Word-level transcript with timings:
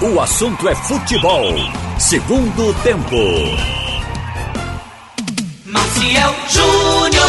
O 0.00 0.20
assunto 0.20 0.68
é 0.68 0.76
futebol. 0.76 1.42
Segundo 1.98 2.72
tempo. 2.84 3.16
Maciel 5.66 6.32
Júnior. 6.48 7.26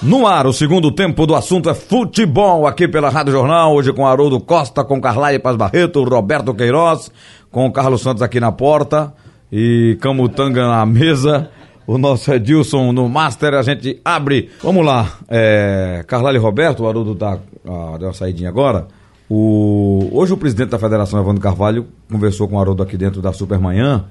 No 0.00 0.24
ar, 0.24 0.46
o 0.46 0.52
segundo 0.52 0.92
tempo 0.92 1.26
do 1.26 1.34
assunto 1.34 1.68
é 1.68 1.74
futebol, 1.74 2.68
aqui 2.68 2.86
pela 2.86 3.08
Rádio 3.08 3.32
Jornal, 3.32 3.74
hoje 3.74 3.92
com 3.92 4.06
Haroldo 4.06 4.38
Costa, 4.38 4.84
com 4.84 5.00
Carlaia 5.00 5.40
Paz 5.40 5.56
Barreto, 5.56 6.04
Roberto 6.04 6.54
Queiroz, 6.54 7.10
com 7.50 7.68
Carlos 7.72 8.00
Santos 8.00 8.22
aqui 8.22 8.38
na 8.38 8.52
porta 8.52 9.12
e 9.50 9.98
Camutanga 10.00 10.68
na 10.68 10.86
mesa, 10.86 11.50
o 11.84 11.98
nosso 11.98 12.32
Edilson 12.32 12.92
no 12.92 13.08
Master, 13.08 13.54
a 13.54 13.62
gente 13.62 14.00
abre. 14.04 14.50
Vamos 14.62 14.86
lá, 14.86 15.14
é, 15.28 16.04
e 16.08 16.38
Roberto, 16.38 16.84
o 16.84 16.88
Haroldo 16.88 17.16
tá, 17.16 17.40
ah, 17.66 17.96
deu 17.98 18.06
uma 18.06 18.14
saidinha 18.14 18.50
agora. 18.50 18.86
O, 19.28 20.08
hoje 20.12 20.32
o 20.32 20.36
presidente 20.36 20.70
da 20.70 20.78
Federação, 20.78 21.18
Evandro 21.20 21.40
Carvalho, 21.40 21.86
conversou 22.10 22.46
com 22.46 22.56
o 22.56 22.60
Haroldo 22.60 22.82
aqui 22.82 22.96
dentro 22.96 23.22
da 23.22 23.32
Supermanhã 23.32 24.04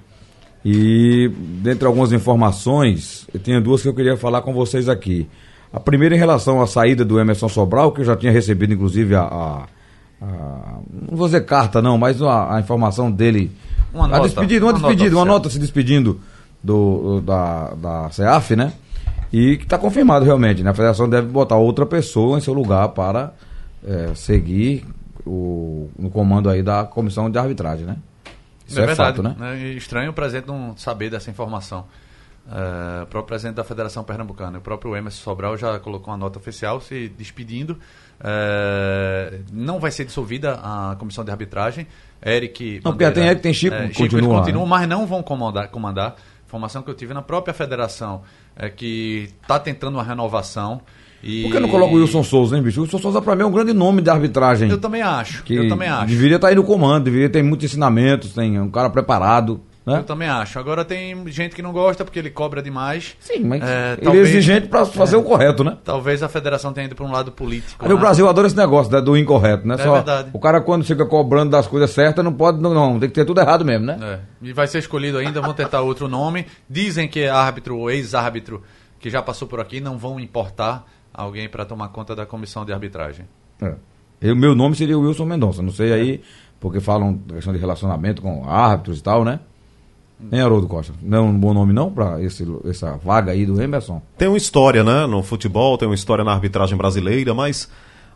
e, 0.65 1.31
dentre 1.61 1.85
algumas 1.85 2.11
informações, 2.11 3.27
eu 3.33 3.39
tinha 3.39 3.61
duas 3.61 3.81
que 3.81 3.87
eu 3.87 3.93
queria 3.93 4.17
falar 4.17 4.41
com 4.41 4.53
vocês 4.53 4.89
aqui. 4.89 5.27
A 5.71 5.79
primeira 5.79 6.15
em 6.15 6.17
relação 6.17 6.61
à 6.61 6.67
saída 6.67 7.03
do 7.05 7.19
Emerson 7.19 7.47
Sobral, 7.49 7.91
que 7.91 8.01
eu 8.01 8.05
já 8.05 8.15
tinha 8.15 8.31
recebido, 8.31 8.73
inclusive, 8.73 9.15
a. 9.15 9.21
a- 9.23 9.65
a- 10.21 10.79
não 11.09 11.17
vou 11.17 11.27
dizer 11.27 11.41
carta, 11.45 11.81
não, 11.81 11.97
mas 11.97 12.21
a, 12.21 12.55
a 12.55 12.59
informação 12.59 13.11
dele. 13.11 13.51
Uma 13.93 14.05
a 14.05 14.07
nota, 14.07 14.21
despedida, 14.23 14.65
uma, 14.65 14.71
uma 14.71 14.79
nota 14.79 14.87
despedida, 14.87 15.15
uma 15.15 15.21
oficial. 15.21 15.37
nota 15.37 15.49
se 15.49 15.59
despedindo 15.59 16.19
do, 16.63 17.21
da, 17.21 17.73
da 17.75 18.09
CEAF, 18.09 18.55
né? 18.55 18.73
E 19.31 19.57
que 19.57 19.63
está 19.63 19.77
confirmado 19.77 20.25
realmente, 20.25 20.63
né? 20.63 20.69
A 20.71 20.73
federação 20.73 21.07
deve 21.09 21.27
botar 21.27 21.57
outra 21.57 21.85
pessoa 21.85 22.37
em 22.37 22.41
seu 22.41 22.53
lugar 22.53 22.89
para 22.89 23.33
eh, 23.85 24.11
seguir 24.15 24.85
o, 25.25 25.89
no 25.97 26.09
comando 26.09 26.49
aí 26.49 26.61
da 26.61 26.83
comissão 26.83 27.29
de 27.29 27.37
arbitragem, 27.37 27.85
né? 27.85 27.97
Isso 28.67 28.79
é, 28.79 28.85
verdade, 28.85 29.21
fato, 29.21 29.37
né? 29.37 29.57
E 29.57 29.77
Estranho 29.77 30.11
o 30.11 30.13
presidente 30.13 30.47
não 30.47 30.75
saber 30.77 31.09
dessa 31.09 31.29
informação. 31.29 31.85
É, 32.45 33.03
o 33.03 33.07
próprio 33.07 33.27
presidente 33.27 33.55
da 33.55 33.63
Federação 33.63 34.03
Pernambucana, 34.03 34.57
o 34.57 34.61
próprio 34.61 34.95
Emerson 34.95 35.21
Sobral 35.23 35.57
já 35.57 35.79
colocou 35.79 36.13
uma 36.13 36.17
nota 36.17 36.39
oficial 36.39 36.81
se 36.81 37.09
despedindo. 37.09 37.77
É, 38.19 39.39
não 39.51 39.79
vai 39.79 39.91
ser 39.91 40.05
dissolvida 40.05 40.59
a 40.61 40.95
comissão 40.97 41.23
de 41.23 41.31
arbitragem. 41.31 41.87
Eric. 42.25 42.81
Não, 42.83 42.91
porque 42.91 43.09
tem 43.11 43.27
Eric, 43.27 43.41
tem 43.41 43.53
Chico, 43.53 43.75
eles 43.75 43.97
continua, 43.97 44.39
continuam, 44.39 44.65
né? 44.65 44.69
mas 44.69 44.87
não 44.87 45.05
vão 45.05 45.23
comandar. 45.23 45.69
comandar. 45.69 46.15
Informação 46.45 46.83
que 46.83 46.89
eu 46.89 46.93
tive 46.93 47.13
na 47.13 47.21
própria 47.21 47.53
federação 47.53 48.21
é 48.55 48.69
que 48.69 49.33
está 49.41 49.57
tentando 49.59 49.95
uma 49.95 50.03
renovação. 50.03 50.81
E... 51.23 51.43
Por 51.43 51.51
que 51.53 51.59
não 51.59 51.69
coloca 51.69 51.93
o 51.93 51.97
Wilson 51.97 52.23
Souza, 52.23 52.57
hein, 52.57 52.61
bicho? 52.61 52.81
O 52.81 52.83
Wilson 52.83 52.99
Souza, 52.99 53.21
pra 53.21 53.35
mim, 53.35 53.43
é 53.43 53.45
um 53.45 53.51
grande 53.51 53.71
nome 53.71 54.01
de 54.01 54.09
arbitragem. 54.09 54.69
Eu 54.69 54.77
também 54.77 55.01
acho. 55.01 55.43
eu 55.49 55.69
também 55.69 55.87
acho. 55.87 56.07
Deveria 56.07 56.35
estar 56.35 56.49
aí 56.49 56.55
no 56.55 56.63
comando, 56.63 57.05
deveria 57.05 57.29
ter 57.29 57.41
muitos 57.41 57.65
ensinamentos, 57.65 58.33
tem 58.33 58.59
um 58.59 58.69
cara 58.69 58.89
preparado, 58.89 59.61
né? 59.85 59.99
Eu 59.99 60.03
também 60.03 60.27
acho. 60.27 60.59
Agora 60.59 60.83
tem 60.85 61.25
gente 61.27 61.55
que 61.55 61.61
não 61.61 61.71
gosta 61.71 62.03
porque 62.05 62.19
ele 62.19 62.29
cobra 62.29 62.61
demais. 62.61 63.15
Sim, 63.19 63.39
mas 63.39 63.61
É, 63.63 63.93
ele 63.93 64.01
talvez- 64.01 64.27
é 64.27 64.31
exigente 64.31 64.67
pra 64.67 64.85
fazer 64.85 65.15
o 65.15 65.23
correto, 65.23 65.63
né? 65.63 65.77
Talvez 65.83 66.23
a 66.23 66.29
federação 66.29 66.71
tenha 66.71 66.85
ido 66.85 66.95
para 66.95 67.05
um 67.05 67.11
lado 67.11 67.31
político. 67.31 67.85
Aí 67.85 67.91
o 67.91 67.95
né? 67.95 67.99
Brasil 67.99 68.27
adora 68.27 68.47
esse 68.47 68.55
negócio 68.55 68.91
né, 68.91 69.01
do 69.01 69.17
incorreto, 69.17 69.67
né? 69.67 69.75
É 69.75 69.89
verdade. 69.89 70.29
O 70.33 70.39
cara, 70.39 70.61
quando 70.61 70.85
fica 70.85 71.05
cobrando 71.05 71.51
das 71.51 71.67
coisas 71.67 71.91
certas, 71.91 72.23
não 72.23 72.33
pode, 72.33 72.61
não, 72.61 72.73
não, 72.73 72.99
tem 72.99 73.09
que 73.09 73.15
ter 73.15 73.25
tudo 73.25 73.41
errado 73.41 73.65
mesmo, 73.65 73.85
né? 73.85 73.97
É. 74.01 74.19
E 74.41 74.53
vai 74.53 74.67
ser 74.67 74.79
escolhido 74.79 75.17
ainda, 75.17 75.41
vão 75.41 75.53
tentar 75.53 75.81
outro 75.81 76.07
nome. 76.07 76.45
Dizem 76.69 77.07
que 77.07 77.21
é 77.21 77.29
árbitro 77.29 77.77
ou 77.77 77.91
ex-árbitro 77.91 78.61
que 78.99 79.09
já 79.09 79.21
passou 79.21 79.49
por 79.49 79.59
aqui 79.59 79.81
não 79.81 79.97
vão 79.97 80.17
importar 80.17 80.85
alguém 81.13 81.47
para 81.47 81.65
tomar 81.65 81.89
conta 81.89 82.15
da 82.15 82.25
comissão 82.25 82.65
de 82.65 82.73
arbitragem. 82.73 83.25
É. 83.61 83.75
E 84.21 84.31
o 84.31 84.35
meu 84.35 84.55
nome 84.55 84.75
seria 84.75 84.97
Wilson 84.97 85.25
Mendonça, 85.25 85.61
não 85.61 85.71
sei 85.71 85.91
aí, 85.91 86.21
porque 86.59 86.79
falam 86.79 87.13
da 87.13 87.35
questão 87.35 87.53
de 87.53 87.59
relacionamento 87.59 88.21
com 88.21 88.49
árbitros 88.49 88.99
e 88.99 89.03
tal, 89.03 89.23
né? 89.23 89.39
Nem 90.19 90.39
Haroldo 90.39 90.67
Costa. 90.67 90.93
Não 91.01 91.17
é 91.17 91.21
um 91.21 91.37
bom 91.37 91.53
nome 91.53 91.73
não 91.73 91.91
pra 91.91 92.21
esse, 92.21 92.45
essa 92.65 92.95
vaga 92.97 93.33
aí 93.33 93.45
do 93.45 93.61
Emerson? 93.61 94.01
Tem 94.17 94.27
uma 94.27 94.37
história, 94.37 94.83
né? 94.83 95.05
No 95.05 95.21
futebol, 95.21 95.77
tem 95.77 95.87
uma 95.87 95.95
história 95.95 96.23
na 96.23 96.31
arbitragem 96.31 96.77
brasileira, 96.77 97.33
mas 97.33 97.69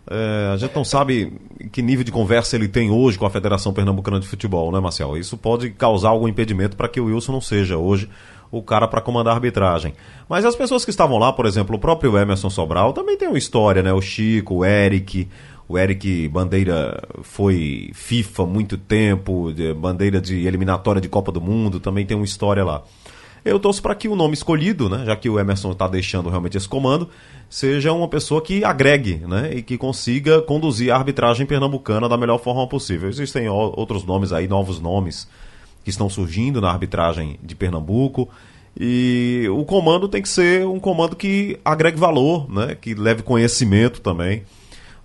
é, 0.09 0.51
a 0.53 0.57
gente 0.57 0.73
não 0.73 0.85
sabe 0.85 1.33
que 1.71 1.81
nível 1.81 2.05
de 2.05 2.11
conversa 2.11 2.55
ele 2.55 2.69
tem 2.69 2.89
hoje 2.89 3.19
com 3.19 3.25
a 3.25 3.29
Federação 3.29 3.73
Pernambucana 3.73 4.21
de 4.21 4.27
Futebol, 4.27 4.71
né, 4.71 4.79
Marcel? 4.79 5.17
Isso 5.17 5.37
pode 5.37 5.71
causar 5.71 6.09
algum 6.09 6.27
impedimento 6.29 6.77
para 6.77 6.87
que 6.87 7.01
o 7.01 7.05
Wilson 7.05 7.33
não 7.33 7.41
seja 7.41 7.77
hoje 7.77 8.09
o 8.51 8.61
cara 8.61 8.87
para 8.87 9.01
comandar 9.01 9.33
a 9.33 9.35
arbitragem. 9.35 9.93
Mas 10.29 10.45
as 10.45 10.55
pessoas 10.55 10.83
que 10.85 10.91
estavam 10.91 11.17
lá, 11.17 11.31
por 11.33 11.45
exemplo, 11.45 11.75
o 11.75 11.79
próprio 11.79 12.17
Emerson 12.17 12.49
Sobral 12.49 12.93
também 12.93 13.17
tem 13.17 13.27
uma 13.27 13.37
história, 13.37 13.83
né? 13.83 13.91
O 13.93 14.01
Chico, 14.01 14.55
o 14.55 14.65
Eric. 14.65 15.27
O 15.69 15.77
Eric 15.77 16.29
Bandeira 16.29 16.97
foi 17.23 17.89
FIFA 17.93 18.45
muito 18.45 18.77
tempo, 18.77 19.51
de- 19.53 19.73
bandeira 19.73 20.21
de 20.21 20.47
eliminatória 20.47 21.01
de 21.01 21.09
Copa 21.09 21.29
do 21.29 21.41
Mundo, 21.41 21.77
também 21.81 22.05
tem 22.05 22.15
uma 22.15 22.23
história 22.25 22.63
lá. 22.63 22.83
Eu 23.43 23.59
torço 23.59 23.81
para 23.81 23.93
que 23.93 24.07
o 24.07 24.15
nome 24.15 24.33
escolhido, 24.33 24.87
né, 24.89 25.03
já 25.05 25.13
que 25.15 25.29
o 25.29 25.37
Emerson 25.37 25.71
está 25.71 25.85
deixando 25.87 26.29
realmente 26.29 26.55
esse 26.57 26.67
comando, 26.69 27.09
seja 27.49 27.91
uma 27.91 28.07
pessoa 28.07 28.41
que 28.41 28.63
agregue 28.63 29.21
né, 29.27 29.51
e 29.55 29.61
que 29.61 29.77
consiga 29.77 30.41
conduzir 30.41 30.91
a 30.91 30.95
arbitragem 30.95 31.45
pernambucana 31.45 32.07
da 32.07 32.15
melhor 32.17 32.37
forma 32.39 32.65
possível. 32.67 33.09
Existem 33.09 33.49
outros 33.49 34.05
nomes 34.05 34.31
aí, 34.31 34.47
novos 34.47 34.79
nomes 34.79 35.27
que 35.87 35.91
estão 35.91 36.09
surgindo 36.09 36.59
na 36.59 36.69
arbitragem 36.69 37.39
de 37.41 37.55
Pernambuco. 37.55 38.27
E 38.77 39.47
o 39.49 39.63
comando 39.63 40.09
tem 40.09 40.21
que 40.21 40.27
ser 40.27 40.67
um 40.67 40.81
comando 40.81 41.15
que 41.15 41.57
agregue 41.63 41.97
valor, 41.97 42.51
né, 42.51 42.75
que 42.75 42.93
leve 42.93 43.23
conhecimento 43.23 44.01
também. 44.01 44.43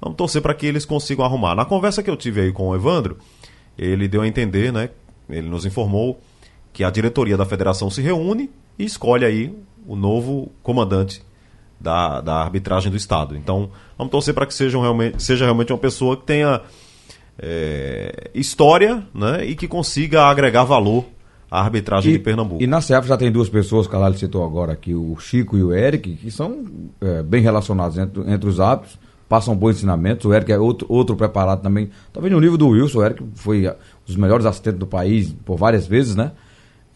Vamos 0.00 0.16
torcer 0.16 0.42
para 0.42 0.53
que 0.53 0.66
eles 0.66 0.84
consigam 0.84 1.25
arrumar. 1.25 1.54
Na 1.54 1.65
conversa 1.65 2.03
que 2.03 2.10
eu 2.10 2.16
tive 2.16 2.41
aí 2.41 2.53
com 2.53 2.66
o 2.66 2.75
Evandro, 2.75 3.16
ele 3.78 4.09
deu 4.09 4.22
a 4.22 4.26
entender, 4.26 4.72
né? 4.72 4.91
Ele 5.31 5.48
nos 5.48 5.65
informou 5.65 6.21
que 6.72 6.82
a 6.82 6.91
diretoria 6.91 7.37
da 7.37 7.47
federação 7.47 7.88
se 7.88 8.03
reúne 8.03 8.50
e 8.76 8.84
escolhe 8.84 9.25
aí 9.25 9.54
o 9.87 9.94
novo 9.94 10.50
comandante 10.65 11.22
da, 11.78 12.21
da 12.21 12.34
arbitragem 12.42 12.91
do 12.91 12.97
estado. 12.97 13.37
Então, 13.37 13.71
vamos 13.97 14.10
torcer 14.10 14.34
para 14.34 14.47
que 14.47 14.54
sejam 14.54 14.81
realmente, 14.81 15.22
seja 15.22 15.44
realmente 15.44 15.72
uma 15.72 15.78
pessoa 15.78 16.16
que 16.16 16.25
tenha 16.25 16.60
é, 17.42 18.30
história, 18.34 19.04
né? 19.12 19.44
E 19.44 19.56
que 19.56 19.66
consiga 19.66 20.22
agregar 20.22 20.62
valor 20.62 21.04
à 21.50 21.60
arbitragem 21.60 22.12
de 22.12 22.19
Pernambuco. 22.20 22.62
E 22.62 22.66
na 22.66 22.80
CEF 22.80 23.06
já 23.08 23.16
tem 23.16 23.32
duas 23.32 23.48
pessoas, 23.48 23.88
que 23.88 23.97
a 23.97 23.98
Lali 23.98 24.16
citou 24.16 24.44
agora 24.44 24.72
aqui, 24.72 24.94
o 24.94 25.16
Chico 25.19 25.58
e 25.58 25.62
o 25.62 25.75
Eric, 25.75 26.14
que 26.14 26.30
são 26.30 26.64
é, 27.00 27.22
bem 27.22 27.42
relacionados 27.42 27.98
entre, 27.98 28.22
entre 28.32 28.48
os 28.48 28.60
hábitos, 28.60 28.97
passam 29.28 29.56
bons 29.56 29.76
ensinamentos. 29.76 30.25
O 30.25 30.32
Eric 30.32 30.53
é 30.53 30.58
outro, 30.58 30.86
outro 30.88 31.16
preparado 31.16 31.60
também. 31.60 31.91
Talvez 32.12 32.32
no 32.32 32.41
nível 32.41 32.56
do 32.56 32.69
Wilson, 32.69 32.98
o 33.00 33.04
Eric 33.04 33.25
foi 33.34 33.69
um 33.69 33.72
dos 34.06 34.16
melhores 34.16 34.47
assistentes 34.47 34.78
do 34.78 34.86
país 34.86 35.34
por 35.44 35.56
várias 35.56 35.86
vezes, 35.86 36.14
né? 36.14 36.30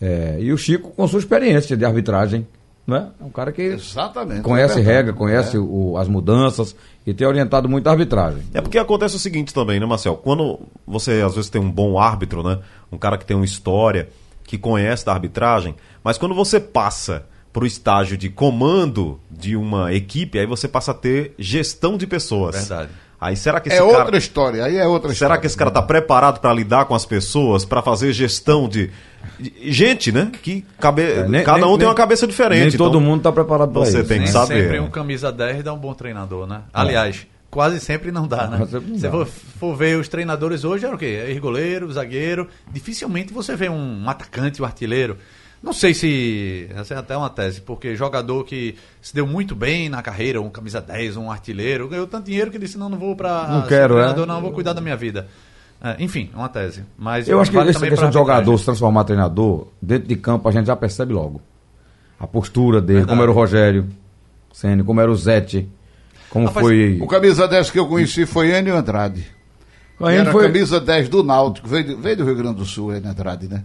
É, 0.00 0.36
e 0.40 0.52
o 0.52 0.58
Chico 0.58 0.90
com 0.90 1.08
sua 1.08 1.18
experiência 1.18 1.76
de 1.76 1.84
arbitragem, 1.84 2.46
né? 2.86 3.08
É 3.20 3.24
um 3.24 3.30
cara 3.30 3.50
que 3.52 3.62
Exatamente. 3.62 4.42
conhece 4.42 4.78
é 4.78 4.82
regra, 4.82 5.12
conhece 5.12 5.58
o- 5.58 5.96
as 5.98 6.06
mudanças 6.08 6.76
e 7.06 7.12
tem 7.12 7.26
orientado 7.26 7.68
muito 7.68 7.86
a 7.88 7.90
arbitragem. 7.90 8.42
É 8.54 8.60
porque 8.60 8.78
acontece 8.78 9.16
o 9.16 9.18
seguinte 9.18 9.52
também, 9.52 9.80
né, 9.80 9.86
Marcel? 9.86 10.16
Quando 10.16 10.60
você 10.86 11.22
às 11.24 11.34
vezes 11.34 11.50
tem 11.50 11.60
um 11.60 11.70
bom 11.70 11.98
árbitro, 11.98 12.42
né? 12.42 12.58
Um 12.92 12.98
cara 12.98 13.18
que 13.18 13.26
tem 13.26 13.36
uma 13.36 13.44
história, 13.44 14.08
que 14.44 14.56
conhece 14.56 15.04
da 15.04 15.12
arbitragem, 15.12 15.74
mas 16.04 16.16
quando 16.18 16.34
você 16.34 16.60
passa 16.60 17.24
para 17.52 17.64
o 17.64 17.66
estágio 17.66 18.16
de 18.16 18.28
comando 18.28 19.18
de 19.30 19.56
uma 19.56 19.92
equipe, 19.92 20.38
aí 20.38 20.46
você 20.46 20.68
passa 20.68 20.90
a 20.90 20.94
ter 20.94 21.34
gestão 21.38 21.96
de 21.96 22.06
pessoas. 22.06 22.54
Verdade. 22.54 22.90
Aí 23.20 23.34
será 23.36 23.60
que 23.60 23.68
esse 23.68 23.78
É 23.78 23.80
cara... 23.80 23.98
outra 24.00 24.16
história, 24.18 24.64
aí 24.64 24.76
é 24.76 24.86
outra 24.86 25.10
história. 25.12 25.30
Será 25.32 25.40
que 25.40 25.46
esse 25.46 25.56
cara 25.56 25.68
está 25.70 25.80
preparado 25.82 26.38
para 26.40 26.52
lidar 26.52 26.84
com 26.84 26.94
as 26.94 27.06
pessoas, 27.06 27.64
para 27.64 27.80
fazer 27.82 28.12
gestão 28.12 28.68
de... 28.68 28.90
gente, 29.62 30.12
né? 30.12 30.30
Que 30.42 30.64
cabe... 30.78 31.02
É, 31.02 31.26
nem- 31.28 31.42
cada 31.44 31.58
nem- 31.60 31.66
um 31.66 31.70
tem 31.72 31.78
nem- 31.78 31.88
uma 31.88 31.94
cabeça 31.94 32.26
diferente. 32.26 32.68
Nem 32.70 32.76
todo 32.78 32.90
então- 32.90 33.00
mundo 33.00 33.18
está 33.18 33.32
preparado 33.32 33.70
para 33.72 33.80
você 33.84 34.00
isso. 34.00 34.08
tem 34.08 34.22
que 34.22 34.28
saber. 34.28 34.62
sempre 34.64 34.80
um 34.80 34.90
camisa 34.90 35.32
10 35.32 35.62
dá 35.64 35.72
um 35.72 35.78
bom 35.78 35.94
treinador, 35.94 36.46
né? 36.46 36.62
Aliás, 36.72 37.26
quase 37.50 37.80
sempre 37.80 38.12
não 38.12 38.26
dá, 38.28 38.46
né? 38.48 38.58
Não 38.70 38.98
Se 38.98 39.08
for, 39.10 39.26
for 39.26 39.74
ver 39.76 39.98
os 39.98 40.08
treinadores 40.08 40.62
hoje, 40.64 40.84
é 40.84 40.90
o 40.92 40.98
quê? 40.98 41.24
É 41.26 41.34
goleiro, 41.40 41.90
zagueiro. 41.92 42.48
Dificilmente 42.70 43.32
você 43.32 43.56
vê 43.56 43.68
um, 43.68 44.04
um 44.04 44.10
atacante, 44.10 44.60
um 44.60 44.64
artilheiro. 44.64 45.16
Não 45.62 45.72
sei 45.72 45.94
se. 45.94 46.68
Essa 46.76 46.94
é 46.94 46.96
até 46.98 47.16
uma 47.16 47.30
tese, 47.30 47.60
porque 47.60 47.96
jogador 47.96 48.44
que 48.44 48.76
se 49.00 49.14
deu 49.14 49.26
muito 49.26 49.54
bem 49.56 49.88
na 49.88 50.02
carreira, 50.02 50.40
um 50.40 50.50
camisa 50.50 50.80
10, 50.80 51.16
um 51.16 51.30
artilheiro, 51.30 51.88
ganhou 51.88 52.06
tanto 52.06 52.26
dinheiro 52.26 52.50
que 52.50 52.58
disse: 52.58 52.78
não, 52.78 52.88
não 52.88 52.98
vou 52.98 53.16
para. 53.16 53.48
Não 53.48 53.62
quero, 53.66 53.94
é? 53.94 53.98
treinador, 53.98 54.26
não, 54.26 54.40
vou 54.40 54.52
cuidar 54.52 54.72
da 54.74 54.80
minha 54.80 54.96
vida. 54.96 55.26
É, 55.82 55.96
enfim, 56.02 56.30
é 56.32 56.36
uma 56.36 56.48
tese. 56.48 56.84
Mas 56.96 57.28
Eu 57.28 57.40
acho 57.40 57.50
que 57.50 57.56
vale 57.56 57.70
essa 57.70 57.78
também 57.80 57.90
questão 57.90 58.08
de 58.08 58.14
jogador 58.14 58.56
se 58.58 58.64
transformar 58.64 59.02
em 59.02 59.06
treinador, 59.06 59.66
dentro 59.80 60.08
de 60.08 60.16
campo 60.16 60.48
a 60.48 60.52
gente 60.52 60.66
já 60.66 60.76
percebe 60.76 61.12
logo. 61.12 61.40
A 62.18 62.26
postura 62.26 62.80
dele, 62.80 63.00
Verdade. 63.00 63.08
como 63.10 63.22
era 63.22 63.30
o 63.30 63.34
Rogério 63.34 63.86
Senna, 64.52 64.82
como 64.84 65.00
era 65.00 65.10
o 65.10 65.16
Zete, 65.16 65.68
como 66.30 66.46
Rapaz, 66.46 66.66
foi. 66.66 66.98
O 67.00 67.06
camisa 67.06 67.46
10 67.46 67.70
que 67.70 67.78
eu 67.78 67.86
conheci 67.86 68.24
foi 68.24 68.50
Enio 68.56 68.74
Andrade. 68.76 69.26
Ele 70.00 70.14
era 70.16 70.32
foi- 70.32 70.44
camisa 70.46 70.80
10 70.80 71.08
do 71.10 71.22
Náutico, 71.22 71.68
veio, 71.68 71.88
do- 71.88 71.98
veio 71.98 72.16
do 72.18 72.24
Rio 72.24 72.36
Grande 72.36 72.56
do 72.56 72.64
Sul, 72.64 72.94
Enio 72.94 73.10
Andrade, 73.10 73.48
né? 73.48 73.62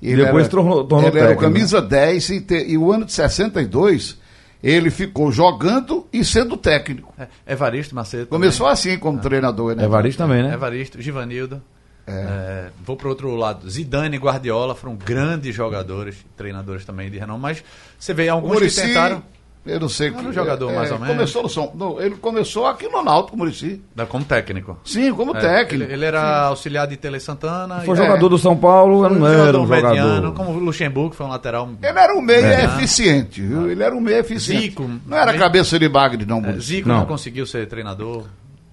E 0.00 0.10
ele 0.12 0.24
Depois 0.24 0.44
era- 0.44 0.50
tornou- 0.50 0.84
tornou 0.84 1.08
Ele 1.08 1.18
era 1.18 1.28
o 1.28 1.34
né? 1.34 1.40
camisa 1.40 1.80
10 1.80 2.28
e, 2.30 2.40
te- 2.40 2.66
e 2.68 2.76
o 2.76 2.92
ano 2.92 3.04
de 3.04 3.12
62 3.12 4.18
ele 4.62 4.90
ficou 4.90 5.30
jogando 5.30 6.06
e 6.12 6.24
sendo 6.24 6.56
técnico. 6.56 7.14
É, 7.18 7.28
Evaristo 7.46 7.94
Macedo. 7.94 8.26
Começou 8.26 8.66
assim 8.66 8.98
como 8.98 9.18
treinador, 9.20 9.74
né? 9.76 9.84
Evaristo 9.84 10.18
também, 10.18 10.38
também. 10.38 10.50
né? 10.50 10.54
Evaristo, 10.56 11.00
Givanildo. 11.00 11.62
É, 12.06 12.66
vou 12.84 12.96
para 12.96 13.08
outro 13.08 13.34
lado. 13.34 13.68
Zidane 13.68 14.16
e 14.16 14.18
Guardiola 14.20 14.74
foram 14.76 14.94
grandes 14.96 15.54
jogadores, 15.54 16.16
treinadores 16.36 16.84
também 16.84 17.10
de 17.10 17.18
renome, 17.18 17.40
mas 17.40 17.64
você 17.98 18.14
vê 18.14 18.28
alguns 18.28 18.52
Muricy, 18.52 18.80
que 18.80 18.86
tentaram 18.88 19.22
eu 19.66 19.80
não 19.80 19.88
sei. 19.88 20.08
Era 20.08 20.18
um 20.18 20.24
que- 20.26 20.32
jogador 20.32 20.72
mais 20.72 20.90
ou 20.90 20.98
menos. 20.98 21.14
Começou 21.14 21.42
no 21.42 21.48
São, 21.48 21.70
não, 21.74 22.00
ele 22.00 22.14
começou 22.16 22.66
aqui 22.66 22.88
no 22.88 23.02
Náutico, 23.02 23.36
Murici. 23.36 23.80
como 24.08 24.24
técnico. 24.24 24.78
Sim, 24.84 25.12
como 25.14 25.36
É, 25.36 25.40
técnico. 25.40 25.84
Ele, 25.84 25.92
ele 25.94 26.04
era 26.04 26.46
auxiliar 26.46 26.86
de 26.86 26.96
Tele 26.96 27.18
Santana. 27.20 27.80
Foi 27.80 27.94
e- 27.94 27.98
jogador 27.98 28.28
do 28.28 28.38
São 28.38 28.56
Paulo, 28.56 29.08
não 29.08 29.26
era 29.26 29.58
um 29.58 29.66
mediano, 29.66 29.96
jogador. 30.14 30.32
como 30.34 30.50
o 30.50 30.58
Luxemburgo, 30.58 31.10
que 31.10 31.16
foi 31.16 31.26
um 31.26 31.30
lateral. 31.30 31.68
Ele 31.82 31.98
era 31.98 32.14
um 32.14 32.20
meio 32.22 32.44
É. 32.46 32.64
eficiente, 32.64 33.40
viu? 33.42 33.70
Ele 33.70 33.82
era 33.82 33.94
um 33.94 34.00
meio 34.00 34.18
eficiente. 34.18 34.62
Zico, 34.70 34.90
não 35.06 35.16
era 35.16 35.32
meio- 35.32 35.38
cabeça 35.42 35.78
de 35.78 35.88
bagre, 35.88 36.24
não, 36.24 36.38
É, 36.38 36.40
Muricy. 36.42 36.66
Zico 36.76 36.88
não. 36.88 36.98
Não. 36.98 37.06
conseguiu 37.06 37.46
ser 37.46 37.66
treinador. 37.68 38.24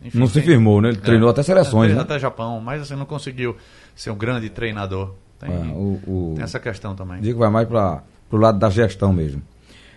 Enfim, 0.06 0.20
Não 0.20 0.28
se 0.28 0.34
tem- 0.34 0.44
firmou, 0.44 0.82
né? 0.82 0.90
Ele 0.90 0.98
treinou 0.98 1.30
até 1.30 1.42
seleções, 1.44 1.92
até, 1.92 1.96
né? 1.96 2.02
até 2.02 2.20
Japão, 2.20 2.60
mas 2.60 2.82
assim, 2.82 2.96
não 2.96 3.06
conseguiu 3.06 3.56
ser 3.96 4.12
um 4.12 4.16
grande 4.18 4.50
treinador. 4.50 5.14
Tem, 5.40 5.50
É, 5.50 5.54
o, 5.74 6.00
o... 6.06 6.34
tem 6.36 6.44
essa 6.44 6.60
questão 6.60 6.94
também. 6.94 7.22
Digo 7.22 7.36
que 7.36 7.40
vai 7.40 7.50
mais 7.50 7.68
para 7.68 8.02
o 8.32 8.36
lado 8.38 8.60
da 8.60 8.70
gestão 8.70 9.14
mesmo. 9.14 9.42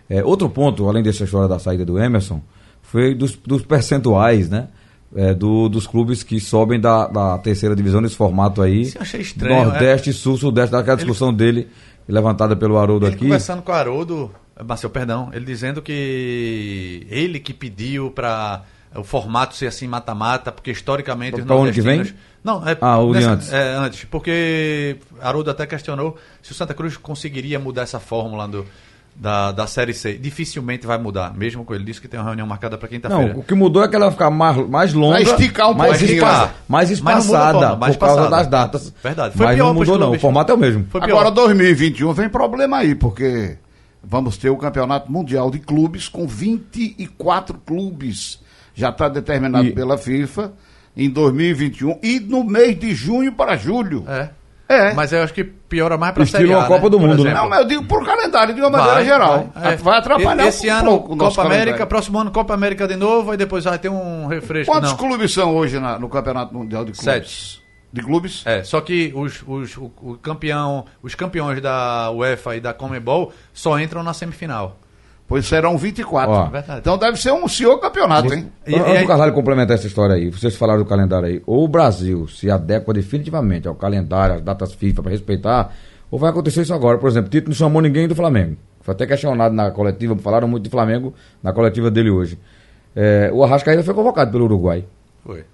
É, 0.08 0.24
outro 0.24 0.48
ponto, 0.48 0.88
além 0.88 1.02
dessa 1.02 1.24
história 1.24 1.48
da 1.48 1.58
saída 1.58 1.84
do 1.84 1.98
Emerson, 1.98 2.40
foi 2.82 3.14
dos, 3.14 3.36
dos 3.36 3.62
percentuais, 3.62 4.48
né? 4.48 4.68
É, 5.14 5.32
do- 5.32 5.68
dos 5.68 5.86
clubes 5.86 6.22
que 6.22 6.38
sobem 6.40 6.80
da, 6.80 7.06
da 7.06 7.38
terceira 7.38 7.74
divisão 7.74 8.00
nesse 8.00 8.16
formato 8.16 8.60
aí. 8.60 8.82
Isso 8.82 8.98
eu 8.98 9.02
achei 9.02 9.20
estranho, 9.20 9.64
Nordeste, 9.66 10.12
Sul, 10.12 10.36
Sudeste, 10.36 10.72
daquela 10.72 10.96
discussão 10.96 11.32
dele, 11.32 11.68
levantada 12.08 12.54
pelo 12.56 12.76
Haroldo 12.76 13.06
Ele 13.06 13.14
aqui. 13.14 13.24
conversando 13.24 13.62
com 13.62 13.72
o 13.72 13.74
Haroldo, 13.74 14.30
Marcel, 14.66 14.90
perdão, 14.90 15.30
ele 15.32 15.44
dizendo 15.44 15.80
que 15.82 17.06
ele 17.10 17.38
que 17.40 17.54
pediu 17.54 18.10
para 18.10 18.62
o 18.94 19.04
formato 19.04 19.54
ser 19.54 19.66
assim 19.66 19.86
mata-mata, 19.86 20.50
porque 20.52 20.70
historicamente 20.70 21.32
Pra- 21.34 21.40
os 21.42 21.46
pra 21.46 21.56
onde 21.56 21.72
que 21.72 21.80
vem? 21.80 22.04
Não, 22.42 22.66
é 22.66 22.76
Ah, 22.80 22.98
o 22.98 23.12
de 23.14 23.24
antes. 23.24 23.52
É, 23.52 23.74
antes, 23.74 24.04
porque 24.04 24.96
Haroldo 25.20 25.50
até 25.50 25.66
questionou 25.66 26.16
se 26.42 26.52
o 26.52 26.54
Santa 26.54 26.74
Cruz 26.74 26.96
conseguiria 26.96 27.58
mudar 27.58 27.82
essa 27.82 27.98
fórmula 28.00 28.46
do, 28.48 28.64
da, 29.18 29.50
da 29.52 29.66
Série 29.66 29.94
C. 29.94 30.14
Dificilmente 30.14 30.86
vai 30.86 30.98
mudar, 30.98 31.32
mesmo 31.34 31.64
com 31.64 31.74
ele 31.74 31.84
disse 31.84 32.00
que 32.00 32.06
tem 32.08 32.20
uma 32.20 32.26
reunião 32.26 32.46
marcada 32.46 32.76
para 32.76 32.86
quinta-feira. 32.88 33.32
Não, 33.32 33.40
o 33.40 33.42
que 33.42 33.54
mudou 33.54 33.82
é 33.82 33.88
que 33.88 33.96
ela 33.96 34.06
vai 34.06 34.12
ficar 34.12 34.30
mais, 34.30 34.68
mais 34.68 34.92
longa, 34.92 35.14
Vai 35.14 35.22
esticar 35.22 35.70
um 35.70 35.74
mais, 35.74 36.02
espa- 36.02 36.50
mais 36.68 36.90
espaçada 36.90 37.52
forma, 37.58 37.76
mais 37.76 37.96
por 37.96 38.00
causa 38.06 38.22
espaçada. 38.24 38.36
das 38.36 38.46
datas. 38.48 38.94
Verdade. 39.02 39.36
Foi 39.36 39.46
Mas 39.46 39.54
pior 39.56 39.66
não 39.68 39.74
mudou 39.74 39.98
não, 39.98 40.12
o 40.12 40.18
formato 40.18 40.52
é 40.52 40.54
o 40.54 40.58
mesmo. 40.58 40.86
Foi 40.90 41.00
pior. 41.00 41.10
Agora, 41.10 41.30
2021 41.30 42.12
vem 42.12 42.28
problema 42.28 42.76
aí, 42.78 42.94
porque 42.94 43.56
vamos 44.04 44.36
ter 44.36 44.50
o 44.50 44.56
Campeonato 44.56 45.10
Mundial 45.10 45.50
de 45.50 45.58
Clubes 45.60 46.08
com 46.08 46.26
24 46.26 47.58
clubes. 47.64 48.38
Já 48.74 48.90
está 48.90 49.08
determinado 49.08 49.66
E- 49.68 49.72
pela 49.72 49.96
FIFA 49.96 50.52
em 50.94 51.08
2021 51.08 51.98
e 52.02 52.20
no 52.20 52.44
mês 52.44 52.78
de 52.78 52.94
junho 52.94 53.32
para 53.32 53.56
julho. 53.56 54.04
É. 54.06 54.28
É. 54.68 54.92
Mas 54.94 55.12
eu 55.12 55.22
acho 55.22 55.32
que 55.32 55.44
piora 55.44 55.96
mais 55.96 56.12
para 56.12 56.24
Estilo 56.24 56.42
Série 56.48 56.54
A, 56.54 56.64
a 56.64 56.66
Copa 56.66 56.84
né? 56.84 56.90
do 56.90 56.98
Mundo, 57.00 57.22
né? 57.24 57.32
Não, 57.34 57.48
mas 57.48 57.60
eu 57.60 57.64
digo 57.66 57.84
por 57.84 58.04
calendário, 58.04 58.52
de 58.54 58.60
uma 58.60 58.70
maneira 58.70 59.04
geral. 59.04 59.50
Vai, 59.54 59.76
Vai, 59.76 59.94
é. 59.94 59.98
atrapalhar 59.98 60.46
Esse 60.48 60.68
um 60.68 60.74
ano, 60.74 60.84
pouco 60.90 61.12
o 61.12 61.16
nosso 61.16 61.36
Copa 61.36 61.46
América, 61.46 61.64
calendário. 61.66 61.86
próximo 61.88 62.18
ano 62.18 62.30
Copa 62.32 62.54
América 62.54 62.88
de 62.88 62.96
novo, 62.96 63.30
aí 63.30 63.36
depois 63.36 63.64
vai 63.64 63.78
ter 63.78 63.88
um 63.88 64.26
refresco. 64.26 64.72
Quantos 64.72 64.90
não. 64.90 64.96
clubes 64.98 65.32
são 65.32 65.54
hoje 65.54 65.78
na- 65.78 65.98
no 65.98 66.08
Campeonato 66.08 66.52
Mundial 66.52 66.84
de 66.84 66.92
Clubes? 66.92 67.04
Sete. 67.04 67.66
De 67.92 68.02
clubes? 68.02 68.42
É, 68.44 68.62
só 68.64 68.80
que 68.80 69.12
os, 69.14 69.42
os, 69.46 69.76
o, 69.76 69.90
o 70.02 70.18
campeão, 70.20 70.84
os 71.02 71.14
campeões 71.14 71.62
da 71.62 72.10
UEFA 72.10 72.56
e 72.56 72.60
da 72.60 72.74
Comebol 72.74 73.32
só 73.54 73.78
entram 73.78 74.02
na 74.02 74.12
semifinal. 74.12 74.78
Pois 75.28 75.44
serão 75.46 75.76
24. 75.76 76.30
Ó. 76.32 76.46
Verdade. 76.46 76.80
Então 76.80 76.96
deve 76.96 77.16
ser 77.20 77.32
um 77.32 77.48
senhor 77.48 77.78
campeonato, 77.78 78.32
hein? 78.32 78.46
E- 78.66 78.74
Antes 78.76 78.86
e 78.88 78.96
aí- 78.96 79.02
do 79.02 79.08
Carvalho 79.08 79.32
complementar 79.32 79.76
essa 79.76 79.86
história 79.86 80.14
aí, 80.14 80.30
vocês 80.30 80.54
falaram 80.54 80.78
do 80.80 80.86
calendário 80.88 81.26
aí. 81.28 81.42
Ou 81.46 81.64
o 81.64 81.68
Brasil 81.68 82.28
se 82.28 82.48
adequa 82.50 82.94
definitivamente 82.94 83.66
ao 83.66 83.74
calendário, 83.74 84.36
às 84.36 84.40
datas 84.42 84.72
FIFA 84.72 85.02
para 85.02 85.10
respeitar, 85.10 85.74
ou 86.10 86.18
vai 86.18 86.30
acontecer 86.30 86.62
isso 86.62 86.72
agora. 86.72 86.96
Por 86.98 87.08
exemplo, 87.08 87.28
Tito 87.28 87.48
não 87.48 87.56
chamou 87.56 87.82
ninguém 87.82 88.06
do 88.06 88.14
Flamengo. 88.14 88.56
Foi 88.80 88.94
até 88.94 89.04
questionado 89.04 89.52
na 89.52 89.70
coletiva, 89.72 90.14
falaram 90.16 90.46
muito 90.46 90.62
de 90.62 90.70
Flamengo 90.70 91.12
na 91.42 91.52
coletiva 91.52 91.90
dele 91.90 92.10
hoje. 92.10 92.38
É, 92.94 93.28
o 93.34 93.42
Arrascaída 93.42 93.82
foi 93.82 93.94
convocado 93.94 94.30
pelo 94.30 94.44
Uruguai. 94.44 94.84
Foi. 95.24 95.44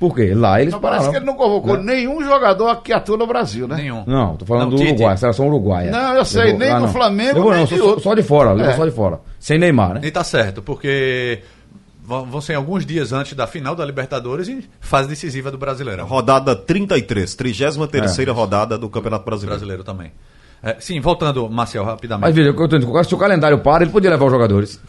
Por 0.00 0.14
quê? 0.14 0.32
Lá 0.34 0.62
eles 0.62 0.74
parece 0.74 0.80
pararam. 0.80 1.10
que 1.10 1.16
ele 1.18 1.26
não 1.26 1.34
convocou 1.34 1.76
nenhum 1.76 2.24
jogador 2.24 2.74
que 2.80 2.90
atua 2.90 3.18
no 3.18 3.26
Brasil, 3.26 3.68
né? 3.68 3.76
Nenhum. 3.76 4.02
Não, 4.06 4.34
tô 4.34 4.46
falando 4.46 4.62
Não, 4.62 4.70
do 4.70 4.76
Tite. 4.78 4.92
Uruguai, 4.94 5.16
seleção 5.18 5.46
uruguaia. 5.46 5.90
Não, 5.90 6.14
eu 6.14 6.24
sei, 6.24 6.54
nem 6.54 6.74
do 6.74 6.80
não. 6.80 6.88
Flamengo, 6.88 7.34
Levou, 7.34 7.50
nem 7.50 7.60
não, 7.60 7.66
de 7.66 7.76
só, 7.76 7.84
outro. 7.84 8.00
só 8.02 8.14
de 8.14 8.22
fora, 8.22 8.52
levou 8.52 8.72
É. 8.72 8.76
só 8.76 8.86
de 8.86 8.92
fora. 8.92 9.20
Sem 9.38 9.58
Neymar, 9.58 9.94
né? 9.94 10.00
E 10.02 10.10
tá 10.10 10.24
certo, 10.24 10.62
porque 10.62 11.40
vão 12.02 12.40
ser 12.40 12.54
alguns 12.54 12.86
dias 12.86 13.12
antes 13.12 13.34
da 13.34 13.46
final 13.46 13.76
da 13.76 13.84
Libertadores 13.84 14.48
e 14.48 14.66
fase 14.80 15.06
decisiva 15.06 15.50
do 15.50 15.58
Brasileirão. 15.58 16.06
Rodada 16.06 16.56
33, 16.56 17.34
33 17.34 18.28
rodada 18.28 18.78
do 18.78 18.88
Campeonato 18.88 19.24
Brasileiro. 19.26 19.58
Brasileiro 19.58 19.84
também. 19.84 20.12
É, 20.62 20.76
sim, 20.80 20.98
voltando, 20.98 21.48
Marcel, 21.50 21.84
rapidamente. 21.84 22.22
Mas 22.26 22.34
veja, 22.34 22.48
eu 22.48 22.54
se 23.04 23.14
o 23.14 23.18
calendário 23.18 23.58
para, 23.60 23.84
ele 23.84 23.92
podia 23.92 24.08
levar 24.10 24.24
os 24.24 24.32
jogadores. 24.32 24.80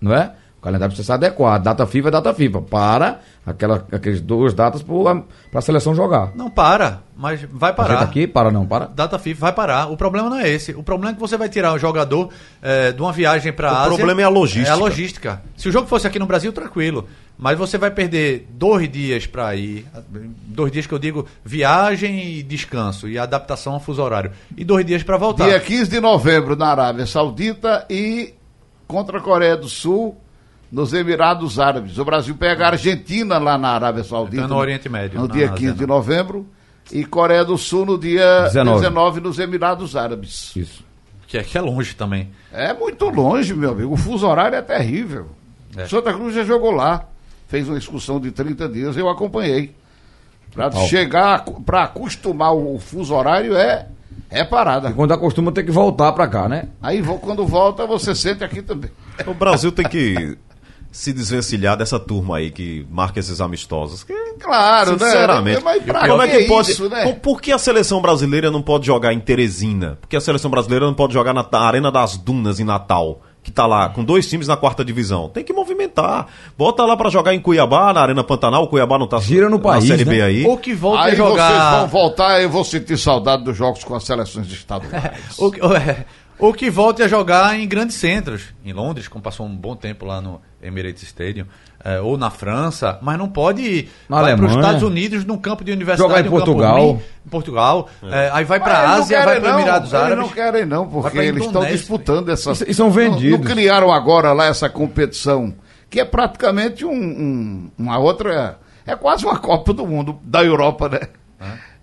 Não 0.00 0.12
é? 0.14 0.32
O 0.66 0.68
calendário 0.68 0.92
precisa 0.92 1.06
ser 1.06 1.12
adequado. 1.12 1.62
Data 1.62 1.86
FIFA 1.86 2.08
é 2.08 2.10
data 2.10 2.34
FIFA. 2.34 2.62
Para 2.62 3.20
aquela, 3.46 3.86
aqueles 3.92 4.20
duas 4.20 4.52
datas 4.52 4.82
para 4.82 5.22
a 5.54 5.60
seleção 5.60 5.94
jogar. 5.94 6.32
Não 6.34 6.50
para, 6.50 7.02
mas 7.16 7.40
vai 7.52 7.70
A 7.70 7.74
parar. 7.74 8.02
aqui, 8.02 8.26
para 8.26 8.50
não, 8.50 8.66
para. 8.66 8.86
Data 8.86 9.16
FIFA 9.16 9.40
vai 9.42 9.52
parar. 9.52 9.92
O 9.92 9.96
problema 9.96 10.28
não 10.28 10.40
é 10.40 10.48
esse. 10.48 10.72
O 10.72 10.82
problema 10.82 11.12
é 11.12 11.14
que 11.14 11.20
você 11.20 11.36
vai 11.36 11.48
tirar 11.48 11.72
o 11.72 11.78
jogador 11.78 12.30
eh, 12.60 12.90
de 12.90 13.00
uma 13.00 13.12
viagem 13.12 13.52
para 13.52 13.72
O 13.72 13.76
Ásia. 13.76 13.96
problema 13.96 14.22
é 14.22 14.24
a 14.24 14.28
logística. 14.28 14.68
É 14.68 14.72
a 14.72 14.74
logística. 14.74 15.42
Se 15.56 15.68
o 15.68 15.72
jogo 15.72 15.86
fosse 15.86 16.04
aqui 16.04 16.18
no 16.18 16.26
Brasil, 16.26 16.52
tranquilo. 16.52 17.06
Mas 17.38 17.56
você 17.56 17.78
vai 17.78 17.92
perder 17.92 18.48
dois 18.50 18.90
dias 18.90 19.24
para 19.24 19.54
ir. 19.54 19.86
Dois 20.48 20.72
dias 20.72 20.84
que 20.84 20.92
eu 20.92 20.98
digo 20.98 21.28
viagem 21.44 22.38
e 22.38 22.42
descanso 22.42 23.08
e 23.08 23.16
adaptação 23.20 23.74
ao 23.74 23.80
fuso 23.80 24.02
horário. 24.02 24.32
E 24.56 24.64
dois 24.64 24.84
dias 24.84 25.04
para 25.04 25.16
voltar. 25.16 25.44
Dia 25.44 25.60
15 25.60 25.88
de 25.88 26.00
novembro 26.00 26.56
na 26.56 26.66
Arábia 26.66 27.06
Saudita 27.06 27.86
e 27.88 28.34
contra 28.88 29.18
a 29.18 29.20
Coreia 29.20 29.56
do 29.56 29.68
Sul 29.68 30.16
nos 30.70 30.92
Emirados 30.92 31.58
Árabes. 31.58 31.98
O 31.98 32.04
Brasil 32.04 32.34
pega 32.34 32.64
a 32.66 32.70
Argentina 32.70 33.38
lá 33.38 33.56
na 33.56 33.68
Arábia 33.70 34.04
Saudita. 34.04 34.44
Então, 34.44 34.56
no 34.56 34.60
Oriente 34.60 34.88
Médio, 34.88 35.20
No 35.20 35.28
dia 35.28 35.46
Ásia, 35.46 35.56
15 35.56 35.72
de 35.74 35.80
né? 35.80 35.86
novembro. 35.86 36.46
E 36.92 37.04
Coreia 37.04 37.44
do 37.44 37.58
Sul 37.58 37.84
no 37.84 37.98
dia 37.98 38.42
19. 38.44 38.80
19, 38.80 39.20
nos 39.20 39.38
Emirados 39.38 39.96
Árabes. 39.96 40.54
Isso. 40.54 40.84
Que 41.26 41.38
é, 41.38 41.42
que 41.42 41.58
é 41.58 41.60
longe 41.60 41.94
também. 41.94 42.30
É 42.52 42.72
muito 42.72 43.08
longe, 43.08 43.52
meu 43.54 43.72
amigo. 43.72 43.94
O 43.94 43.96
fuso 43.96 44.26
horário 44.26 44.56
é 44.56 44.62
terrível. 44.62 45.26
É. 45.76 45.86
Santa 45.86 46.12
Cruz 46.12 46.34
já 46.34 46.44
jogou 46.44 46.70
lá. 46.70 47.04
Fez 47.48 47.68
uma 47.68 47.78
excursão 47.78 48.20
de 48.20 48.30
30 48.30 48.68
dias, 48.68 48.96
eu 48.96 49.08
acompanhei. 49.08 49.74
Para 50.52 50.70
chegar, 50.86 51.44
para 51.64 51.82
acostumar 51.84 52.54
o 52.54 52.78
fuso 52.78 53.14
horário 53.14 53.54
é, 53.56 53.86
é 54.30 54.42
parada. 54.42 54.88
E 54.88 54.94
quando 54.94 55.12
acostuma, 55.12 55.52
tem 55.52 55.64
que 55.64 55.70
voltar 55.70 56.12
para 56.12 56.26
cá, 56.26 56.48
né? 56.48 56.68
Aí 56.80 57.02
quando 57.20 57.46
volta, 57.46 57.86
você 57.86 58.14
sente 58.14 58.42
aqui 58.42 58.62
também. 58.62 58.90
O 59.26 59.34
Brasil 59.34 59.70
tem 59.70 59.86
que 59.86 60.38
se 60.96 61.12
desvencilhar 61.12 61.76
dessa 61.76 61.98
turma 62.00 62.38
aí 62.38 62.50
que 62.50 62.86
marca 62.90 63.20
esses 63.20 63.40
amistosos. 63.40 64.02
Que, 64.02 64.14
Claro, 64.40 64.92
sinceramente, 64.98 65.56
né? 65.58 65.62
Mas 65.64 65.82
pra 65.82 66.08
como 66.08 66.22
é 66.22 66.28
que 66.28 66.38
que 66.38 66.44
pode? 66.48 66.70
isso, 66.70 66.88
né? 66.88 67.04
Por, 67.04 67.14
por 67.16 67.40
que 67.40 67.52
a 67.52 67.58
seleção 67.58 68.00
brasileira 68.00 68.50
não 68.50 68.62
pode 68.62 68.86
jogar 68.86 69.12
em 69.12 69.20
Teresina? 69.20 69.98
Por 70.00 70.08
que 70.08 70.16
a 70.16 70.20
seleção 70.20 70.50
brasileira 70.50 70.84
não 70.86 70.94
pode 70.94 71.12
jogar 71.14 71.32
na, 71.34 71.46
na 71.50 71.60
Arena 71.60 71.90
das 71.92 72.16
Dunas 72.16 72.58
em 72.60 72.64
Natal? 72.64 73.20
Que 73.42 73.52
tá 73.52 73.64
lá 73.66 73.88
com 73.90 74.02
dois 74.02 74.28
times 74.28 74.48
na 74.48 74.56
quarta 74.56 74.84
divisão. 74.84 75.28
Tem 75.28 75.44
que 75.44 75.52
movimentar. 75.52 76.26
Bota 76.58 76.84
lá 76.84 76.96
pra 76.96 77.08
jogar 77.10 77.32
em 77.34 77.40
Cuiabá, 77.40 77.92
na 77.92 78.00
Arena 78.00 78.24
Pantanal. 78.24 78.64
O 78.64 78.68
Cuiabá 78.68 78.98
não 78.98 79.06
tá 79.06 79.18
Gira 79.20 79.48
no 79.48 79.56
na 79.58 79.62
país, 79.62 79.86
Série 79.86 80.04
B 80.04 80.16
né? 80.18 80.22
aí. 80.24 80.44
Ou 80.44 80.56
que 80.58 80.74
volte 80.74 81.04
Aí 81.04 81.12
a 81.12 81.14
jogar. 81.14 81.48
vocês 81.50 81.80
vão 81.80 81.88
voltar, 81.88 82.42
eu 82.42 82.50
vou 82.50 82.64
sentir 82.64 82.98
saudade 82.98 83.44
dos 83.44 83.56
jogos 83.56 83.84
com 83.84 83.94
as 83.94 84.02
seleções 84.04 84.48
estaduais. 84.52 85.12
Ou, 85.38 85.50
que- 85.52 85.60
ou, 86.38 86.46
é, 86.46 86.48
ou 86.50 86.54
que 86.54 86.70
volte 86.70 87.02
a 87.02 87.08
jogar 87.08 87.58
em 87.58 87.66
grandes 87.66 87.96
centros. 87.96 88.54
Em 88.64 88.72
Londres, 88.72 89.08
como 89.08 89.22
passou 89.22 89.46
um 89.46 89.56
bom 89.56 89.74
tempo 89.76 90.04
lá 90.06 90.20
no 90.20 90.40
Emirates 90.62 91.02
Stadium. 91.02 91.46
é, 91.84 92.00
ou 92.00 92.16
na 92.18 92.30
França, 92.30 92.98
mas 93.02 93.16
não 93.16 93.28
pode 93.28 93.62
ir 93.62 93.90
para 94.08 94.34
os. 94.44 94.52
Estados 94.52 94.82
Unidos 94.82 95.24
num 95.24 95.38
campo 95.38 95.62
de 95.62 95.70
universidade. 95.70 96.08
Jogar 96.10 96.20
em 96.20 96.24
campo 96.24 96.36
Portugal. 96.44 97.00
em 97.24 97.28
Portugal. 97.28 97.88
é, 98.10 98.30
aí 98.32 98.44
vai 98.44 98.58
para 98.58 98.78
a 98.80 98.84
eles 98.94 99.00
Ásia, 99.04 99.24
vai 99.24 99.40
para 99.40 99.50
não. 99.52 99.58
Emirados 99.60 99.92
Eles 99.92 100.04
Árabes. 100.04 100.24
não 100.24 100.28
querem, 100.32 100.64
não, 100.66 100.88
porque 100.88 101.18
eles 101.18 101.44
estão 101.46 101.64
disputando 101.64 102.28
essa. 102.30 102.50
E- 102.64 102.70
e 102.70 102.74
são 102.74 102.90
vendidos. 102.90 103.38
Não, 103.38 103.46
não 103.46 103.54
criaram 103.54 103.92
agora 103.92 104.32
lá 104.32 104.46
essa 104.46 104.68
competição, 104.68 105.54
que 105.88 106.00
é 106.00 106.04
praticamente 106.04 106.84
um, 106.84 106.90
um- 106.92 107.70
uma 107.78 107.98
outra. 107.98 108.58
É 108.84 108.96
quase 108.96 109.24
uma 109.24 109.38
Copa 109.38 109.72
do 109.72 109.86
Mundo 109.86 110.18
da 110.24 110.42
Europa, 110.44 110.88
né? 110.88 111.00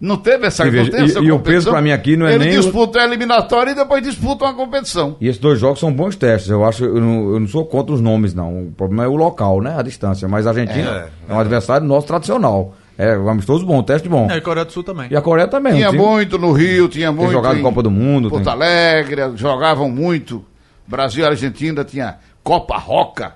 Não 0.06 0.18
teve 0.18 0.48
essa, 0.48 0.68
E 0.68 0.70
veja, 0.70 0.84
não 0.84 0.92
tem 0.92 1.00
e- 1.00 1.06
essa 1.06 1.20
e 1.22 1.32
o 1.32 1.40
peso 1.40 1.70
pra 1.72 1.82
mim 1.82 1.92
aqui 1.92 2.18
não 2.18 2.28
é 2.28 2.34
Eles 2.36 2.46
nem 2.48 2.58
o- 2.58 2.62
disputam 2.62 3.02
a 3.02 3.06
eliminatória 3.06 3.72
e 3.72 3.76
depois 3.76 4.04
disputam 4.04 4.46
a 4.50 4.54
competição. 4.54 5.16
E 5.22 5.30
esses 5.30 5.40
dois 5.40 5.58
jogos 5.58 5.80
são 5.80 5.94
bons 5.94 6.18
testes. 6.18 6.50
Eu 6.50 6.66
acho, 6.66 6.84
eu 6.84 7.00
não, 7.00 7.32
eu 7.34 7.40
não 7.40 7.48
sou 7.48 7.66
contra 7.66 7.96
os 7.96 8.02
nomes, 8.02 8.34
não. 8.34 8.64
O 8.68 8.72
problema 8.76 9.06
é 9.06 9.08
o 9.08 9.16
local, 9.16 9.62
né? 9.62 9.76
A 9.78 9.82
distância. 9.82 10.28
Mas 10.28 10.46
a 10.46 10.50
Argentina 10.50 11.10
é, 11.30 11.34
um 11.34 11.40
adversário 11.40 11.88
nosso 11.88 12.06
tradicional. 12.06 12.76
É 12.98 13.18
um 13.18 13.30
amistoso 13.30 13.66
bom, 13.66 13.82
teste 13.82 14.10
bom. 14.10 14.30
É, 14.30 14.38
e 14.38 14.42
Coreia 14.42 14.66
do 14.66 14.72
Sul 14.74 14.84
também. 14.84 15.08
E 15.10 15.16
a 15.16 15.22
Coreia 15.22 15.48
também. 15.48 15.74
Tinha 15.76 15.88
um 15.88 15.92
time- 15.94 16.04
muito 16.06 16.38
no 16.38 16.52
Rio, 16.52 16.90
tinha 16.90 17.10
muito. 17.12 17.32
jogado 17.32 17.58
em 17.58 17.62
Copa 17.62 17.82
do 17.82 17.90
Mundo, 17.90 18.30
Porto 18.30 18.44
tem- 18.44 18.52
Alegre, 18.54 19.22
jogavam 19.36 19.90
muito. 19.90 20.44
Brasil 20.86 21.24
e 21.24 21.28
Argentina 21.28 21.84
tinha 21.86 22.18
Copa 22.44 22.78
Roca. 22.78 23.36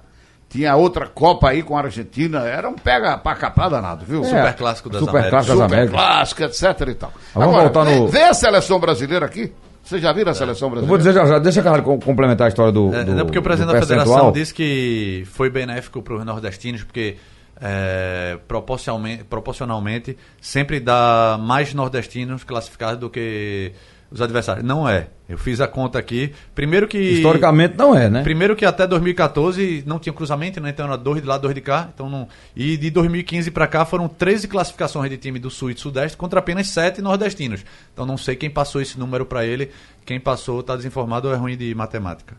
Tinha 0.50 0.76
outra 0.76 1.08
Copa 1.08 1.50
aí 1.50 1.62
com 1.62 1.78
a 1.78 1.82
Argentina. 1.82 2.40
Era 2.48 2.70
um 2.70 2.76
pega 2.76 3.18
pra 3.18 3.36
capar 3.36 3.70
danado, 3.70 4.06
viu? 4.06 4.24
Super 4.24 4.54
clássico 4.56 4.90
das 4.90 5.02
Super 5.02 5.18
Américas. 5.18 5.46
clássico 5.46 5.58
das 5.60 5.70
Super 5.70 5.90
clássico, 5.92 6.44
etc 6.44 6.88
e 6.90 6.94
tal. 6.96 7.14
Vamos 7.34 7.56
voltar 7.56 7.84
vê, 7.84 7.96
no- 7.96 8.08
vê 8.08 8.22
a 8.24 8.34
seleção 8.34 8.80
brasileira 8.80 9.26
aqui. 9.26 9.52
Vocês 9.84 10.02
já 10.02 10.12
viram 10.12 10.32
a 10.32 10.36
seleção 10.36 10.68
Eu 10.68 10.72
brasileira? 10.72 10.88
vou 10.90 10.98
dizer 10.98 11.14
já 11.14 11.26
já, 11.26 11.40
deixa 11.40 11.60
a 11.62 11.64
Carla 11.64 11.82
com- 11.82 12.00
complementar 12.00 12.46
a 12.46 12.48
história 12.50 12.72
do. 12.72 12.94
É, 12.94 13.04
do 13.04 13.14
não, 13.16 13.26
porque 13.26 13.40
o 13.40 13.42
presidente 13.42 13.74
da 13.74 13.80
federação 13.82 14.32
disse 14.32 14.54
que 14.54 15.24
foi 15.32 15.50
benéfico 15.50 16.02
para 16.02 16.16
os 16.16 16.26
nordestinos, 16.26 16.84
porque 16.84 17.18
é, 17.62 18.38
proporcionalmente, 18.48 19.24
proporcionalmente 19.24 20.18
sempre 20.42 20.80
dá 20.80 21.38
mais 21.40 21.74
nordestinos 21.74 22.44
classificados 22.44 23.00
do 23.00 23.10
que 23.10 23.72
os 24.10 24.22
adversários. 24.22 24.66
Não 24.66 24.88
é. 24.88 25.08
Eu 25.28 25.38
fiz 25.38 25.60
a 25.60 25.68
conta 25.68 26.00
aqui. 26.00 26.32
Primeiro 26.56 26.88
que. 26.88 26.98
Historicamente 26.98 27.78
não 27.78 27.94
é, 27.94 28.10
né? 28.10 28.24
Primeiro 28.24 28.56
que 28.56 28.66
até 28.66 28.88
2014 28.88 29.84
não 29.86 30.00
tinha 30.00 30.14
cruzamento, 30.14 30.62
né? 30.62 30.70
então 30.70 30.86
era 30.86 30.98
dois 30.98 31.22
de 31.22 31.28
lá, 31.28 31.38
dois 31.38 31.54
de 31.54 31.60
cá. 31.60 31.90
Então 31.94 32.10
não... 32.10 32.28
E 32.56 32.78
de 32.78 32.90
2015 32.90 33.52
para 33.52 33.68
cá 33.68 33.84
foram 33.84 34.08
13 34.08 34.48
classificações 34.48 35.10
de 35.10 35.18
time 35.18 35.38
do 35.38 35.50
Sul 35.50 35.72
e 35.72 35.74
do 35.74 35.82
Sudeste 35.82 36.16
contra 36.16 36.40
apenas 36.40 36.68
7 36.70 37.02
nordestinos. 37.02 37.66
Então 37.94 38.06
não 38.06 38.18
sei 38.18 38.38
quem 38.38 38.50
passou 38.50 38.82
esse 38.82 38.98
número 38.98 39.26
para 39.26 39.46
ele. 39.46 39.70
Quem 40.06 40.18
passou 40.18 40.62
está 40.62 40.78
desinformado 40.78 41.28
ou 41.28 41.34
é 41.34 41.38
ruim 41.38 41.58
de 41.58 41.76
matemática. 41.76 42.38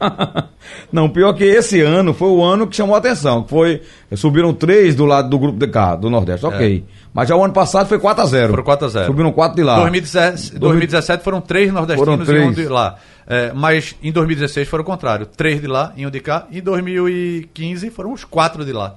Não, 0.90 1.10
pior 1.10 1.34
que 1.34 1.44
esse 1.44 1.82
ano 1.82 2.14
foi 2.14 2.28
o 2.28 2.42
ano 2.42 2.66
que 2.66 2.74
chamou 2.74 2.94
a 2.94 2.98
atenção. 2.98 3.46
Foi, 3.46 3.82
subiram 4.14 4.54
três 4.54 4.94
do 4.94 5.04
lado 5.04 5.28
do 5.28 5.38
grupo 5.38 5.58
de 5.58 5.66
cá, 5.66 5.96
do 5.96 6.08
Nordeste, 6.08 6.46
ok. 6.46 6.82
Mas 7.14 7.28
já 7.28 7.36
o 7.36 7.44
ano 7.44 7.54
passado 7.54 7.86
foi 7.86 7.96
4x0. 7.96 8.34
É. 8.34 8.48
Foram 8.48 8.64
4 8.64 8.86
a 8.86 8.88
0. 8.88 9.06
Subiram 9.06 9.32
4 9.32 9.54
de 9.54 9.62
lá. 9.62 9.76
2017, 9.76 10.58
2017 10.58 11.22
foram 11.22 11.40
três 11.40 11.72
nordestinos 11.72 12.08
Foram 12.08 12.24
três. 12.24 12.44
e 12.44 12.48
um 12.48 12.52
de 12.52 12.66
lá. 12.66 12.96
É, 13.24 13.52
mas 13.54 13.94
em 14.02 14.10
2016 14.10 14.68
foram 14.68 14.82
o 14.82 14.84
contrário. 14.84 15.24
Três 15.24 15.60
de 15.60 15.68
lá 15.68 15.92
e 15.96 16.04
um 16.04 16.10
de 16.10 16.18
cá. 16.18 16.48
Em 16.50 16.60
2015 16.60 17.88
foram 17.90 18.12
os 18.12 18.24
quatro 18.24 18.64
de 18.64 18.72
lá. 18.72 18.96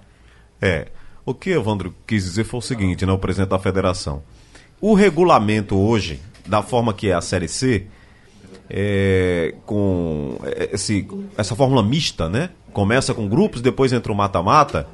É. 0.60 0.88
O 1.24 1.34
que 1.34 1.52
Evandro 1.52 1.94
quis 2.08 2.24
dizer 2.24 2.44
foi 2.44 2.58
o 2.58 2.62
seguinte, 2.62 3.06
né, 3.06 3.12
o 3.12 3.20
presidente 3.20 3.50
da 3.50 3.60
federação. 3.60 4.24
O 4.82 4.96
regulamento 4.96 5.78
hoje, 5.78 6.20
da 6.48 6.64
forma 6.64 6.94
que 6.96 7.10
é 7.10 7.14
a 7.14 7.22
Série 7.22 7.48
C, 7.48 7.86
é, 8.68 9.54
com 9.66 10.40
esse, 10.72 11.08
essa 11.38 11.56
fórmula 11.56 11.84
mista, 11.84 12.28
né? 12.28 12.50
Começa 12.74 13.14
com 13.14 13.28
grupos, 13.28 13.62
depois 13.62 13.94
entra 13.94 14.12
o 14.12 14.16
mata-mata. 14.16 14.88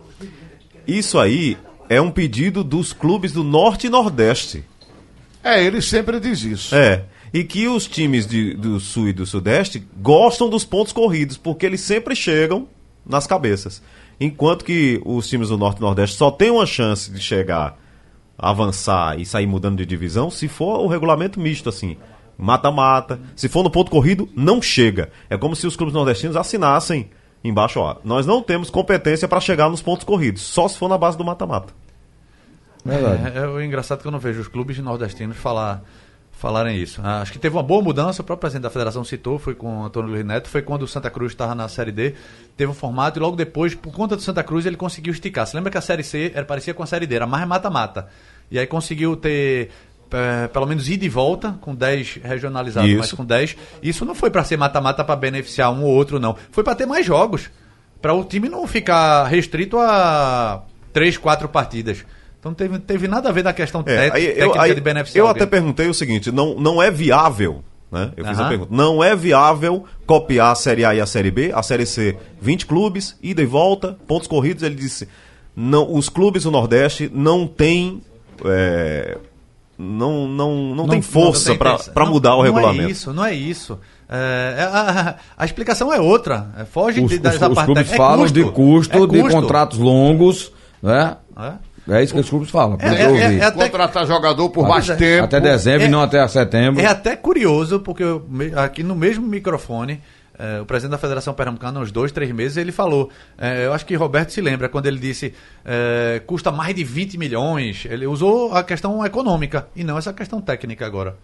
Isso 0.86 1.18
aí 1.20 1.58
é 1.90 2.00
um 2.02 2.12
pedido 2.12 2.63
dos 2.63 2.94
clubes 2.94 3.32
do 3.32 3.44
Norte 3.44 3.88
e 3.88 3.90
Nordeste. 3.90 4.63
É, 5.44 5.63
ele 5.63 5.82
sempre 5.82 6.20
diz 6.20 6.42
isso. 6.44 6.75
É. 6.75 7.04
E 7.34 7.44
que 7.44 7.68
os 7.68 7.88
times 7.88 8.25
de- 8.28 8.54
do 8.54 8.80
Sul 8.80 9.10
e 9.10 9.13
do 9.13 9.25
Sudeste 9.25 9.84
gostam 10.02 10.50
dos 10.50 10.63
pontos 10.63 10.94
corridos, 10.94 11.36
porque 11.36 11.66
eles 11.66 11.82
sempre 11.82 12.16
chegam 12.16 12.68
nas 13.06 13.25
cabeças. 13.28 13.82
Enquanto 14.20 14.63
que 14.63 15.02
os 15.04 15.28
times 15.28 15.50
do 15.50 15.58
Norte 15.58 15.80
e 15.80 15.82
Nordeste 15.82 16.16
só 16.16 16.30
têm 16.32 16.52
uma 16.52 16.66
chance 16.66 17.12
de 17.12 17.20
chegar, 17.20 17.78
avançar 18.38 19.20
e 19.20 19.25
sair 19.25 19.48
mudando 19.48 19.78
de 19.78 19.86
divisão 19.86 20.30
se 20.30 20.48
for 20.48 20.80
o 20.80 20.88
regulamento 20.88 21.40
misto, 21.40 21.70
assim. 21.70 21.98
Mata-mata. 22.38 23.20
Se 23.36 23.48
for 23.48 23.63
no 23.63 23.70
ponto 23.70 23.92
corrido, 23.92 24.28
não 24.36 24.62
chega. 24.62 25.12
É 25.30 25.38
como 25.38 25.56
se 25.56 25.68
os 25.68 25.75
clubes 25.75 25.94
nordestinos 25.94 26.36
assinassem 26.36 27.10
embaixo, 27.44 27.80
ó. 27.80 27.98
Nós 28.04 28.26
não 28.26 28.42
temos 28.42 28.70
competência 28.70 29.28
para 29.28 29.40
chegar 29.40 29.70
nos 29.70 29.82
pontos 29.82 30.04
corridos, 30.04 30.42
só 30.42 30.68
se 30.68 30.78
for 30.78 30.88
na 30.88 30.98
base 30.98 31.18
do 31.18 31.26
mata-mata. 31.26 31.74
É, 32.86 33.40
é 33.40 33.48
o 33.48 33.62
engraçado 33.62 34.02
que 34.02 34.08
eu 34.08 34.12
não 34.12 34.20
vejo 34.20 34.42
os 34.42 34.48
clubes 34.48 34.78
nordestinos 34.80 35.38
falar, 35.38 35.84
falarem 36.32 36.78
isso. 36.78 37.00
Ah, 37.04 37.22
acho 37.22 37.32
que 37.32 37.40
teve 37.40 37.56
uma 37.56 37.64
boa 37.64 37.82
mudança, 37.82 38.22
o 38.22 38.26
próprio 38.26 38.42
presidente 38.42 38.64
da 38.64 38.70
federação 38.70 39.04
citou, 39.04 39.40
foi 39.40 39.56
com 39.56 39.82
o 39.82 39.86
Antônio 39.86 40.10
Luiz 40.10 40.26
Neto, 40.26 40.50
foi 40.50 40.62
quando 40.62 40.84
o 40.84 40.88
Santa 40.88 41.10
Cruz 41.10 41.32
estava 41.32 41.56
na 41.56 41.70
Série 41.70 41.92
D, 41.92 42.14
teve 42.58 42.70
um 42.70 42.76
formato 42.76 43.18
e 43.18 43.22
logo 43.22 43.36
depois, 43.36 43.74
por 43.74 43.94
conta 43.94 44.16
do 44.16 44.22
Santa 44.22 44.44
Cruz, 44.44 44.66
ele 44.66 44.76
conseguiu 44.76 45.14
esticar. 45.14 45.48
Você 45.48 45.56
lembra 45.56 45.72
que 45.72 45.78
a 45.78 45.82
Série 45.82 46.04
C 46.04 46.32
era, 46.36 46.46
parecia 46.46 46.74
com 46.74 46.84
a 46.84 46.86
Série 46.86 47.08
D, 47.08 47.16
era 47.16 47.28
mais 47.28 47.48
mata-mata. 47.48 48.10
E 48.52 48.60
aí 48.60 48.68
conseguiu 48.68 49.16
ter 49.16 49.72
eh, 50.13 50.48
pelo 50.48 50.65
menos 50.67 50.88
ida 50.89 51.03
e 51.03 51.10
volta, 51.10 51.55
com 51.60 51.74
10 51.75 52.20
regionalizados, 52.24 52.89
Isso. 52.89 53.00
mas 53.00 53.12
com 53.12 53.25
10. 53.25 53.55
Isso 53.82 54.05
não 54.05 54.13
foi 54.15 54.29
para 54.29 54.43
ser 54.43 54.55
mata-mata 54.58 55.03
para 55.03 55.15
beneficiar 55.15 55.72
um 55.74 55.84
ou 55.84 55.89
outro, 55.91 56.20
não. 56.20 56.36
Foi 56.51 56.63
para 56.63 56.75
ter 56.75 56.86
mais 56.86 57.05
jogos. 57.05 57.50
Para 58.01 58.13
o 58.13 58.24
time 58.24 58.48
não 58.50 58.67
ficar 58.67 59.24
restrito 59.25 59.77
a 59.79 60.63
3, 60.93 61.17
4 61.17 61.50
partidas. 61.50 62.05
Então 62.39 62.51
não 62.51 62.55
teve, 62.55 62.77
teve 62.79 63.08
nada 63.08 63.29
a 63.29 63.32
ver 63.32 63.43
na 63.43 63.53
questão 63.53 63.82
É, 63.86 64.10
té- 64.10 64.15
aí 64.15 64.25
eu, 64.27 64.34
técnica 64.36 64.62
aí 64.62 64.75
de 64.75 64.82
beneficiar 64.82 65.24
eu 65.24 65.27
alguém. 65.27 65.41
até 65.43 65.50
perguntei 65.50 65.88
o 65.88 65.93
seguinte: 65.93 66.29
não, 66.32 66.55
não 66.60 66.84
é 66.84 66.91
viável, 66.91 67.63
né? 67.89 68.12
Eu 68.17 68.25
fiz 68.25 68.38
a 68.38 68.50
pergunta. 68.50 68.70
Não 68.75 69.01
é 69.01 69.15
viável 69.15 69.86
copiar 70.05 70.51
a 70.51 70.55
Série 70.55 70.84
A 70.84 70.93
e 70.93 71.00
a 71.00 71.05
Série 71.05 71.32
B, 71.32 71.51
a 71.55 71.63
Série 71.63 71.86
C, 71.86 72.17
20 72.41 72.65
clubes, 72.65 73.17
ida 73.24 73.41
e 73.41 73.46
volta, 73.46 73.98
pontos 74.05 74.27
corridos. 74.27 74.62
Ele 74.63 74.75
disse: 74.75 75.08
não, 75.55 75.96
os 75.96 76.10
clubes 76.10 76.43
do 76.43 76.51
Nordeste 76.51 77.10
não 77.13 77.48
têm. 77.48 78.01
é, 78.43 79.17
não, 79.84 80.28
não, 80.28 80.75
não, 80.75 80.88
tem 80.88 81.02
força 81.02 81.56
para 81.56 81.78
para 81.78 82.06
Não- 82.06 82.12
mudar 82.13 82.34
o 82.36 82.38
não 82.38 82.44
regulamento. 82.44 82.88
é 82.88 82.92
isso, 82.92 83.13
não 83.13 83.25
é 83.25 83.34
isso. 83.34 83.80
É, 84.10 84.68
a, 84.72 85.16
a 85.38 85.46
explicação 85.46 85.92
é 85.94 86.00
outra. 86.00 86.48
É, 86.58 86.66
Foge 86.66 87.02
Os, 87.02 87.10
de, 87.10 87.16
os- 87.16 87.22
dessa 87.22 87.48
os 87.50 87.56
parte 87.56 87.66
clubes. 87.66 87.92
É 87.92 87.96
falam 87.96 88.20
custo. 88.22 88.34
de 88.34 88.52
custo, 88.52 88.98
É 88.98 89.00
de 89.08 89.22
custo. 89.22 89.42
contratos 89.42 89.78
longos, 89.80 90.52
né? 90.82 91.18
É. 91.38 91.74
É 91.86 92.02
isso 92.02 92.13
que 92.13 92.20
os 92.22 92.30
clubes 92.30 92.50
falam. 92.50 92.78
É, 92.80 92.88
é, 92.88 93.02
é, 93.02 93.40
é 93.40 93.52
Contratar 93.52 94.08
jogador 94.08 94.50
por 94.50 94.66
mais 94.68 94.88
tempo. 94.88 95.25
Até 95.25 95.42
dezembro 95.42 95.84
é- 95.84 95.86
e 95.88 95.90
não 95.90 96.02
até 96.02 96.25
setembro. 96.30 96.82
É 96.82 96.86
até 96.86 97.16
curioso, 97.16 97.80
porque 97.82 98.04
eu 98.04 98.25
aqui 98.56 98.84
no 98.84 98.96
mesmo 98.96 99.28
microfone, 99.28 100.00
eh, 100.38 100.60
o 100.62 100.66
presidente 100.66 100.92
da 100.92 100.98
Federação 100.98 101.34
Pernambucana, 101.34 101.80
uns 101.80 101.92
dois, 101.92 102.12
três 102.12 102.32
meses, 102.32 102.58
ele 102.58 102.72
falou. 102.72 103.10
eh, 103.38 103.66
eu 103.66 103.74
acho 103.74 103.86
que 103.86 103.96
Roberto 103.96 104.32
se 104.32 104.42
lembra, 104.42 104.68
quando 104.70 104.86
ele 104.88 105.00
disse 105.00 105.34
eh, 105.66 106.22
custa 106.25 106.52
mais 106.52 106.74
de 106.75 106.84
20 106.84 107.18
milhões. 107.18 107.86
Ele 107.90 108.06
usou 108.08 108.54
a 108.54 108.63
questão 108.63 109.06
econômica 109.06 109.68
e 109.75 109.84
não 109.84 109.98
essa 109.98 110.13
questão 110.13 110.42
técnica 110.42 110.86
agora. 110.86 111.16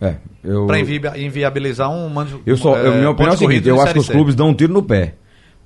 É, 0.00 0.16
eu, 0.42 0.66
Para 0.66 0.78
inviabilizar 1.18 1.88
um. 1.90 2.12
eu 2.44 2.56
só, 2.56 2.76
eu- 2.76 2.92
eh, 2.92 2.96
minha 2.98 3.10
opinião 3.10 3.32
é 3.32 3.34
a 3.34 3.38
seguinte, 3.38 3.68
eu 3.68 3.80
acho 3.80 3.92
que 3.92 3.98
os 4.00 4.06
clubes 4.08 4.34
dão 4.34 4.48
um 4.48 4.54
tiro 4.54 4.72
no 4.72 4.82
pé. 4.82 5.14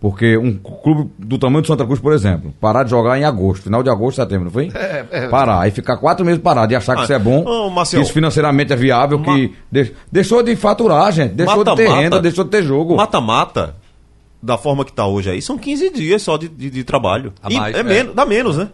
Porque 0.01 0.37
um 0.37 0.57
clube 0.57 1.11
do 1.19 1.37
tamanho 1.39 1.61
do 1.63 1.67
Santa 1.67 1.85
Cruz, 1.85 1.99
por 1.99 2.13
exemplo, 2.13 2.55
parar 2.61 2.85
de 2.85 2.91
jogar 2.91 3.19
em 3.19 3.25
agosto, 3.25 3.65
final 3.65 3.83
de 3.83 3.91
agosto, 3.91 4.17
setembro, 4.19 4.45
não 4.45 4.51
foi? 4.53 4.71
É, 4.73 5.05
é. 5.11 5.29
Parar 5.29 5.67
e 5.67 5.73
ficar 5.73 5.97
quatro 5.97 6.25
meses 6.25 6.41
parado 6.41 6.73
e 6.73 6.77
achar 6.77 6.95
que 6.95 7.01
Ah, 7.01 7.05
isso 7.05 7.13
é 7.13 7.19
bom, 7.19 7.43
ô, 7.45 7.69
que 7.69 7.75
Marcelo, 7.75 8.03
isso 8.05 8.13
financeiramente 8.13 8.73
é 8.73 8.77
viável, 8.77 9.19
ma- 9.19 9.25
que 9.35 9.53
de- 9.73 9.93
deixou 10.11 10.41
de 10.41 10.55
faturar, 10.55 11.11
gente, 11.11 11.33
deixou 11.35 11.65
de 11.65 11.75
ter 11.75 11.83
Mata-mata. 11.83 12.01
renda, 12.01 12.21
deixou 12.23 12.45
de 12.45 12.51
ter 12.51 12.63
jogo. 12.63 12.95
Mata-mata, 12.97 13.75
da 14.41 14.57
forma 14.57 14.85
que 14.85 14.93
tá 14.93 15.05
hoje 15.05 15.31
aí, 15.31 15.43
são 15.43 15.59
15 15.59 15.91
dias 15.91 16.23
só 16.23 16.37
de, 16.37 16.47
de, 16.47 16.71
de 16.71 16.85
trabalho. 16.85 17.33
E 17.49 17.57
mais, 17.57 17.75
é 17.75 17.81
é. 17.81 17.83
menos, 17.83 18.15
dá 18.15 18.25
menos, 18.25 18.57
né? 18.57 18.69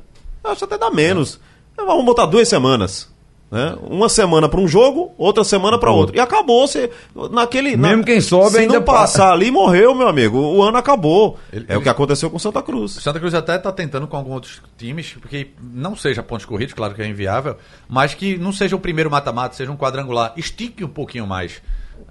Eu 0.44 0.50
Acho 0.50 0.66
até 0.66 0.76
dá 0.76 0.90
menos. 0.90 1.40
Vamos 1.74 2.04
botar 2.04 2.26
duas 2.26 2.46
semanas. 2.46 3.08
Né? 3.54 3.76
Uma 3.88 4.08
semana 4.08 4.48
para 4.48 4.58
um 4.58 4.66
jogo, 4.66 5.12
outra 5.16 5.44
semana 5.44 5.78
para 5.78 5.88
outro. 5.92 6.16
E 6.16 6.18
acabou. 6.18 6.66
Você, 6.66 6.90
naquele, 7.30 7.76
Mesmo 7.76 8.02
quem 8.02 8.20
sobe 8.20 8.50
Se 8.50 8.58
ainda 8.58 8.74
não 8.74 8.82
passar 8.82 9.30
ali, 9.30 9.48
morreu, 9.48 9.94
meu 9.94 10.08
amigo. 10.08 10.36
O 10.36 10.60
ano 10.60 10.76
acabou. 10.76 11.38
Ele- 11.52 11.64
é 11.68 11.78
o 11.78 11.80
que 11.80 11.88
aconteceu 11.88 12.28
com 12.28 12.36
Santa 12.36 12.60
Cruz. 12.60 12.94
Santa 12.94 13.20
Cruz 13.20 13.32
até 13.32 13.54
está 13.54 13.70
tentando 13.70 14.08
com 14.08 14.16
alguns 14.16 14.34
outros 14.34 14.62
times, 14.76 15.12
porque 15.20 15.52
não 15.62 15.94
seja 15.94 16.20
pontos 16.20 16.44
corridos, 16.44 16.74
claro 16.74 16.96
que 16.96 17.02
é 17.02 17.06
inviável, 17.06 17.56
mas 17.88 18.12
que 18.12 18.36
não 18.36 18.50
seja 18.52 18.74
o 18.74 18.80
primeiro 18.80 19.08
mata-mata, 19.08 19.54
seja 19.54 19.70
um 19.70 19.76
quadrangular, 19.76 20.32
estique 20.36 20.84
um 20.84 20.88
pouquinho 20.88 21.24
mais. 21.24 21.62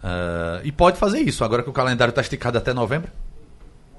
Ah, 0.02 0.62
e 0.64 0.72
pode 0.72 0.98
fazer 0.98 1.20
isso, 1.20 1.44
agora 1.44 1.62
que 1.62 1.70
o 1.70 1.74
calendário 1.74 2.12
está 2.12 2.22
esticado 2.22 2.58
até 2.58 2.74
novembro. 2.74 3.12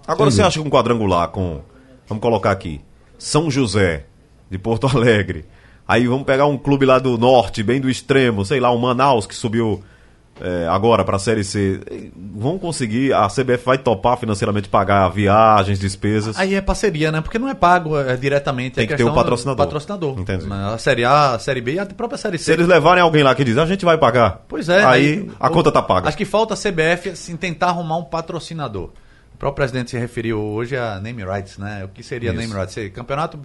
Agora 0.06 0.30
você 0.30 0.40
acha 0.40 0.58
que 0.62 0.66
um 0.66 0.70
quadrangular 0.70 1.28
com. 1.28 1.60
Vamos 2.08 2.22
colocar 2.22 2.52
aqui. 2.52 2.80
São 3.18 3.50
José, 3.50 4.06
de 4.50 4.56
Porto 4.58 4.86
Alegre. 4.96 5.44
Aí 5.86 6.06
vamos 6.06 6.24
pegar 6.24 6.46
um 6.46 6.56
clube 6.56 6.86
lá 6.86 6.98
do 6.98 7.18
norte, 7.18 7.62
bem 7.62 7.80
do 7.80 7.90
extremo, 7.90 8.44
sei 8.44 8.58
lá, 8.58 8.72
um 8.72 8.78
Manaus 8.78 9.26
que 9.26 9.34
subiu 9.34 9.82
é, 10.40 10.66
agora 10.68 11.04
para 11.04 11.16
a 11.16 11.18
Série 11.18 11.44
C. 11.44 11.80
Vão 12.34 12.58
conseguir, 12.58 13.12
a 13.12 13.28
CBF 13.28 13.64
vai 13.64 13.78
topar 13.78 14.18
financeiramente 14.18 14.68
pagar 14.68 15.08
viagens, 15.10 15.78
despesas. 15.78 16.38
Aí 16.38 16.54
é 16.54 16.60
parceria, 16.60 17.12
né? 17.12 17.20
Porque 17.20 17.38
não 17.38 17.48
é 17.48 17.54
pago 17.54 17.98
é, 17.98 18.16
diretamente. 18.16 18.76
Tem 18.76 18.84
é 18.84 18.86
que 18.86 18.96
ter 18.96 19.04
o 19.04 19.12
patrocinador. 19.12 19.64
patrocinador. 19.64 20.18
Entendi. 20.18 20.46
A 20.50 20.78
Série 20.78 21.04
A, 21.04 21.34
a 21.34 21.38
Série 21.38 21.60
B 21.60 21.74
e 21.74 21.78
a 21.78 21.86
própria 21.86 22.18
Série 22.18 22.38
C. 22.38 22.44
Se 22.44 22.52
eles 22.52 22.66
levarem 22.66 23.02
alguém 23.02 23.22
lá 23.22 23.34
que 23.34 23.44
diz, 23.44 23.58
a 23.58 23.66
gente 23.66 23.84
vai 23.84 23.98
pagar. 23.98 24.42
Pois 24.48 24.68
é. 24.68 24.84
Aí 24.84 25.30
a 25.38 25.48
o- 25.48 25.52
conta 25.52 25.70
tá 25.70 25.82
paga. 25.82 26.08
Acho 26.08 26.16
que 26.16 26.24
falta 26.24 26.54
a 26.54 26.56
CBF 26.56 27.10
assim, 27.10 27.36
tentar 27.36 27.68
arrumar 27.68 27.98
um 27.98 28.04
patrocinador. 28.04 28.90
O 29.44 29.52
próprio 29.52 29.66
presidente 29.66 29.90
se 29.90 29.98
referiu 29.98 30.40
hoje 30.40 30.74
a 30.74 30.98
name 30.98 31.22
rights, 31.22 31.58
né? 31.58 31.84
O 31.84 31.88
que 31.88 32.02
seria 32.02 32.30
Isso. 32.30 32.38
name 32.40 32.54
rights? 32.54 32.90
Campeonato 32.94 33.38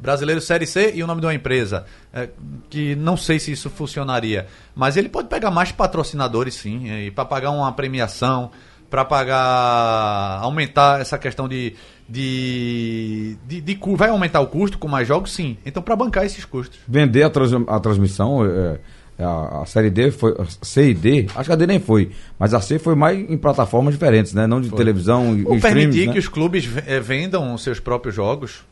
Brasileiro 0.00 0.40
Série 0.40 0.66
C 0.66 0.92
e 0.94 1.02
o 1.02 1.06
nome 1.06 1.20
de 1.20 1.26
uma 1.26 1.34
empresa. 1.34 1.84
É, 2.10 2.30
que 2.70 2.96
não 2.96 3.18
sei 3.18 3.38
se 3.38 3.52
isso 3.52 3.68
funcionaria. 3.68 4.46
Mas 4.74 4.96
ele 4.96 5.10
pode 5.10 5.28
pegar 5.28 5.50
mais 5.50 5.70
patrocinadores, 5.70 6.54
sim, 6.54 6.90
e 6.90 7.10
para 7.10 7.26
pagar 7.26 7.50
uma 7.50 7.70
premiação, 7.70 8.50
para 8.88 9.04
pagar. 9.04 10.38
aumentar 10.40 11.02
essa 11.02 11.18
questão 11.18 11.46
de. 11.46 11.74
de, 12.08 13.36
de, 13.46 13.60
de 13.60 13.78
vai 13.94 14.08
aumentar 14.08 14.40
o 14.40 14.46
custo 14.46 14.78
com 14.78 14.88
mais 14.88 15.06
jogos? 15.06 15.32
Sim. 15.32 15.58
Então, 15.66 15.82
para 15.82 15.94
bancar 15.94 16.24
esses 16.24 16.46
custos. 16.46 16.78
Vender 16.88 17.24
a, 17.24 17.28
trans- 17.30 17.68
a 17.68 17.78
transmissão, 17.78 18.42
é, 18.42 18.80
A, 19.22 19.62
a 19.62 19.66
série 19.66 19.90
D 19.90 20.10
foi. 20.10 20.32
a 20.38 20.44
C 20.64 20.90
e 20.90 20.94
D, 20.94 21.26
acho 21.34 21.46
que 21.48 21.52
a 21.52 21.56
D 21.56 21.66
nem 21.66 21.78
foi. 21.80 22.10
Mas 22.38 22.52
a 22.54 22.60
C 22.60 22.78
foi 22.78 22.94
mais 22.94 23.18
em 23.18 23.36
plataformas 23.38 23.94
diferentes, 23.94 24.32
né? 24.34 24.46
Não 24.46 24.60
de 24.60 24.70
televisão 24.70 25.36
e 25.36 25.44
Ou 25.44 25.56
e 25.56 25.60
permitir 25.60 26.06
né? 26.08 26.12
que 26.12 26.18
os 26.18 26.28
clubes 26.28 26.68
eh, 26.86 27.00
vendam 27.00 27.54
os 27.54 27.62
seus 27.62 27.78
próprios 27.80 28.14
jogos. 28.14 28.62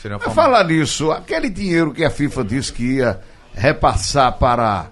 Seria 0.00 0.16
uma 0.16 0.20
forma- 0.24 0.34
falar 0.42 0.64
nisso, 0.64 1.10
aquele 1.10 1.48
dinheiro 1.48 1.92
que 1.92 2.04
a 2.04 2.10
FIFA 2.10 2.44
disse 2.44 2.72
que 2.72 2.96
ia 2.96 3.20
repassar 3.54 4.32
para 4.38 4.86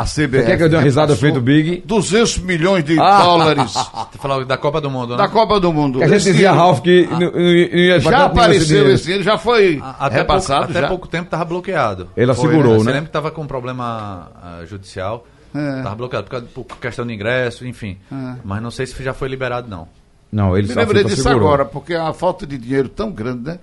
a 0.00 0.04
CBF. 0.04 0.28
Você 0.38 0.44
quer 0.46 0.56
que 0.56 0.62
eu 0.64 0.68
dê 0.68 0.76
uma 0.76 0.82
risada 0.82 1.16
feito 1.16 1.40
Big? 1.40 1.82
200 1.86 2.38
milhões 2.38 2.84
de 2.84 2.98
Ah. 3.00 3.22
dólares 3.22 3.72
Você 4.12 4.18
falou 4.18 4.44
da 4.44 4.56
Copa 4.56 4.80
do 4.80 4.90
Mundo, 4.90 5.10
né? 5.10 5.16
da 5.16 5.28
Copa 5.28 5.58
do 5.58 5.72
Mundo. 5.72 5.98
Que 5.98 6.04
a 6.04 6.08
gente 6.08 6.16
Esse 6.18 6.32
dizia, 6.32 6.52
Ralf, 6.52 6.80
que 6.80 7.06
não- 7.10 7.18
não 7.32 7.40
ia 7.40 8.00
Já 8.00 8.24
apareceu 8.26 8.90
esse 8.92 9.04
dinheiro, 9.04 9.24
já 9.24 9.36
foi 9.38 9.80
A- 9.82 10.06
Até, 10.06 10.16
repassado. 10.18 10.58
pouco, 10.60 10.70
até 10.72 10.80
já. 10.82 10.88
pouco 10.88 11.08
tempo 11.08 11.24
estava 11.24 11.44
bloqueado. 11.44 12.08
Ele 12.16 12.32
Foi, 12.34 12.46
assegurou, 12.48 12.78
Você 12.78 12.84
né? 12.86 12.92
lembra 12.92 13.02
que 13.02 13.08
estava 13.08 13.30
com 13.30 13.42
um 13.42 13.46
problema 13.46 14.30
ah, 14.42 14.64
judicial? 14.66 15.26
É. 15.54 15.78
Estava 15.78 15.94
bloqueado 15.94 16.24
por, 16.24 16.30
causa- 16.30 16.46
por 16.54 16.64
questão 16.78 17.06
de 17.06 17.14
ingresso, 17.14 17.66
enfim. 17.66 17.96
Mas 18.44 18.62
não 18.62 18.70
sei 18.70 18.86
se 18.86 19.02
já 19.02 19.12
foi 19.14 19.28
liberado, 19.28 19.68
não. 19.68 19.88
Não, 20.30 20.56
ele 20.56 20.68
Me 20.68 20.74
só 20.74 20.80
lembrei 20.80 21.02
FIFA 21.02 21.14
disso 21.14 21.22
segurou. 21.26 21.48
agora, 21.48 21.64
porque 21.64 21.94
a 21.94 22.12
falta 22.12 22.46
de 22.46 22.58
dinheiro 22.58 22.88
tão 22.90 23.10
grande, 23.10 23.44
né? 23.44 23.58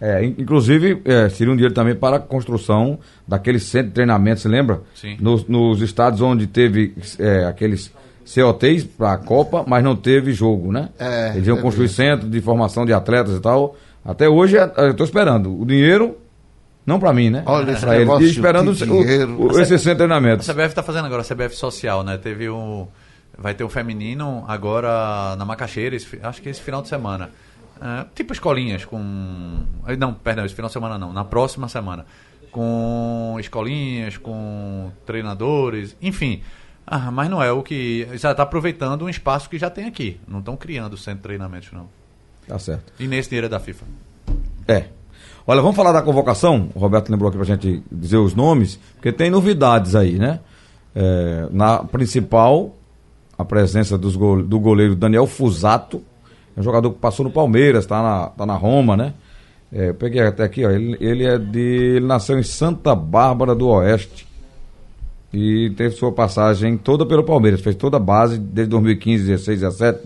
É, 0.00 0.24
in- 0.24 0.34
inclusive, 0.38 1.02
é, 1.04 1.28
seria 1.28 1.52
um 1.52 1.56
dinheiro 1.56 1.74
também 1.74 1.94
para 1.94 2.16
a 2.16 2.20
construção 2.20 2.98
daquele 3.26 3.58
centro 3.58 3.88
de 3.88 3.94
treinamento, 3.94 4.40
você 4.40 4.48
lembra? 4.48 4.80
Sim. 4.94 5.16
Nos, 5.20 5.46
nos 5.46 5.82
estados 5.82 6.20
onde 6.20 6.46
teve 6.46 6.94
é, 7.18 7.44
aqueles 7.46 7.92
COTs 8.24 8.84
para 8.84 9.12
a 9.12 9.16
Copa, 9.18 9.64
mas 9.66 9.82
não 9.82 9.96
teve 9.96 10.32
jogo, 10.32 10.70
né? 10.70 10.90
É, 10.98 11.32
Eles 11.34 11.46
iam 11.48 11.58
é 11.58 11.60
construir 11.62 11.88
centro 11.88 12.28
de 12.28 12.40
formação 12.40 12.84
de 12.86 12.92
atletas 12.92 13.34
e 13.36 13.40
tal. 13.40 13.74
Até 14.04 14.28
hoje, 14.28 14.56
é, 14.56 14.70
eu 14.76 14.90
estou 14.92 15.04
esperando. 15.04 15.60
O 15.60 15.64
dinheiro, 15.66 16.16
não 16.86 17.00
para 17.00 17.12
mim, 17.12 17.30
né? 17.30 17.42
Olha, 17.46 17.72
esse 17.72 17.80
Pra 17.80 17.98
negócio 17.98 18.26
E 18.26 18.30
esperando 18.30 18.72
de 18.74 18.84
o- 18.84 18.86
dinheiro. 18.86 19.32
o- 19.36 19.46
o- 19.52 19.60
esse 19.60 19.76
centro 19.78 19.90
de 19.90 19.96
treinamento. 19.96 20.42
A 20.42 20.44
CBF 20.54 20.68
está 20.68 20.82
fazendo 20.82 21.06
agora, 21.06 21.22
a 21.22 21.24
CBF 21.24 21.56
social, 21.56 22.02
né? 22.04 22.16
Teve 22.18 22.48
o. 22.48 22.86
Vai 23.40 23.54
ter 23.54 23.62
o 23.64 23.68
feminino 23.68 24.44
agora 24.48 25.36
na 25.36 25.44
Macaxeira, 25.44 25.94
esse 25.94 26.18
acho 26.22 26.42
que 26.42 26.48
esse 26.48 26.60
final 26.60 26.82
de 26.82 26.88
semana. 26.88 27.30
É, 27.80 28.06
tipo 28.14 28.32
escolinhas 28.32 28.84
com. 28.84 29.62
eh, 29.86 29.96
Não, 29.96 30.12
perdão, 30.14 30.44
esse 30.44 30.54
final 30.54 30.68
de 30.68 30.72
semana 30.72 30.98
não, 30.98 31.12
na 31.12 31.24
próxima 31.24 31.68
semana. 31.68 32.04
Com 32.50 33.36
escolinhas, 33.38 34.16
com 34.16 34.90
treinadores, 35.06 35.96
enfim. 36.00 36.42
Ah, 36.86 37.10
mas 37.10 37.28
não 37.28 37.42
é 37.42 37.52
o 37.52 37.62
que. 37.62 38.08
Já 38.14 38.30
está 38.32 38.42
aproveitando 38.42 39.04
um 39.04 39.08
espaço 39.08 39.48
que 39.50 39.58
já 39.58 39.68
tem 39.68 39.84
aqui. 39.84 40.18
Não 40.26 40.38
estão 40.38 40.56
criando 40.56 40.96
centro 40.96 41.18
de 41.18 41.22
treinamentos, 41.24 41.68
não. 41.72 41.86
Tá 42.46 42.58
certo. 42.58 42.92
E 42.98 43.06
nesse 43.06 43.28
dinheiro 43.28 43.46
é 43.46 43.50
da 43.50 43.60
FIFA. 43.60 43.84
É. 44.66 44.86
Olha, 45.46 45.60
vamos 45.60 45.76
falar 45.76 45.92
da 45.92 46.02
convocação. 46.02 46.70
O 46.74 46.78
Roberto 46.78 47.10
lembrou 47.10 47.28
aqui 47.28 47.36
pra 47.38 47.46
gente 47.46 47.82
dizer 47.92 48.16
os 48.16 48.34
nomes, 48.34 48.76
porque 48.94 49.12
tem 49.12 49.30
novidades 49.30 49.94
aí, 49.94 50.18
né? 50.18 50.40
É, 50.94 51.46
na 51.50 51.84
principal, 51.84 52.74
a 53.36 53.44
presença 53.44 53.96
dos 53.98 54.16
gole- 54.16 54.42
do 54.42 54.58
goleiro 54.58 54.96
Daniel 54.96 55.26
Fusato, 55.26 56.02
é 56.58 56.60
um 56.60 56.62
jogador 56.64 56.90
que 56.90 56.98
passou 56.98 57.24
no 57.24 57.30
Palmeiras, 57.30 57.86
tá 57.86 58.02
na, 58.02 58.26
tá 58.30 58.44
na 58.44 58.54
Roma, 58.54 58.96
né? 58.96 59.14
É, 59.72 59.90
eu 59.90 59.94
peguei 59.94 60.20
até 60.22 60.42
aqui, 60.42 60.64
ó. 60.66 60.70
Ele, 60.70 60.96
ele 61.00 61.24
é 61.24 61.38
de. 61.38 61.58
Ele 61.96 62.06
nasceu 62.06 62.38
em 62.38 62.42
Santa 62.42 62.94
Bárbara 62.94 63.54
do 63.54 63.68
Oeste. 63.68 64.26
E 65.32 65.70
teve 65.76 65.94
sua 65.94 66.10
passagem 66.10 66.76
toda 66.78 67.04
pelo 67.04 67.22
Palmeiras. 67.22 67.60
Fez 67.60 67.76
toda 67.76 67.98
a 67.98 68.00
base 68.00 68.38
desde 68.38 68.70
2015, 68.70 69.24
16, 69.26 69.60
17, 69.60 69.98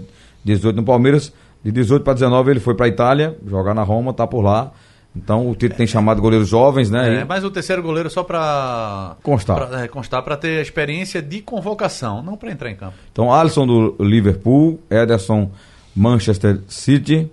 18 0.45 0.77
no 0.77 0.83
Palmeiras. 0.85 1.33
De 1.65 1.71
18 1.71 2.03
para 2.03 2.15
19 2.15 2.51
ele 2.51 2.61
foi 2.61 2.75
para 2.75 2.89
Itália, 2.89 3.37
jogar 3.47 3.73
na 3.73 3.85
Roma, 3.85 4.13
tá 4.13 4.27
por 4.27 4.41
lá. 4.43 4.73
Então 5.15 5.49
o 5.49 5.55
Tito 5.55 5.77
tem 5.77 5.87
chamado 5.87 6.21
goleiros 6.21 6.49
jovens, 6.49 6.91
né? 6.91 7.19
É, 7.19 7.21
E- 7.21 7.25
mas 7.25 7.45
o 7.45 7.51
terceiro 7.53 7.83
goleiro 7.85 8.11
só 8.11 8.25
para 8.25 9.15
Constar. 9.23 9.69
Pra, 9.69 9.83
é, 9.85 9.87
constar 9.87 10.23
para 10.25 10.37
ter 10.37 10.61
experiência 10.61 11.23
de 11.23 11.41
convocação, 11.41 12.21
não 12.21 12.37
para 12.37 12.51
entrar 12.51 12.69
em 12.71 12.75
campo. 12.75 12.95
Então 13.13 13.33
Alisson 13.33 13.65
do 13.65 13.95
Liverpool, 14.01 14.81
Ederson 14.91 15.51
Manchester 15.95 16.61
City, 16.69 17.31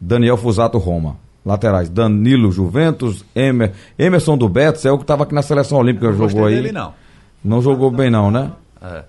Daniel 0.00 0.36
Fusato 0.36 0.78
Roma. 0.78 1.16
Laterais, 1.44 1.90
Danilo 1.90 2.50
Juventus, 2.50 3.22
Emer, 3.34 3.72
Emerson 3.98 4.38
do 4.38 4.48
Betis, 4.48 4.86
é 4.86 4.90
o 4.90 4.96
que 4.96 5.04
estava 5.04 5.24
aqui 5.24 5.34
na 5.34 5.42
seleção 5.42 5.76
olímpica, 5.76 6.06
Não 6.10 6.14
jogou 6.16 6.46
aí. 6.46 6.54
dele, 6.54 6.72
não. 6.72 6.94
Não 7.44 7.60
jogou 7.60 7.90
bem 7.90 8.10
não, 8.10 8.30
né? 8.30 8.50
É. 8.80 9.04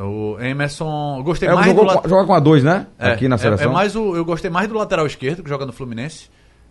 O 0.00 0.38
Emerson. 0.40 1.20
Gostei 1.24 1.48
É, 1.48 1.52
mais 1.52 1.66
jogou 1.66 1.84
do 1.84 2.08
joga 2.08 2.24
com 2.26 2.34
a 2.34 2.38
2, 2.38 2.62
né? 2.62 2.86
É, 2.96 3.10
aqui 3.10 3.26
na 3.26 3.34
é- 3.34 3.38
seleção. 3.38 3.70
É, 3.70 3.74
mais 3.74 3.96
o, 3.96 4.14
eu 4.14 4.24
gostei 4.24 4.48
mais 4.48 4.68
do 4.68 4.74
lateral 4.76 5.04
esquerdo, 5.04 5.42
que 5.42 5.48
joga 5.48 5.66
no 5.66 5.72
Fluminense, 5.72 6.30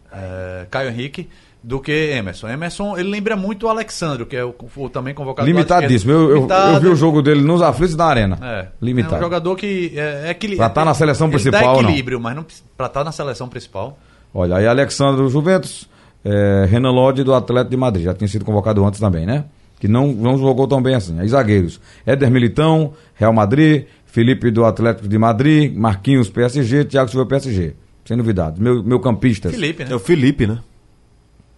é, 0.10 0.66
Caio 0.72 0.90
Henrique, 0.90 1.28
do 1.62 1.80
que 1.80 1.92
Emerson. 1.92 2.48
Emerson, 2.48 2.98
ele 2.98 3.10
lembra 3.10 3.36
muito 3.36 3.66
o 3.66 3.70
Alexandre, 3.70 4.26
que 4.26 4.36
é 4.36 4.44
o, 4.44 4.56
o 4.76 4.90
também 4.90 5.14
convocado 5.14 5.46
do 5.46 5.54
lado 5.54 5.58
Limitadíssimo. 5.58 6.12
Eu, 6.12 6.18
esquerdo. 6.18 6.32
eu, 6.32 6.36
eu 6.36 6.36
Limitado. 6.36 6.80
vi 6.80 6.88
o 6.88 6.96
jogo 6.96 7.22
dele 7.22 7.42
nos 7.42 7.62
aflitos 7.62 7.96
da 7.96 8.06
arena. 8.06 8.38
É, 8.42 8.68
Limitado. 8.82 9.16
É 9.16 9.18
um 9.18 9.22
jogador 9.22 9.56
que 9.56 9.94
é, 9.96 10.30
é 10.32 10.56
Pra 10.56 10.70
tá 10.70 10.86
na 10.86 10.94
seleção 10.94 11.28
ele 11.28 11.34
principal, 11.34 11.62
Dá 11.62 11.68
não. 11.68 11.90
equilíbrio, 11.90 12.20
mas 12.20 12.36
não 12.36 12.46
para 12.78 12.86
estar 12.88 13.04
na 13.04 13.12
seleção 13.12 13.50
principal. 13.50 13.98
Olha, 14.34 14.58
aí 14.58 14.68
Alexandre 14.68 15.22
do 15.22 15.30
Juventus, 15.30 15.90
é, 16.24 16.66
Renan 16.70 16.92
Lodge 16.92 17.24
do 17.24 17.34
Atlético 17.34 17.72
de 17.72 17.78
Madrid. 17.78 18.06
Já 18.06 18.14
tinha 18.14 18.28
sido 18.28 18.46
convocado 18.46 18.86
antes 18.86 19.00
também, 19.00 19.26
né? 19.26 19.46
Que 19.80 19.88
não, 19.88 20.08
não 20.08 20.38
jogou 20.38 20.68
tão 20.68 20.82
bem 20.82 20.96
assim. 20.96 21.20
Aí 21.20 21.28
zagueiros. 21.28 21.80
Éder 22.06 22.30
Militão, 22.30 22.94
Real 23.16 23.34
Madrid, 23.34 23.86
Felipe 24.06 24.52
do 24.52 24.66
Atlético 24.66 25.08
de 25.08 25.18
Madrid, 25.18 25.74
Marquinhos 25.76 26.30
PSG, 26.30 26.86
Thiago 26.86 27.10
Silva 27.10 27.26
PSG. 27.26 27.74
Sem 28.06 28.18
novidades. 28.18 28.60
Meu, 28.60 28.84
meu 28.84 29.00
campistas. 29.00 29.52
Felipe, 29.52 29.84
né? 29.84 29.92
É 29.92 29.96
o 29.96 30.00
Felipe, 30.00 30.48
né? 30.48 30.60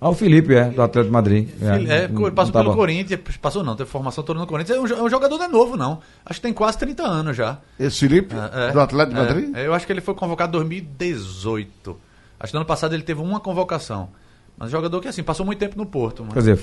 Ah, 0.03 0.09
o 0.09 0.15
Felipe, 0.15 0.55
é, 0.55 0.63
do 0.71 0.81
Atlético 0.81 1.03
de 1.05 1.11
Madrid. 1.11 1.49
É, 1.61 2.07
não- 2.07 2.21
ele 2.25 2.31
passou 2.31 2.53
não 2.55 2.63
pelo 2.63 2.75
Corinthians, 2.75 3.19
passou 3.39 3.63
não, 3.63 3.75
teve 3.75 3.87
formação 3.87 4.23
toda 4.23 4.39
no 4.39 4.47
Corinthians. 4.47 4.75
É 4.75 4.81
um, 4.81 4.87
é 4.99 5.03
um 5.03 5.09
jogador 5.09 5.37
não 5.37 5.45
é 5.45 5.47
novo, 5.47 5.77
não. 5.77 5.99
Acho 6.25 6.39
que 6.39 6.47
tem 6.47 6.53
quase 6.53 6.79
30 6.79 7.03
anos 7.03 7.37
já. 7.37 7.59
Esse 7.79 7.99
Felipe, 7.99 8.33
É, 8.35 8.69
é. 8.69 8.71
do 8.71 8.79
Atlético 8.79 9.15
de 9.15 9.21
É, 9.21 9.23
Madrid? 9.23 9.55
é, 9.55 9.67
eu 9.67 9.73
acho 9.75 9.85
que 9.85 9.93
ele 9.93 10.01
foi 10.01 10.15
convocado 10.15 10.57
em 10.57 10.61
2018. 11.05 11.97
Acho 12.39 12.51
que 12.51 12.55
no 12.55 12.61
ano 12.61 12.65
passado 12.67 12.93
ele 12.95 13.03
teve 13.03 13.21
uma 13.21 13.39
convocação. 13.39 14.09
Mas 14.57 14.69
jogador 14.69 14.99
que 15.01 15.07
assim, 15.07 15.23
passou 15.23 15.45
muito 15.45 15.59
tempo 15.59 15.77
no 15.77 15.85
Porto. 15.85 16.21
mano. 16.23 16.33
Quer 16.33 16.39
dizer, 16.39 16.59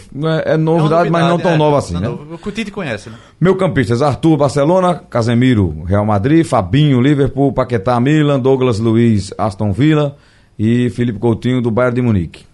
é, 0.47 0.51
é 0.51 0.55
É 0.55 0.57
novidade, 0.57 1.11
mas 1.11 1.25
não 1.25 1.39
tão 1.39 1.53
é, 1.53 1.57
nova 1.57 1.79
assim, 1.79 1.95
não, 1.95 2.01
né? 2.01 2.09
não, 2.31 2.39
O 2.45 2.53
Tite 2.53 2.71
conhece, 2.71 3.09
né? 3.11 3.17
Meu 3.41 3.57
campistas, 3.57 4.03
Arthur, 4.03 4.37
Barcelona, 4.37 4.97
Casemiro, 4.97 5.83
Real 5.85 6.05
Madrid, 6.05 6.45
Fabinho, 6.45 7.01
Liverpool, 7.01 7.53
Paquetá, 7.53 7.99
Milan, 7.99 8.39
Douglas 8.39 8.79
Luiz, 8.79 9.33
Aston 9.39 9.73
Villa 9.73 10.17
e 10.59 10.91
Felipe 10.91 11.19
Coutinho 11.19 11.61
do 11.63 11.71
Bayern 11.71 11.95
de 11.97 12.03
Munique. 12.03 12.45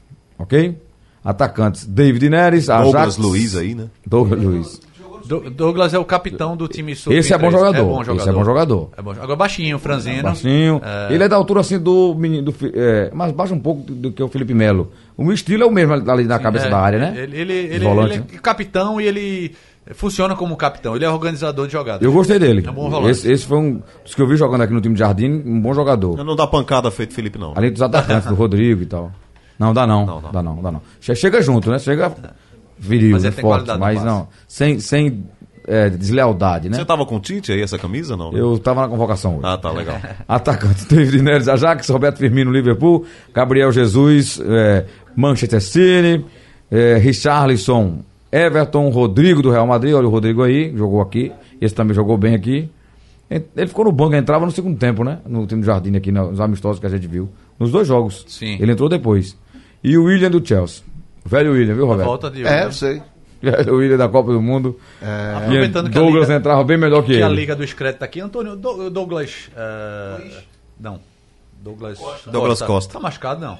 Ok? 0.45 0.79
Atacantes, 1.25 1.87
David 1.87 2.29
Neres, 2.29 2.69
Ajax. 2.69 2.93
Douglas 2.93 3.17
Luiz 3.17 3.57
aí, 3.57 3.75
né? 3.75 3.87
Douglas 4.07 4.43
Luiz. 4.43 4.81
Do- 5.27 5.49
Douglas 5.51 5.95
é 5.95 5.99
o 5.99 6.05
capitão 6.05 6.55
do 6.55 6.69
time 6.69 6.95
sub 6.95 7.17
Esse 7.17 7.33
é 7.33 7.39
bom 7.39 7.51
jogador, 7.51 8.03
esse 8.15 8.29
é 8.29 8.33
bom 8.33 8.45
jogador. 8.45 8.91
É 8.95 9.01
bom. 9.01 9.13
Agora 9.13 9.37
baixinho, 9.37 9.79
franzino. 9.79 10.23
Baixinho. 10.25 10.83
É. 10.85 11.15
Ele 11.15 11.25
é 11.25 11.29
da 11.29 11.35
altura 11.35 11.61
assim 11.61 11.79
do 11.79 12.15
menino, 12.15 12.43
do, 12.43 12.55
é, 12.75 13.11
mais 13.15 13.33
baixo 13.33 13.55
um 13.55 13.59
pouco 13.59 13.81
do, 13.85 13.95
do 13.95 14.13
que 14.13 14.23
o 14.23 14.29
Felipe 14.29 14.53
Melo. 14.53 14.93
O 15.17 15.33
estilo 15.33 15.63
é 15.63 15.67
o 15.67 15.71
mesmo 15.71 15.95
ali 15.95 16.25
na 16.25 16.39
cabeça 16.39 16.67
É, 16.67 16.71
da 16.71 16.79
área, 16.79 16.99
né? 16.99 17.15
Ele, 17.17 17.39
ele, 17.41 17.53
ele, 17.55 17.85
Volante, 17.87 18.15
ele 18.17 18.21
né? 18.21 18.27
é 18.35 18.39
capitão 18.39 19.01
e 19.01 19.07
ele 19.07 19.55
funciona 19.95 20.37
como 20.37 20.55
capitão. 20.59 20.95
Ele 20.95 21.07
é 21.07 21.09
organizador 21.11 21.67
de 21.67 21.73
jogadas. 21.73 22.03
Eu 22.03 22.13
gostei 22.13 22.39
dele. 22.39 22.63
É 22.67 22.71
um 22.71 22.75
bom 22.75 22.91
volante. 22.91 23.13
esse, 23.13 23.33
esse 23.33 23.47
foi 23.47 23.57
um 23.57 23.81
dos 24.05 24.15
que 24.15 24.21
eu 24.21 24.29
vi 24.29 24.37
jogando 24.37 24.61
aqui 24.61 24.75
no 24.75 24.81
time 24.83 24.95
de 24.95 24.99
Jardim, 25.01 25.43
um 25.47 25.59
bom 25.59 25.73
jogador. 25.73 26.23
Não 26.23 26.37
dá 26.37 26.47
pancada 26.47 26.91
feito 26.91 27.15
Felipe, 27.15 27.39
não. 27.39 27.55
Além 27.57 27.73
dos 27.73 27.81
atacantes, 27.81 28.29
do 28.29 28.35
Rodrigo 28.35 28.83
e 28.83 28.87
tal. 28.87 29.11
Não, 29.59 29.73
dá 29.73 29.87
não. 29.87 30.05
Não, 30.07 30.21
não. 30.21 30.33
Dá 30.33 30.43
não, 30.43 30.63
dá 30.63 30.73
não. 30.73 30.83
Che- 31.01 31.15
Chega 31.15 31.41
junto, 31.43 31.71
né? 31.71 31.79
Chega 31.79 32.13
viril, 32.79 33.13
Mas 33.13 33.23
né? 33.23 33.31
tem 33.31 33.41
forte, 33.43 33.71
mas 33.79 34.03
não. 34.03 34.29
Sem, 34.49 34.79
sem 34.81 35.25
é, 35.67 35.89
deslealdade, 35.89 36.69
né? 36.69 36.77
Você 36.77 36.85
tava 36.85 37.07
com 37.07 37.17
o 37.17 37.21
Tite 37.21 37.53
aí, 37.53 37.63
essa 37.63 37.79
camisa, 37.79 38.17
não? 38.17 38.33
né? 38.33 38.41
Eu 38.41 38.59
tava 38.59 38.83
na 38.83 38.89
convocação 38.89 39.37
hoje. 39.37 39.47
Ah, 39.47 39.57
tá, 39.57 39.71
legal. 39.71 39.99
Atacantes, 40.29 40.85
David 40.85 41.23
Neres, 41.23 41.49
Ajax, 41.49 41.89
Roberto 41.89 42.19
Firmino, 42.19 42.51
Liverpool, 42.51 43.05
Gabriel 43.33 43.71
Jesus, 43.73 44.41
é, 44.45 44.85
Manchester 45.17 45.63
City, 45.63 46.25
é, 46.71 46.97
Richarlison, 46.97 48.01
Everton, 48.31 48.91
Rodrigo 48.91 49.41
do 49.41 49.51
Real 49.51 49.67
Madrid, 49.67 49.95
olha 49.95 50.09
o 50.09 50.11
Rodrigo 50.11 50.43
aí, 50.43 50.77
jogou 50.77 51.01
aqui, 51.01 51.33
esse 51.61 51.75
também 51.75 51.95
jogou 51.95 52.19
bem 52.19 52.35
aqui. 52.35 52.69
Ele 53.31 53.67
ficou 53.67 53.85
no 53.87 53.93
banco, 53.93 54.15
entrava 54.15 54.45
no 54.45 54.53
segundo 54.53 54.77
tempo, 54.79 55.03
né? 55.03 55.19
No 55.27 55.47
time 55.47 55.61
do 55.63 55.65
Jardim 55.65 55.97
aqui, 55.97 56.13
nos 56.13 56.41
amistosos 56.41 56.79
que 56.79 56.87
a 56.87 56.91
gente 56.91 57.07
viu. 57.07 57.29
Nos 57.59 57.71
dois 57.71 57.87
jogos. 57.89 58.25
Sim. 58.29 58.59
Ele 58.61 58.73
entrou 58.73 58.89
depois. 58.89 59.37
E 59.85 59.97
o 59.99 60.05
William 60.05 60.31
do 60.31 60.45
Chelsea. 60.47 60.83
Velho 61.27 61.53
William, 61.53 61.75
viu, 61.75 61.87
Roberto? 61.87 62.07
Volta 62.09 62.31
de 62.31 62.45
É, 62.47 62.65
eu 62.65 62.73
sei. 62.73 63.03
Velho 63.43 63.77
William 63.77 63.99
da 63.99 64.09
Copa 64.09 64.33
do 64.33 64.41
Mundo. 64.41 64.79
É, 65.03 65.35
Aproveitando 65.37 65.91
que 65.91 65.99
a 65.99 66.01
Douglas 66.01 66.29
Liga- 66.29 66.39
entrava 66.39 66.65
bem 66.65 66.79
melhor 66.79 67.03
que, 67.03 67.15
que 67.15 67.23
a 67.23 67.27
ele. 67.27 67.35
Liga 67.37 67.55
do 67.55 67.63
Excreto 67.63 67.99
tá 67.99 68.05
aqui. 68.07 68.21
Antônio, 68.21 68.57
Do- 68.57 68.89
Douglas. 68.91 69.51
é, 69.55 70.17
não. 70.81 70.99
Douglas 71.61 71.99
Douglas 72.27 72.61
Costa. 72.63 72.93
Tá 72.95 73.01
machucado, 73.01 73.41
não. 73.41 73.59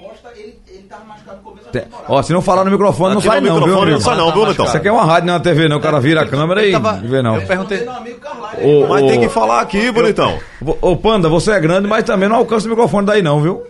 Costa, 0.00 0.30
ele, 0.36 0.58
ele 0.68 0.82
tava 0.88 1.04
machucado 1.04 1.36
no 1.38 1.42
começo 1.42 1.66
da 1.66 1.80
temporada. 1.80 2.06
Ó, 2.12 2.22
se 2.22 2.32
não 2.32 2.40
falar 2.42 2.64
no 2.64 2.70
microfone, 2.70 3.14
não 3.14 3.20
no 3.20 3.26
não, 3.26 3.32
viu, 3.32 3.42
microfone 3.42 3.72
amigo? 3.82 3.90
não 3.90 4.00
sai 4.00 4.16
não, 4.16 4.32
viu, 4.32 4.46
Netão? 4.46 4.64
Isso 4.64 4.76
aqui 4.76 4.88
é 4.88 4.92
uma 4.92 5.04
rádio, 5.04 5.26
não 5.26 5.34
é 5.34 5.36
uma 5.36 5.42
TV, 5.42 5.68
não. 5.68 5.76
O 5.76 5.80
cara 5.80 6.00
vira 6.00 6.22
a 6.22 6.26
câmera 6.26 6.66
e 6.66 6.72
tava- 6.72 6.94
vê 6.94 7.22
não. 7.22 7.36
Eu 7.36 7.46
perguntei. 7.46 7.80
Meu 7.82 7.92
amigo 7.92 8.18
Carlyle. 8.18 8.84
Ô, 8.84 8.88
Mas 8.88 9.02
tem 9.06 9.20
que 9.20 9.28
falar 9.28 9.60
aqui, 9.60 9.90
bonitão. 9.92 10.38
Ô, 10.80 10.96
Panda, 10.96 11.28
você 11.28 11.52
é 11.52 11.60
grande, 11.60 11.86
mas 11.86 12.02
também 12.04 12.28
não 12.28 12.36
alcança 12.36 12.66
o 12.66 12.70
microfone 12.70 13.06
daí 13.06 13.22
não, 13.22 13.40
viu? 13.42 13.62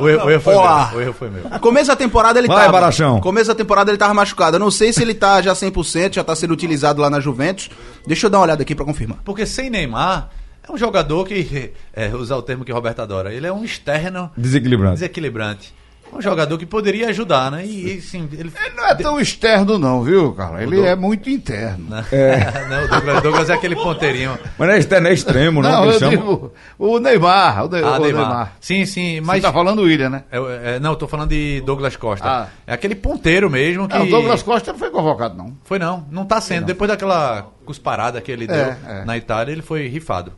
O 0.00 0.08
erro, 0.08 0.26
o 0.26 0.30
erro 0.30 0.40
foi 0.40 0.54
meu. 0.54 0.62
O 0.62 1.00
erro 1.00 1.12
foi 1.12 1.30
meu. 1.30 1.42
A 1.50 1.58
começo 1.58 1.88
da 1.88 1.96
temporada 1.96 2.38
ele 2.38 2.48
Vai, 2.48 2.56
tava. 2.66 2.72
Barachão. 2.72 3.20
Começo 3.20 3.48
da 3.48 3.54
temporada 3.54 3.90
ele 3.90 3.98
tava 3.98 4.14
machucado. 4.14 4.56
Eu 4.56 4.60
não 4.60 4.70
sei 4.70 4.92
se 4.92 5.02
ele 5.02 5.14
tá 5.14 5.40
já 5.42 5.52
100%, 5.52 6.14
já 6.14 6.24
tá 6.24 6.34
sendo 6.36 6.52
utilizado 6.52 7.00
lá 7.02 7.10
na 7.10 7.20
Juventus. 7.20 7.68
Deixa 8.06 8.26
eu 8.26 8.30
dar 8.30 8.38
uma 8.38 8.44
olhada 8.44 8.62
aqui 8.62 8.74
pra 8.74 8.84
confirmar. 8.84 9.18
Porque 9.24 9.44
sem 9.46 9.70
Neymar, 9.70 10.30
é 10.68 10.72
um 10.72 10.76
jogador 10.78 11.24
que, 11.26 11.72
é, 11.92 12.08
usar 12.14 12.36
o 12.36 12.42
termo 12.42 12.64
que 12.64 12.72
o 12.72 12.74
Roberto 12.74 13.00
adora, 13.00 13.32
ele 13.32 13.46
é 13.46 13.52
um 13.52 13.64
externo 13.64 14.30
Desequilibrante. 14.36 14.94
desequilibrante. 14.94 15.74
Um 16.12 16.20
jogador 16.22 16.56
que 16.58 16.66
poderia 16.66 17.08
ajudar, 17.08 17.50
né? 17.50 17.64
E, 17.64 17.96
e, 17.98 18.00
sim, 18.00 18.28
ele. 18.32 18.50
Ele 18.64 18.74
não 18.76 18.86
é 18.86 18.94
tão 18.94 19.20
externo, 19.20 19.78
não, 19.78 20.02
viu, 20.02 20.32
cara? 20.32 20.62
Ele 20.62 20.80
é 20.80 20.96
muito 20.96 21.28
interno. 21.30 21.86
não, 21.88 21.98
o 22.84 22.88
Douglas, 22.88 23.22
Douglas 23.22 23.50
é 23.50 23.54
aquele 23.54 23.76
ponteirinho. 23.76 24.38
Mas 24.58 24.68
não 24.68 24.74
é 24.74 24.78
externo, 24.78 25.08
é 25.08 25.12
extremo, 25.12 25.62
não, 25.62 25.70
Não, 25.70 25.90
eu 25.90 26.10
digo 26.10 26.52
o 26.78 26.98
Neymar. 26.98 27.64
O, 27.64 27.68
Ne- 27.68 27.82
Ah, 27.82 27.98
o 27.98 28.02
Neymar. 28.02 28.52
Sim, 28.60 28.86
sim, 28.86 29.16
Você 29.16 29.20
mas. 29.20 29.42
tá 29.42 29.52
falando 29.52 29.80
o 29.80 29.82
William, 29.82 30.10
né? 30.10 30.24
É, 30.30 30.76
é, 30.76 30.80
não, 30.80 30.90
eu 30.90 30.96
tô 30.96 31.06
falando 31.06 31.30
de 31.30 31.60
Douglas 31.62 31.96
Costa. 31.96 32.26
Ah. 32.28 32.48
É 32.66 32.72
aquele 32.72 32.94
ponteiro 32.94 33.50
mesmo 33.50 33.88
que. 33.88 33.96
Não, 33.96 34.06
o 34.06 34.10
Douglas 34.10 34.42
Costa 34.42 34.72
não 34.72 34.78
foi 34.78 34.90
convocado, 34.90 35.36
não. 35.36 35.56
Foi 35.64 35.78
não, 35.78 36.06
não 36.10 36.24
tá 36.24 36.40
sendo. 36.40 36.66
Depois 36.66 36.88
daquela 36.88 37.48
cusparada 37.64 38.20
que 38.20 38.32
ele 38.32 38.46
deu 38.46 38.56
é. 38.56 39.04
na 39.04 39.16
Itália, 39.16 39.52
ele 39.52 39.62
foi 39.62 39.86
rifado. 39.88 40.32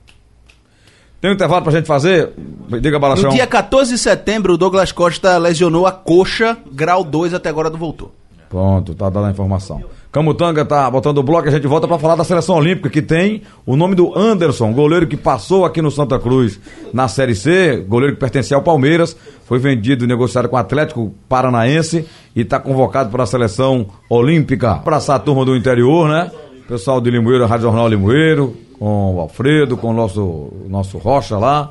Tem 1.20 1.30
um 1.30 1.34
intervalo 1.34 1.62
pra 1.62 1.72
gente 1.72 1.86
fazer? 1.86 2.30
Diga, 2.80 2.98
Balachão. 2.98 3.30
No 3.30 3.36
dia 3.36 3.46
14 3.46 3.92
de 3.92 3.98
setembro, 3.98 4.54
o 4.54 4.56
Douglas 4.56 4.90
Costa 4.90 5.36
lesionou 5.36 5.86
a 5.86 5.92
coxa, 5.92 6.56
grau 6.72 7.04
2, 7.04 7.34
até 7.34 7.48
agora 7.48 7.68
não 7.68 7.78
voltou. 7.78 8.12
Pronto, 8.48 8.94
tá 8.94 9.08
dando 9.10 9.26
a 9.26 9.30
informação. 9.30 9.82
Camutanga 10.10 10.64
tá 10.64 10.90
botando 10.90 11.18
o 11.18 11.22
bloco, 11.22 11.46
a 11.46 11.52
gente 11.52 11.68
volta 11.68 11.86
pra 11.86 11.96
falar 11.98 12.16
da 12.16 12.24
seleção 12.24 12.56
olímpica, 12.56 12.90
que 12.90 13.00
tem 13.00 13.42
o 13.64 13.76
nome 13.76 13.94
do 13.94 14.18
Anderson, 14.18 14.72
goleiro 14.72 15.06
que 15.06 15.16
passou 15.16 15.64
aqui 15.64 15.80
no 15.80 15.88
Santa 15.88 16.18
Cruz 16.18 16.58
na 16.92 17.06
Série 17.06 17.36
C, 17.36 17.76
goleiro 17.86 18.14
que 18.14 18.20
pertencia 18.20 18.56
ao 18.56 18.62
Palmeiras, 18.62 19.16
foi 19.44 19.60
vendido 19.60 20.04
e 20.04 20.08
negociado 20.08 20.48
com 20.48 20.56
o 20.56 20.58
Atlético 20.58 21.14
Paranaense 21.28 22.06
e 22.34 22.44
tá 22.44 22.58
convocado 22.58 23.08
para 23.10 23.22
a 23.22 23.26
seleção 23.26 23.86
olímpica. 24.08 24.72
Abraçar 24.72 25.14
a 25.14 25.20
turma 25.20 25.44
do 25.44 25.54
interior, 25.54 26.08
né? 26.08 26.32
Pessoal 26.66 27.00
de 27.00 27.08
Limoeiro, 27.08 27.46
Rádio 27.46 27.66
Jornal 27.66 27.86
Limoeiro, 27.86 28.56
com 28.80 29.14
o 29.14 29.20
Alfredo, 29.20 29.76
com 29.76 29.90
o 29.90 29.92
nosso, 29.92 30.50
nosso 30.66 30.96
Rocha 30.96 31.36
lá, 31.36 31.70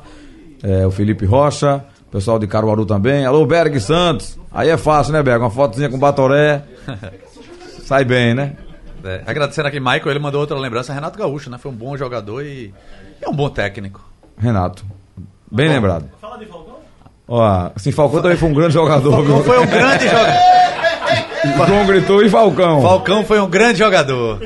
é, 0.62 0.86
o 0.86 0.92
Felipe 0.92 1.26
Rocha, 1.26 1.84
pessoal 2.08 2.38
de 2.38 2.46
Caruaru 2.46 2.86
também. 2.86 3.26
Alô, 3.26 3.44
Berg 3.44 3.80
Santos. 3.80 4.38
Aí 4.52 4.68
é 4.68 4.76
fácil, 4.76 5.12
né, 5.12 5.20
Berg? 5.20 5.42
Uma 5.42 5.50
fotozinha 5.50 5.88
com 5.88 5.98
Batoré. 5.98 6.62
Sai 7.82 8.04
bem, 8.04 8.32
né? 8.32 8.52
É, 9.04 9.22
agradecendo 9.26 9.66
aqui, 9.66 9.80
Michael, 9.80 10.10
ele 10.10 10.18
mandou 10.20 10.40
outra 10.40 10.56
lembrança, 10.56 10.92
Renato 10.92 11.18
Gaúcho, 11.18 11.50
né? 11.50 11.58
Foi 11.58 11.72
um 11.72 11.74
bom 11.74 11.96
jogador 11.96 12.44
e 12.44 12.72
é 13.20 13.28
um 13.28 13.34
bom 13.34 13.50
técnico. 13.50 14.08
Renato. 14.38 14.84
Bem 15.50 15.68
lembrado. 15.68 16.08
Fala 16.20 16.38
de 16.38 16.46
Falcão? 16.46 16.76
Ó, 17.26 17.70
assim, 17.74 17.90
Falcão 17.90 18.22
também 18.22 18.36
foi 18.36 18.48
um 18.48 18.54
grande 18.54 18.74
jogador. 18.74 19.10
Falcão 19.10 19.42
foi 19.42 19.58
um 19.58 19.66
grande 19.66 20.04
jogador. 20.04 20.40
O 21.42 21.66
João 21.66 21.86
gritou 21.86 22.22
e 22.22 22.28
Falcão. 22.28 22.82
Falcão 22.82 23.24
foi 23.24 23.40
um 23.40 23.48
grande 23.48 23.80
jogador 23.80 24.38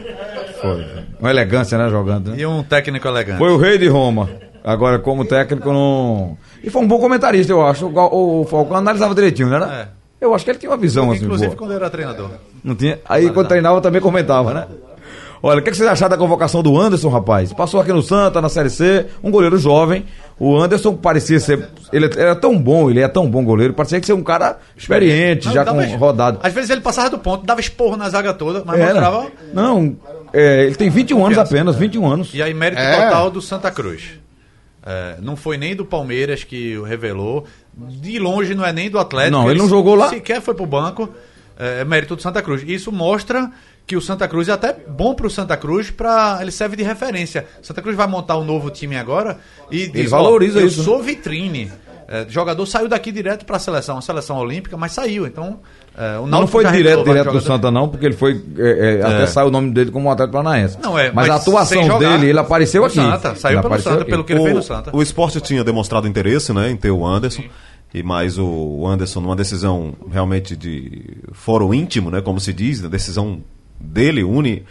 Foi. 0.63 1.04
Uma 1.25 1.31
elegância, 1.31 1.79
né, 1.79 1.89
jogando. 1.89 2.33
né? 2.33 2.37
e 2.39 2.45
um 2.45 2.63
técnico 2.63 3.09
elegante. 3.09 3.39
Foi 3.39 3.51
o 3.51 3.57
rei 3.57 3.79
de 3.79 3.89
Roma. 3.89 4.29
Agora, 4.63 4.99
como 4.99 5.25
técnico, 5.25 5.73
não. 5.73 6.37
E 6.63 6.69
foi 6.69 6.83
um 6.83 6.87
bom 6.87 6.99
comentarista, 6.99 7.51
eu 7.51 7.67
acho. 7.67 7.87
O, 7.87 8.45
Falcão 8.45 8.77
analisava 8.77 9.15
direitinho, 9.15 9.49
né? 9.49 9.89
É. 10.21 10.25
Eu 10.25 10.35
acho 10.35 10.45
que 10.45 10.51
ele 10.51 10.59
tinha 10.59 10.71
uma 10.71 10.77
visão 10.77 11.11
assim. 11.11 11.25
Inclusive 11.25 11.49
boa. 11.49 11.59
quando 11.59 11.73
era 11.73 11.89
treinador. 11.89 12.29
Não 12.63 12.75
tinha. 12.75 12.99
Aí 13.09 13.31
quando 13.31 13.49
treinava 13.49 13.81
também 13.81 14.03
comentava, 14.03 14.53
né? 14.53 14.67
Olha, 15.43 15.61
o 15.61 15.63
que, 15.63 15.71
que 15.71 15.77
vocês 15.77 15.89
acharam 15.89 16.11
da 16.11 16.17
convocação 16.17 16.63
do 16.63 16.79
Anderson, 16.79 17.11
rapaz? 17.11 17.53
Passou 17.53 17.79
aqui 17.81 17.93
no 17.93 18.03
Santa, 18.03 18.41
na 18.41 18.49
Série 18.49 18.71
C, 18.71 19.07
um 19.23 19.31
goleiro 19.31 19.59
jovem. 19.59 20.05
O 20.39 20.59
Anderson 20.59 20.95
parecia 20.95 21.39
ser. 21.41 21.69
Ele 21.93 22.09
era 22.17 22.35
tão 22.35 22.59
bom, 22.59 22.89
ele 22.91 23.01
é 23.01 23.09
tão 23.09 23.29
bom 23.29 23.45
goleiro, 23.45 23.75
parecia 23.75 24.01
que 24.01 24.07
ser 24.07 24.15
um 24.15 24.23
cara 24.23 24.59
experiente, 24.75 25.47
Não, 25.47 25.55
já 25.55 25.65
dava- 25.65 25.87
com 25.87 25.97
rodado. 25.97 26.39
Às 26.43 26.53
vezes 26.55 26.71
ele 26.71 26.81
passava 26.81 27.11
do 27.11 27.19
ponto, 27.19 27.45
dava 27.45 27.61
esporro 27.61 27.97
na 27.97 28.09
zaga 28.09 28.33
toda, 28.33 28.63
mas 28.65 28.81
Era. 28.81 28.95
mostrava. 28.95 29.27
Não, 29.53 29.95
é, 30.35 30.65
ele 30.65 30.75
tem 30.75 30.91
21 30.91 31.25
anos 31.27 31.39
apenas, 31.39 31.77
21 31.77 32.07
anos. 32.07 32.31
E 32.35 32.43
aí, 32.43 32.53
mérito 32.53 32.83
É. 32.83 33.05
total 33.07 33.31
do 33.31 33.41
Santa 33.41 33.71
Cruz. 33.71 34.03
É, 34.85 35.17
não 35.23 35.35
foi 35.37 35.57
nem 35.57 35.75
do 35.75 35.85
Palmeiras 35.85 36.45
que 36.45 36.77
o 36.77 36.83
revelou. 36.83 37.47
De 37.77 38.19
longe 38.19 38.55
não 38.55 38.65
é 38.65 38.73
nem 38.73 38.91
do 38.91 38.99
Atlético. 38.99 39.33
Não, 39.37 39.51
ele 39.51 39.59
não 39.59 39.69
jogou 39.69 39.95
lá. 39.95 40.09
Sequer 40.11 40.41
foi 40.43 40.55
pro 40.55 40.67
banco. 40.67 41.09
É, 41.59 41.81
é 41.81 41.85
mérito 41.85 42.15
do 42.17 42.23
Santa 42.23 42.43
Cruz. 42.43 42.63
Isso 42.67 42.93
mostra 42.93 43.51
que 43.87 43.97
o 43.97 44.01
Santa 44.01 44.27
Cruz 44.29 44.49
é 44.49 44.53
até 44.53 44.73
bom 44.73 45.15
pro 45.15 45.29
Santa 45.31 45.57
Cruz 45.57 45.91
para 45.91 46.39
ele 46.41 46.51
serve 46.51 46.77
de 46.77 46.83
referência. 46.83 47.47
Santa 47.63 47.81
Cruz 47.83 47.97
vai 47.97 48.07
montar 48.07 48.37
um 48.39 48.45
novo 48.45 48.71
time 48.71 48.97
agora 48.97 49.39
e 49.71 49.87
diz, 49.87 50.13
ó, 50.13 50.19
valoriza 50.23 50.61
eu 50.61 50.67
isso, 50.67 50.79
né? 50.79 50.85
sou 50.85 51.03
vitrine. 51.03 51.71
É, 52.07 52.27
jogador 52.29 52.67
saiu 52.67 52.89
daqui 52.89 53.11
direto 53.11 53.45
para 53.45 53.57
a 53.57 53.59
seleção, 53.59 53.99
a 53.99 54.03
seleção 54.03 54.37
olímpica, 54.37 54.77
mas 54.77 54.93
saiu. 54.93 55.27
Então, 55.27 55.61
é, 55.97 56.19
o 56.19 56.27
Não, 56.27 56.47
foi 56.47 56.65
direto, 56.71 57.05
direto 57.05 57.33
do. 57.33 57.41
Santa, 57.41 57.71
não, 57.71 57.89
porque 57.89 58.07
ele 58.07 58.15
foi. 58.15 58.43
é, 58.59 59.01
é, 59.01 59.03
Até 59.03 59.27
saiu 59.27 59.49
o 59.49 59.51
nome 59.51 59.71
dele 59.71 59.91
como 59.91 60.09
um 60.09 60.11
atleta 60.11 60.31
paranaense. 60.31 60.79
Não, 60.83 60.99
é, 60.99 61.07
mas, 61.07 61.29
mas 61.29 61.31
a 61.31 61.35
atuação 61.37 61.85
jogar. 61.85 62.17
dele, 62.17 62.31
ele 62.31 62.39
apareceu 62.39 62.85
aqui. 62.85 62.97
Santa, 62.97 63.35
saiu 63.35 63.59
Ele 63.59 63.69
pelo 63.69 63.81
Santa, 63.81 64.03
aqui. 64.03 64.11
pelo 64.11 64.25
que 64.25 64.33
ele 64.33 64.43
fez 64.43 64.55
no 64.55 64.63
Santa. 64.63 64.95
O 64.95 65.03
esporte 65.03 65.41
tinha 65.41 65.65
demonstrado 65.65 66.07
interesse 66.07 66.53
né, 66.53 66.71
em 66.71 66.77
ter 66.77 66.91
o 66.91 67.07
Anderson. 67.07 67.43
E 67.93 68.03
mais 68.03 68.39
o 68.39 68.85
Anderson, 68.89 69.21
numa 69.21 69.37
decisão 69.37 69.95
realmente 70.11 70.57
de 70.57 71.17
foro 71.33 71.73
íntimo, 71.73 72.11
né, 72.11 72.21
como 72.21 72.41
se 72.41 72.53
diz, 72.53 72.83
na 72.83 72.89
decisão 72.89 73.41
dele, 73.79 74.25
uni, 74.25 74.65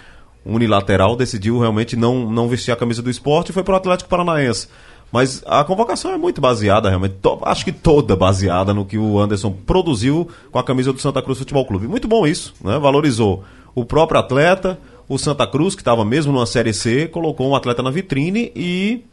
unilateral, 0.46 1.16
decidiu 1.16 1.58
realmente 1.58 1.96
não, 1.96 2.30
não 2.30 2.50
vestir 2.50 2.74
a 2.74 2.76
camisa 2.76 3.02
do 3.02 3.10
esporte 3.10 3.50
e 3.50 3.54
foi 3.54 3.64
para 3.64 3.76
o 3.76 3.78
Atlético 3.78 4.10
Paranaense. 4.10 4.68
Mas 5.14 5.44
a 5.46 5.64
convocação 5.64 6.12
é 6.12 6.18
muito 6.18 6.42
baseada, 6.42 6.90
realmente, 6.90 7.14
acho 7.44 7.64
que 7.64 7.72
toda 7.72 8.16
baseada 8.16 8.74
no 8.74 8.84
que 8.84 8.98
o 8.98 9.20
Anderson 9.20 9.52
produziu 9.52 10.28
com 10.52 10.58
a 10.58 10.64
camisa 10.64 10.92
do 10.92 11.00
Santa 11.00 11.22
Cruz 11.22 11.38
Futebol 11.38 11.64
Clube. 11.68 11.88
Muito 11.88 12.08
bom 12.08 12.26
isso, 12.26 12.56
né? 12.64 12.80
Valorizou 12.80 13.44
o 13.76 13.86
próprio 13.86 14.20
atleta, 14.20 14.80
o 15.08 15.20
Santa 15.20 15.46
Cruz, 15.46 15.76
que 15.76 15.82
estava 15.82 16.04
mesmo 16.04 16.34
numa 16.34 16.48
Série 16.48 16.74
C, 16.74 17.08
colocou 17.08 17.48
um 17.48 17.56
atleta 17.56 17.84
na 17.84 17.92
vitrine 17.92 18.52
e 18.56 19.04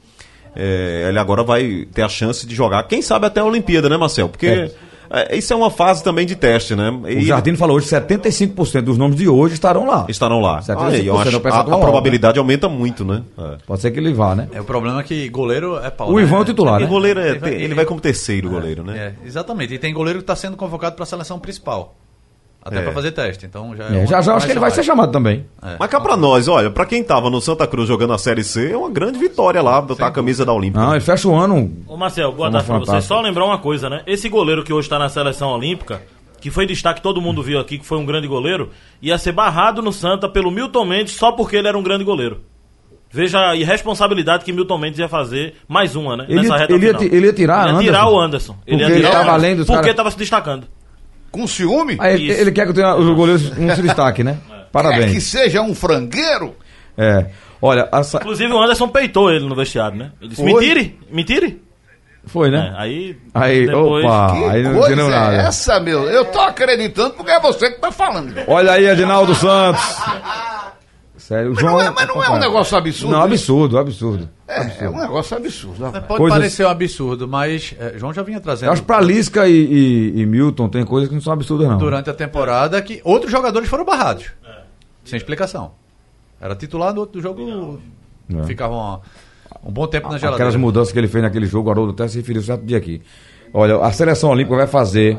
é, 0.57 1.05
ele 1.11 1.19
agora 1.19 1.43
vai 1.43 1.87
ter 1.93 2.01
a 2.01 2.09
chance 2.09 2.47
de 2.47 2.55
jogar, 2.55 2.83
quem 2.85 3.03
sabe 3.03 3.27
até 3.27 3.41
a 3.41 3.45
Olimpíada, 3.45 3.91
né, 3.91 3.99
Marcel? 3.99 4.31
Porque 4.31 4.47
é, 4.47 4.73
isso 5.33 5.53
é 5.53 5.57
uma 5.57 5.71
fase 5.71 6.05
também 6.05 6.25
de 6.25 6.37
teste, 6.37 6.77
né? 6.77 6.89
O 6.91 7.09
E 7.09 7.23
Jardino 7.25 7.57
falou 7.59 7.77
hoje: 7.77 7.87
75% 7.87 8.83
dos 8.83 8.97
nomes 8.97 9.17
de 9.17 9.29
hoje 9.29 9.55
estarão 9.55 9.87
lá. 9.87 10.07
estarão 10.09 10.41
lá. 10.41 10.61
75% 10.61 10.83
Aí, 10.87 11.07
eu 11.07 11.19
acho, 11.19 11.31
é 11.31 11.35
o 11.35 11.37
a, 11.37 11.41
percentual 11.41 11.79
a 11.79 11.81
probabilidade 11.81 12.39
aumenta 12.39 12.69
muito, 12.69 13.05
né? 13.05 13.23
É. 13.37 13.57
Pode 13.67 13.81
ser 13.81 13.91
que 13.91 13.99
ele 13.99 14.13
vá, 14.15 14.35
né? 14.35 14.49
É, 14.53 14.61
o 14.61 14.65
problema 14.65 15.01
é 15.01 15.03
que 15.03 15.29
goleiro 15.29 15.77
é 15.79 15.91
pau. 15.91 16.11
O 16.11 16.17
né? 16.17 16.23
Ivan 16.23 16.37
é 16.37 16.41
o 16.41 16.45
titular, 16.45 16.81
E 16.81 16.85
né? 16.85 16.89
goleiro 16.91 17.21
é- 17.21 17.31
Ele 17.31 17.39
vai- 17.39 17.55
ele 17.55 17.75
vai 17.75 17.85
como 17.85 18.01
terceiro 18.01 18.49
goleiro, 18.51 18.85
né? 18.85 19.15
É, 19.23 19.27
exatamente. 19.27 19.75
E 19.75 19.79
tem 19.79 19.93
goleiro 19.93 20.21
que 20.21 20.23
está 20.25 20.37
sendo 20.37 20.57
convocado 20.57 20.95
para 20.95 21.03
a 21.03 21.07
seleção 21.07 21.39
principal. 21.39 21.97
Até 22.63 22.79
É. 22.79 22.83
para 22.83 22.93
fazer 22.93 23.11
teste. 23.13 23.47
Então 23.47 23.75
já, 23.75 23.85
É, 23.85 23.89
uma- 23.89 24.07
já 24.07 24.21
já 24.21 24.35
acho 24.35 24.45
que 24.47 24.53
ele 24.53 24.61
vai 24.61 24.71
ser 24.71 24.83
chamado 24.83 25.11
também. 25.11 25.47
É. 25.63 25.77
Mas 25.79 25.89
cá 25.91 25.99
pra 25.99 26.15
nós, 26.17 26.47
olha, 26.47 26.71
pra 26.71 26.85
quem 26.85 27.03
tava 27.03 27.31
no 27.31 27.41
Santa 27.41 27.67
Cruz 27.67 27.89
jogando 27.89 28.13
a 28.13 28.19
Série 28.19 28.45
C, 28.45 28.73
é 28.73 28.77
uma 28.77 28.91
grande 28.91 29.19
vitória 29.19 29.63
lá, 29.63 29.81
botar 29.81 30.09
a 30.09 30.11
camisa 30.11 30.45
da 30.45 30.53
Olímpica. 30.53 30.79
Não, 30.85 30.91
ele 30.93 31.01
fecha 31.01 31.27
o 31.27 31.35
ano. 31.35 31.73
Ô 31.89 31.97
Marcel, 31.97 32.33
boa 32.33 32.51
tarde 32.51 32.67
pra 32.67 32.79
você. 32.79 33.01
Só 33.01 33.21
lembrar 33.21 33.47
uma 33.47 33.59
coisa, 33.59 33.89
né? 33.89 34.03
Esse 34.07 34.29
goleiro 34.29 34.63
que 34.63 34.73
hoje 34.73 34.89
tá 34.89 34.99
na 34.99 35.09
seleção 35.09 35.49
olímpica, 35.51 36.03
que 36.39 36.51
foi 36.51 36.67
destaque, 36.67 37.01
todo 37.01 37.21
mundo 37.21 37.43
viu 37.43 37.59
aqui, 37.59 37.79
que 37.79 37.87
foi 37.87 37.97
um 37.99 38.05
grande 38.05 38.29
goleiro, 38.29 38.69
ia 39.01 39.17
ser 39.17 39.33
barrado 39.33 39.81
no 39.81 39.93
Santa 39.93 40.29
pelo 40.29 40.51
Milton 40.51 40.85
Mendes 40.85 41.15
só 41.15 41.33
porque 41.33 41.57
ele 41.57 41.67
era 41.69 41.79
um 41.79 41.83
grande 41.83 42.05
goleiro. 42.05 42.43
Veja 43.13 43.39
a 43.51 43.57
irresponsabilidade 43.57 44.45
que 44.45 44.53
Milton 44.53 44.79
Mendes 44.79 44.99
ia 45.01 45.09
fazer, 45.09 45.55
mais 45.67 45.97
uma, 45.97 46.17
né? 46.17 46.27
Ele 46.29 46.43
nessa 46.43 46.55
ia- 46.55 46.59
reta 46.61 46.73
ele 46.75 46.85
ia 46.87 46.93
final. 46.95 47.09
ti- 47.11 47.17
ele 47.17 47.27
ia 47.27 47.33
tirar 47.33 47.69
Ele 47.69 47.73
ia 47.79 47.81
tirar 47.85 47.99
Anderson. 48.03 48.15
o 48.15 48.21
Anderson. 48.21 48.57
Ele 48.67 48.77
ia 48.77 48.87
Porque 48.87 48.93
ele 48.93 49.07
tirar 49.09 49.11
o 49.23 49.25
tava 49.25 49.37
Anderson, 49.39 49.57
Porque 49.65 49.81
caras- 49.81 49.97
tava 49.97 50.11
se 50.13 50.19
destacando. 50.19 50.67
Com 51.31 51.47
ciúme? 51.47 51.97
Aí 52.01 52.29
ele, 52.31 52.51
quer 52.53 52.67
que 52.67 52.73
tenha- 52.73 52.95
os 52.97 53.15
goleiros 53.15 53.57
não 53.57 53.75
se 53.75 53.83
destaque, 53.83 54.25
né? 54.25 54.39
Quer 54.49 54.57
que 54.65 54.71
Parabéns. 54.73 55.25
seja 55.25 55.63
um 55.63 55.75
frangueiro? 55.75 56.55
É. 56.99 57.27
Olha, 57.63 57.89
Inclusive 58.15 58.53
o 58.53 58.63
Anderson 58.63 58.89
peitou 58.89 59.31
ele 59.31 59.47
no 59.47 59.55
vestiário, 59.55 59.97
né? 59.97 60.11
Ele 60.21 60.31
disse, 60.31 60.43
Foi? 60.43 60.53
mentire, 60.53 60.99
mentire. 61.11 61.63
foi, 62.27 62.49
É, 62.49 62.51
né? 62.53 62.75
aí, 62.77 63.17
Aí, 63.35 63.67
depois... 63.67 64.05
opa, 64.05 64.33
Que 64.33 64.45
aí 64.45 64.63
não 64.63 64.73
coisa 64.73 64.87
entendeu 64.89 65.09
nada. 65.09 65.37
é 65.37 65.47
essa, 65.47 65.79
meu? 65.81 66.03
Eu 66.05 66.25
tô 66.27 66.41
acreditando 66.41 67.11
porque 67.15 67.31
é 67.31 67.41
você 67.41 67.71
que 67.71 67.81
tá 67.81 67.91
falando. 67.93 68.35
Olha 68.47 68.73
aí, 68.73 68.89
Adinaldo 68.89 69.35
Santos. 69.35 69.83
Sério, 71.31 71.51
o 71.53 71.55
Mas 71.55 71.61
João. 71.61 71.75
não 71.75 71.81
é, 71.81 71.91
mas 71.91 72.09
não 72.09 72.25
é 72.25 72.31
um 72.31 72.39
negócio 72.41 72.77
absurdo. 72.77 73.13
Não, 73.13 73.19
isso? 73.21 73.35
absurdo, 73.53 73.79
absurdo. 73.79 74.29
É, 74.49 74.85
é 74.85 74.89
um 74.91 74.99
negócio 75.01 75.37
absurdo. 75.37 75.85
rapaz. 75.85 76.05
Pode 76.07 76.19
Coisas- 76.19 76.39
parecer 76.41 76.67
um 76.67 76.69
absurdo, 76.69 77.29
mas 77.29 77.73
é, 77.79 77.95
João 77.97 78.13
já 78.13 78.23
vinha 78.25 78.41
trazendo 78.41 78.67
Eu 78.67 78.73
acho 78.73 78.83
que 78.83 78.87
pra 78.89 79.01
Lisca 79.01 79.47
e, 79.49 79.53
e- 79.53 80.21
e 80.23 80.27
Milton 80.27 80.69
tem 80.69 80.85
coisas 80.85 81.09
que 81.09 81.15
não 81.15 81.23
são 81.23 81.33
absurdas, 81.33 81.69
não. 81.69 81.79
durante 81.79 82.11
a 82.11 82.15
temporada 82.15 82.83
que 82.83 83.01
outros 83.05 83.31
jogadores 83.31 83.69
foram 83.69 83.85
barrados. 83.85 84.25
Sem 85.05 85.17
explicação. 85.17 85.71
Era 86.41 86.57
titular 86.57 86.93
do 86.93 87.01
outro 87.01 87.21
jogo, 87.23 87.79
É. 88.29 88.43
ficavam 88.43 89.01
um 89.65 89.71
bom 89.71 89.87
tempo 89.87 90.09
na 90.09 90.17
Aquelas 90.17 90.37
geladeira. 90.39 90.59
mudanças 90.59 90.93
que 90.93 90.99
ele 90.99 91.07
fez 91.07 91.23
naquele 91.23 91.47
jogo, 91.47 91.69
o 91.69 91.73
Haroldo 91.73 91.93
até 91.93 92.09
se 92.09 92.17
referiu 92.19 92.43
certo 92.43 92.65
dia 92.67 92.77
aqui. 92.77 93.03
Olha, 93.55 93.77
a 93.79 93.93
seleção 93.93 94.31
olímpica 94.31 94.57
vai 94.57 94.67
fazer, 94.67 95.17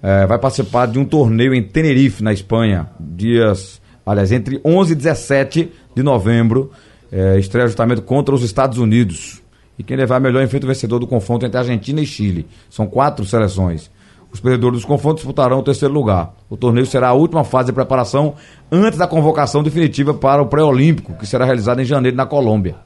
eh, 0.00 0.24
vai 0.24 0.38
participar 0.38 0.86
de 0.86 1.00
um 1.00 1.04
torneio 1.04 1.52
em 1.52 1.64
Tenerife, 1.64 2.22
na 2.22 2.32
Espanha, 2.32 2.90
dias, 3.00 3.80
aliás, 4.08 4.32
entre 4.32 4.60
11 4.64 4.92
e 4.92 4.96
17 4.96 5.72
de 5.94 6.02
novembro, 6.02 6.70
eh, 7.12 7.38
estreia 7.38 7.66
justamente 7.66 8.00
contra 8.00 8.34
os 8.34 8.42
Estados 8.42 8.78
Unidos. 8.78 9.42
E 9.78 9.82
quem 9.82 9.96
levar 9.96 10.20
melhor 10.20 10.42
enfrenta 10.42 10.66
o 10.66 10.68
vencedor 10.68 10.98
do 10.98 11.06
confronto 11.06 11.46
entre 11.46 11.58
Argentina 11.58 12.00
e 12.00 12.06
Chile. 12.06 12.46
São 12.68 12.86
quatro 12.86 13.24
seleções. 13.24 13.90
Os 14.32 14.40
perdedores 14.40 14.78
dos 14.78 14.84
confrontos 14.84 15.22
disputarão 15.22 15.60
o 15.60 15.62
terceiro 15.62 15.94
lugar. 15.94 16.34
O 16.50 16.56
torneio 16.56 16.86
será 16.86 17.08
a 17.08 17.12
última 17.12 17.44
fase 17.44 17.68
de 17.68 17.72
preparação 17.72 18.34
antes 18.70 18.98
da 18.98 19.06
convocação 19.06 19.62
definitiva 19.62 20.12
para 20.12 20.42
o 20.42 20.46
pré-olímpico, 20.46 21.14
que 21.14 21.26
será 21.26 21.44
realizado 21.44 21.80
em 21.80 21.84
janeiro 21.84 22.16
na 22.16 22.26
Colômbia. 22.26 22.76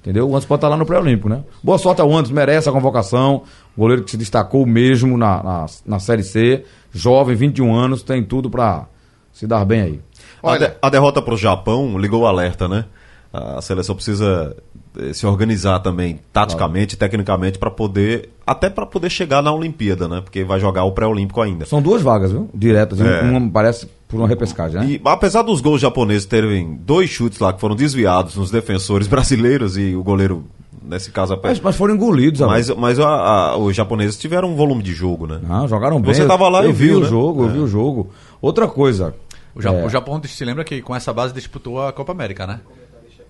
Entendeu? 0.00 0.26
O 0.26 0.30
Anderson 0.30 0.48
pode 0.48 0.58
estar 0.58 0.68
lá 0.68 0.76
no 0.76 0.84
pré-olímpico, 0.84 1.28
né? 1.28 1.44
Boa 1.62 1.78
sorte 1.78 2.00
ao 2.00 2.10
Anderson, 2.10 2.34
merece 2.34 2.68
a 2.68 2.72
convocação. 2.72 3.42
Goleiro 3.78 4.02
que 4.02 4.10
se 4.10 4.16
destacou 4.16 4.66
mesmo 4.66 5.16
na, 5.16 5.42
na, 5.42 5.66
na 5.86 5.98
Série 6.00 6.24
C. 6.24 6.64
Jovem, 6.92 7.36
21 7.36 7.72
anos, 7.72 8.02
tem 8.02 8.24
tudo 8.24 8.50
pra 8.50 8.86
se 9.32 9.46
dar 9.46 9.64
bem 9.64 9.80
aí. 9.80 10.00
A, 10.42 10.58
de- 10.58 10.72
a 10.80 10.90
derrota 10.90 11.20
para 11.22 11.34
o 11.34 11.36
Japão 11.36 11.98
ligou 11.98 12.22
o 12.22 12.26
alerta, 12.26 12.66
né? 12.68 12.84
A 13.32 13.62
seleção 13.62 13.94
precisa 13.94 14.54
eh, 14.98 15.12
se 15.14 15.26
organizar 15.26 15.78
também, 15.78 16.20
taticamente, 16.32 16.96
tecnicamente, 16.98 17.58
para 17.58 17.70
poder. 17.70 18.28
Até 18.46 18.68
para 18.68 18.84
poder 18.84 19.08
chegar 19.08 19.40
na 19.40 19.50
Olimpíada, 19.52 20.06
né? 20.06 20.20
Porque 20.20 20.44
vai 20.44 20.60
jogar 20.60 20.84
o 20.84 20.92
pré-olímpico 20.92 21.40
ainda. 21.40 21.64
São 21.64 21.80
duas 21.80 22.02
vagas, 22.02 22.30
viu? 22.32 22.50
Diretas. 22.52 23.00
É. 23.00 23.22
Uma 23.22 23.48
parece 23.50 23.88
por 24.06 24.18
uma 24.18 24.28
repescagem, 24.28 24.78
né? 24.80 24.86
E 24.86 25.00
apesar 25.06 25.40
dos 25.42 25.62
gols 25.62 25.80
japoneses 25.80 26.26
terem 26.26 26.74
dois 26.74 27.08
chutes 27.08 27.38
lá 27.38 27.54
que 27.54 27.60
foram 27.60 27.74
desviados 27.74 28.36
nos 28.36 28.50
defensores 28.50 29.06
brasileiros 29.08 29.78
e 29.78 29.94
o 29.96 30.02
goleiro, 30.02 30.44
nesse 30.84 31.10
caso, 31.10 31.32
a 31.32 31.38
Mas, 31.42 31.58
mas 31.58 31.74
foram 31.74 31.94
engolidos, 31.94 32.40
mas, 32.42 32.68
mas 32.68 32.98
a- 33.00 33.06
a- 33.08 33.56
os 33.56 33.74
japoneses 33.74 34.18
tiveram 34.18 34.50
um 34.50 34.56
volume 34.56 34.82
de 34.82 34.92
jogo, 34.92 35.26
né? 35.26 35.40
Não, 35.48 35.66
jogaram 35.66 35.98
bem. 36.02 36.12
Você 36.12 36.26
tava 36.26 36.46
lá 36.50 36.62
eu 36.62 36.68
e 36.68 36.72
vi 36.74 36.88
viu, 36.88 36.98
o 36.98 37.00
né? 37.00 37.08
jogo, 37.08 37.44
eu 37.44 37.48
vi 37.48 37.58
o 37.60 37.66
jogo. 37.66 38.10
Outra 38.42 38.68
coisa. 38.68 39.14
O 39.54 39.60
Japão, 39.60 39.80
é, 39.80 39.84
o 39.86 39.88
Japão 39.88 40.20
se 40.24 40.44
lembra 40.44 40.64
que 40.64 40.80
com 40.82 40.94
essa 40.96 41.12
base 41.12 41.34
disputou 41.34 41.86
a 41.86 41.92
Copa 41.92 42.12
América, 42.12 42.46
né? 42.46 42.60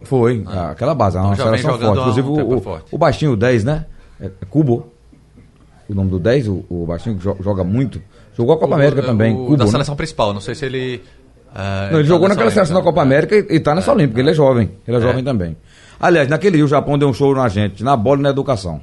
Foi, 0.02 0.44
aquela 0.70 0.94
base, 0.94 1.16
uma 1.16 1.34
já 1.34 1.44
vem 1.44 1.52
seleção 1.58 1.72
jogando 1.72 1.86
forte. 1.94 1.98
um 1.98 2.02
Inclusive 2.10 2.34
tempo 2.36 2.56
o, 2.56 2.60
forte. 2.60 2.94
o 2.94 2.98
baixinho, 2.98 3.32
o 3.32 3.36
10, 3.36 3.64
né? 3.64 3.86
É, 4.20 4.26
é 4.26 4.44
Cubo. 4.50 4.92
O 5.88 5.94
nome 5.94 6.10
do 6.10 6.18
10, 6.18 6.48
o, 6.48 6.64
o 6.68 6.86
baixinho 6.86 7.16
que 7.16 7.22
jo- 7.22 7.36
joga 7.40 7.62
muito. 7.62 8.00
Jogou 8.36 8.54
a 8.54 8.58
Copa 8.58 8.72
O- 8.72 8.74
América 8.76 9.00
o- 9.02 9.04
também. 9.04 9.34
o 9.34 9.38
Cubo, 9.44 9.56
da 9.56 9.64
né? 9.64 9.70
seleção 9.70 9.94
principal, 9.96 10.32
não 10.32 10.40
sei 10.40 10.54
se 10.54 10.64
ele. 10.64 11.02
eh, 11.54 11.88
Não, 11.92 11.98
ele 11.98 12.08
tá 12.08 12.08
jogou 12.08 12.28
naquela 12.28 12.50
seleção 12.50 12.76
da. 12.76 12.82
Copa 12.82 13.02
América 13.02 13.36
e, 13.36 13.56
e 13.56 13.60
tá 13.60 13.74
nessa 13.74 13.92
Olímpica. 13.92 14.20
Ele 14.20 14.30
é 14.30 14.34
jovem. 14.34 14.70
Ele 14.88 14.96
é, 14.96 15.00
jovem 15.00 15.22
também. 15.22 15.56
Aliás, 16.00 16.28
naquele 16.28 16.56
dia 16.56 16.64
o 16.64 16.68
Japão 16.68 16.98
deu 16.98 17.08
um 17.08 17.12
show 17.14 17.32
na 17.34 17.48
gente, 17.48 17.84
na 17.84 17.96
bola 17.96 18.18
e 18.20 18.22
na 18.22 18.30
educação. 18.30 18.80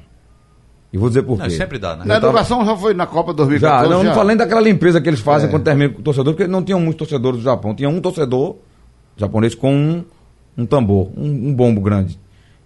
E 0.92 0.98
vou 0.98 1.08
dizer 1.08 1.22
por 1.22 1.38
Não, 1.38 1.44
quê. 1.46 1.52
sempre 1.52 1.78
dá, 1.78 1.94
né? 1.96 2.04
Na 2.04 2.14
tava- 2.14 2.26
educação 2.28 2.64
já 2.64 2.76
foi 2.76 2.94
na 2.94 3.06
Copa 3.06 3.30
Já, 3.30 3.36
2014. 3.36 3.90
não, 3.94 4.02
não 4.02 4.14
falei 4.14 4.34
daquela 4.36 4.60
limpeza 4.60 5.00
que 5.00 5.08
eles 5.08 5.20
fazem 5.20 5.48
É. 5.48 5.50
quando 5.50 5.62
termina 5.62 5.92
com 5.92 6.00
o 6.00 6.02
torcedor, 6.02 6.34
porque 6.34 6.48
não 6.50 6.62
tinham 6.64 6.80
muitos 6.80 6.98
torcedores 6.98 7.38
do 7.38 7.44
Japão. 7.44 7.74
Tinha 7.74 7.88
um 7.88 8.00
torcedor 8.00 8.56
japonês 9.16 9.54
com 9.54 9.72
um, 9.72 10.04
um 10.58 10.66
tambor, 10.66 11.10
um, 11.16 11.28
um 11.50 11.54
bombo 11.54 11.80
grande. 11.80 12.18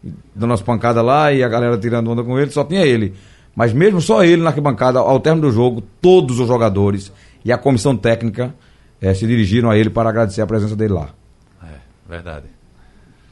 E 0.02 0.10
Dando 0.34 0.50
umas 0.52 0.62
pancadas 0.62 1.04
lá 1.04 1.32
e 1.32 1.42
a 1.42 1.48
galera 1.48 1.76
tirando 1.76 2.10
onda 2.10 2.22
com 2.22 2.38
ele, 2.38 2.50
só 2.50 2.64
tinha 2.64 2.80
ele. 2.86 3.12
Mas 3.54 3.72
mesmo 3.74 4.00
só 4.00 4.24
ele 4.24 4.42
na 4.42 4.48
arquibancada, 4.48 4.98
ao 5.00 5.20
término 5.20 5.46
do 5.48 5.52
jogo, 5.52 5.82
todos 6.00 6.40
os 6.40 6.48
jogadores 6.48 7.12
e 7.44 7.52
a 7.52 7.58
comissão 7.58 7.94
técnica 7.96 8.54
eh, 9.02 9.12
se 9.12 9.26
dirigiram 9.26 9.70
a 9.70 9.76
ele 9.76 9.90
para 9.90 10.08
agradecer 10.08 10.40
a 10.40 10.46
presença 10.46 10.74
dele 10.74 10.94
lá. 10.94 11.10
É, 11.62 11.66
verdade. 12.08 12.46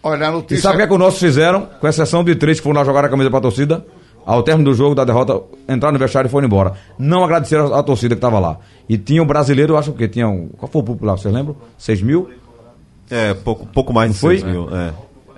Olha, 0.03 0.27
a 0.27 0.31
E 0.31 0.33
notícia. 0.33 0.63
sabe 0.63 0.75
o 0.75 0.77
que, 0.79 0.83
é 0.83 0.87
que 0.87 0.93
os 0.93 0.99
nossos 0.99 1.19
fizeram? 1.19 1.67
Com 1.81 1.89
exceção 1.89 2.23
de 2.23 2.35
três 2.35 2.59
que 2.61 2.65
foram 2.65 2.79
lá 2.81 2.85
jogar 2.85 3.05
a 3.05 3.09
camisa 3.09 3.31
pra 3.31 3.41
torcida, 3.41 3.85
ao 4.25 4.43
término 4.43 4.71
do 4.71 4.75
jogo, 4.75 4.95
da 4.95 5.05
derrota, 5.05 5.41
entraram 5.69 5.93
no 5.93 5.99
vestiário 5.99 6.29
e 6.29 6.31
foram 6.31 6.47
embora. 6.47 6.75
Não 6.99 7.25
agradeceram 7.25 7.75
a, 7.75 7.81
a 7.81 7.83
torcida 7.83 8.15
que 8.15 8.19
estava 8.19 8.39
lá. 8.39 8.59
E 8.89 8.97
tinha 8.97 9.23
um 9.23 9.27
brasileiro, 9.27 9.75
eu 9.75 9.79
acho 9.79 9.93
que 9.93 10.09
tinha. 10.09 10.29
Um, 10.29 10.49
qual 10.57 10.71
foi 10.71 10.81
o 10.81 10.85
público 10.85 11.07
lá? 11.07 11.17
Vocês 11.17 11.33
lembram? 11.33 11.57
6 11.79 12.03
mil? 12.03 12.31
É, 13.11 13.35
pouco, 13.35 13.67
pouco 13.67 13.93
mais 13.93 14.13
de 14.13 14.19
Foi? 14.19 14.39
6 14.39 14.51
mil. 14.51 14.69
É. 14.75 14.93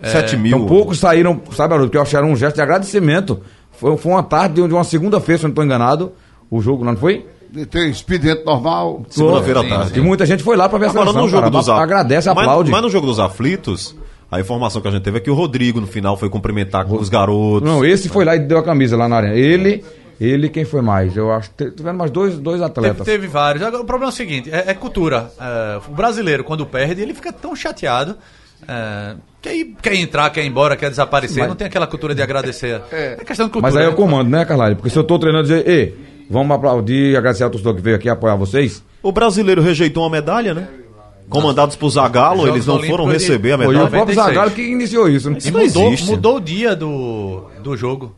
7 0.08 0.36
mil. 0.36 0.56
Então 0.56 0.66
poucos 0.66 0.98
saíram, 0.98 1.40
sabe, 1.52 1.74
Haroldo, 1.74 1.90
que 1.90 1.96
eu 1.96 2.02
acharam 2.02 2.30
um 2.30 2.36
gesto 2.36 2.56
de 2.56 2.62
agradecimento. 2.62 3.40
Foi, 3.72 3.96
foi 3.96 4.12
uma 4.12 4.22
tarde 4.22 4.66
de 4.66 4.74
uma 4.74 4.84
segunda-feira, 4.84 5.38
se 5.38 5.44
eu 5.44 5.48
não 5.48 5.52
estou 5.52 5.64
enganado, 5.64 6.12
o 6.50 6.60
jogo, 6.60 6.84
não 6.84 6.96
foi? 6.96 7.26
Tem 7.70 7.88
expediente 7.88 8.44
normal. 8.44 9.04
Segunda-feira 9.08 9.60
à 9.60 9.68
tarde. 9.68 9.98
E 9.98 10.02
muita 10.02 10.26
gente 10.26 10.42
foi 10.42 10.56
lá 10.56 10.68
para 10.68 10.78
ver 10.78 10.86
a 10.86 10.90
Agora, 10.90 11.06
seleção, 11.06 11.22
no 11.22 11.28
jogo 11.28 11.42
cara. 11.42 11.50
dos 11.50 11.68
aflitos. 11.68 11.82
Agradece, 11.82 12.28
mas, 12.28 12.38
aplaude. 12.38 12.70
mas 12.70 12.82
no 12.82 12.90
jogo 12.90 13.06
dos 13.06 13.20
aflitos, 13.20 13.96
a 14.36 14.40
informação 14.40 14.80
que 14.82 14.88
a 14.88 14.90
gente 14.90 15.02
teve 15.02 15.18
é 15.18 15.20
que 15.20 15.30
o 15.30 15.34
Rodrigo, 15.34 15.80
no 15.80 15.86
final, 15.86 16.16
foi 16.16 16.28
cumprimentar 16.28 16.84
com 16.86 16.96
os 16.96 17.08
garotos. 17.08 17.68
Não, 17.68 17.84
esse 17.84 18.08
foi 18.08 18.24
lá 18.24 18.34
e 18.36 18.40
deu 18.40 18.58
a 18.58 18.62
camisa 18.62 18.96
lá 18.96 19.08
na 19.08 19.16
arena. 19.16 19.34
Ele, 19.34 19.84
ele, 20.20 20.48
quem 20.48 20.64
foi 20.64 20.80
mais? 20.82 21.16
Eu 21.16 21.32
acho 21.32 21.50
que 21.56 21.70
tiveram 21.70 21.98
mais 21.98 22.10
dois, 22.10 22.38
dois 22.38 22.56
Teve, 22.60 22.64
atletas. 22.70 23.04
teve 23.04 23.26
vários. 23.26 23.62
Agora, 23.64 23.82
o 23.82 23.86
problema 23.86 24.10
é 24.10 24.12
o 24.12 24.16
seguinte: 24.16 24.50
é, 24.52 24.64
é 24.70 24.74
cultura. 24.74 25.30
É, 25.40 25.78
o 25.88 25.92
brasileiro, 25.94 26.44
quando 26.44 26.64
perde, 26.66 27.00
ele 27.02 27.14
fica 27.14 27.32
tão 27.32 27.54
chateado. 27.56 28.16
é, 28.68 29.14
quer, 29.42 29.54
ir- 29.56 29.76
quer 29.82 29.94
entrar, 29.94 30.30
quer 30.30 30.42
ir 30.44 30.46
embora, 30.48 30.76
quer 30.76 30.88
desaparecer. 30.90 31.40
Mas- 31.40 31.48
não 31.48 31.56
tem 31.56 31.66
aquela 31.66 31.86
cultura 31.86 32.14
de 32.14 32.22
agradecer. 32.22 32.80
É, 32.92 33.16
questão 33.24 33.46
de 33.46 33.52
cultura. 33.52 33.72
Mas 33.72 33.76
aí 33.76 33.84
eu 33.86 33.94
comando, 33.94 34.30
né, 34.30 34.44
Carlalho? 34.44 34.76
Porque 34.76 34.90
se 34.90 34.96
eu 34.98 35.04
tô 35.04 35.18
treinando 35.18 35.44
e 35.46 35.48
dizer, 35.48 35.68
ei, 35.68 35.94
vamos 36.30 36.54
aplaudir 36.56 37.12
e 37.12 37.16
agradecer 37.16 37.44
ao 37.44 37.50
torcedor 37.50 37.74
que 37.74 37.82
veio 37.82 37.96
aqui 37.96 38.08
apoiar 38.08 38.36
vocês. 38.36 38.82
O 39.02 39.12
brasileiro 39.12 39.60
rejeitou 39.60 40.02
uma 40.04 40.10
medalha, 40.10 40.54
né? 40.54 40.68
Comandados 41.28 41.74
por 41.76 41.88
Zagallo, 41.90 42.40
Jogos 42.42 42.54
eles 42.54 42.66
não 42.66 42.74
foram 42.80 43.04
Olímpicos 43.04 43.22
receber 43.28 43.52
a 43.52 43.56
Foi 43.56 43.66
o 43.66 43.68
medalha. 43.70 43.90
próprio 43.90 44.14
96. 44.14 44.26
Zagallo 44.34 44.50
que 44.52 44.62
iniciou 44.62 45.08
isso, 45.08 45.30
né? 45.30 45.38
E 45.44 45.50
não 45.50 45.60
mudou, 45.60 45.86
existe. 45.88 46.10
mudou 46.10 46.36
o 46.36 46.40
dia 46.40 46.76
do, 46.76 47.44
do 47.62 47.76
jogo. 47.76 48.14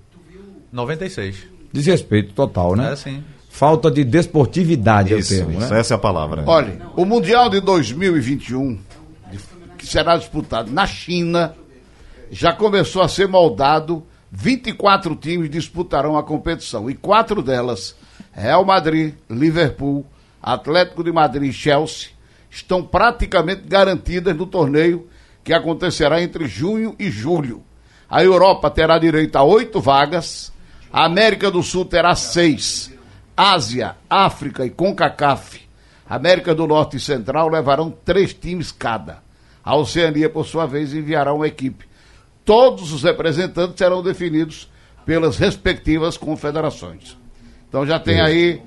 96. 0.72 1.36
Desrespeito 1.72 2.32
total, 2.34 2.74
né? 2.76 2.88
É 2.88 2.92
assim. 2.92 3.24
Falta 3.48 3.90
de 3.90 4.04
desportividade 4.04 5.12
é 5.12 5.16
o 5.16 5.18
Isso, 5.18 5.34
termo, 5.34 5.58
isso, 5.58 5.72
né? 5.72 5.80
essa 5.80 5.94
é 5.94 5.96
a 5.96 5.98
palavra. 5.98 6.44
Olha, 6.46 6.78
o 6.94 7.04
Mundial 7.06 7.48
de 7.48 7.60
2021, 7.60 8.78
de- 9.30 9.38
que 9.78 9.86
será 9.86 10.16
disputado 10.16 10.70
na 10.70 10.86
China, 10.86 11.54
já 12.30 12.52
começou 12.52 13.00
a 13.02 13.08
ser 13.08 13.26
moldado. 13.28 14.02
24 14.30 15.14
times 15.16 15.48
disputarão 15.48 16.18
a 16.18 16.22
competição 16.22 16.90
e 16.90 16.94
quatro 16.94 17.40
delas, 17.40 17.94
Real 18.32 18.64
Madrid, 18.66 19.14
Liverpool, 19.30 20.04
Atlético 20.42 21.02
de 21.02 21.10
Madrid 21.12 21.48
e 21.48 21.52
Chelsea, 21.54 22.08
estão 22.50 22.82
praticamente 22.82 23.62
garantidas 23.66 24.36
no 24.36 24.46
torneio 24.46 25.08
que 25.44 25.52
acontecerá 25.52 26.20
entre 26.20 26.46
junho 26.46 26.94
e 26.98 27.10
julho. 27.10 27.62
A 28.08 28.22
Europa 28.22 28.70
terá 28.70 28.98
direito 28.98 29.36
a 29.36 29.42
oito 29.42 29.80
vagas, 29.80 30.52
a 30.92 31.04
América 31.04 31.50
do 31.50 31.62
Sul 31.62 31.84
terá 31.84 32.14
seis, 32.14 32.92
Ásia, 33.36 33.96
África 34.08 34.64
e 34.64 34.70
CONCACAF, 34.70 35.60
América 36.08 36.54
do 36.54 36.66
Norte 36.66 36.96
e 36.96 37.00
Central 37.00 37.48
levarão 37.48 37.90
três 37.90 38.32
times 38.32 38.70
cada. 38.70 39.22
A 39.64 39.76
Oceania, 39.76 40.30
por 40.30 40.46
sua 40.46 40.64
vez, 40.64 40.94
enviará 40.94 41.32
uma 41.32 41.48
equipe. 41.48 41.86
Todos 42.44 42.92
os 42.92 43.02
representantes 43.02 43.76
serão 43.76 44.02
definidos 44.02 44.70
pelas 45.04 45.36
respectivas 45.36 46.16
confederações. 46.16 47.16
Então 47.68 47.84
já 47.84 47.98
tem 47.98 48.20
aí 48.20 48.62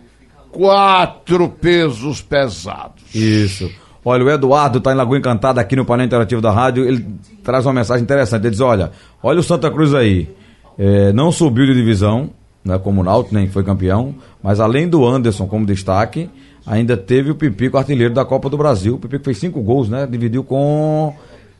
quatro 0.52 1.48
pesos 1.50 2.22
pesados. 2.22 2.99
Isso. 3.14 3.70
Olha, 4.04 4.24
o 4.24 4.30
Eduardo 4.30 4.80
tá 4.80 4.92
em 4.92 4.96
Lagoa 4.96 5.18
Encantada 5.18 5.60
aqui 5.60 5.76
no 5.76 5.86
painel 5.86 6.06
interativo 6.06 6.42
da 6.42 6.52
rádio. 6.52 6.86
Ele 6.86 7.06
traz 7.44 7.66
uma 7.66 7.74
mensagem 7.74 8.04
interessante. 8.04 8.44
Ele 8.44 8.52
diz: 8.52 8.62
olha, 8.62 8.92
olha 9.22 9.40
o 9.40 9.44
Santa 9.44 9.70
Cruz 9.70 9.94
aí. 9.94 10.30
É, 10.78 11.12
não 11.12 11.32
subiu 11.32 11.66
de 11.66 11.74
divisão, 11.74 12.30
não 12.64 12.76
é 12.76 12.80
como 12.80 13.02
o 13.02 13.04
Náutico, 13.04 13.36
nem 13.36 13.50
foi 13.50 13.64
campeão, 13.64 14.16
mas 14.42 14.62
além 14.62 14.88
do 14.88 15.06
Anderson 15.06 15.46
como 15.46 15.66
destaque, 15.66 16.30
ainda 16.66 16.96
teve 16.96 17.32
o 17.32 17.36
Pipico 17.36 17.78
artilheiro 17.78 18.14
da 18.14 18.24
Copa 18.24 18.50
do 18.50 18.58
Brasil. 18.58 18.96
O 18.96 18.98
Pipico 18.98 19.26
fez 19.26 19.38
cinco 19.38 19.62
gols, 19.62 19.90
né? 19.90 20.08
Dividiu 20.10 20.42
com 20.42 21.14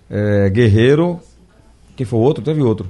é, 0.10 0.50
Guerreiro. 0.50 1.20
Quem 1.98 2.06
foi 2.06 2.20
outro? 2.20 2.42
Teve 2.42 2.62
outro. 2.62 2.88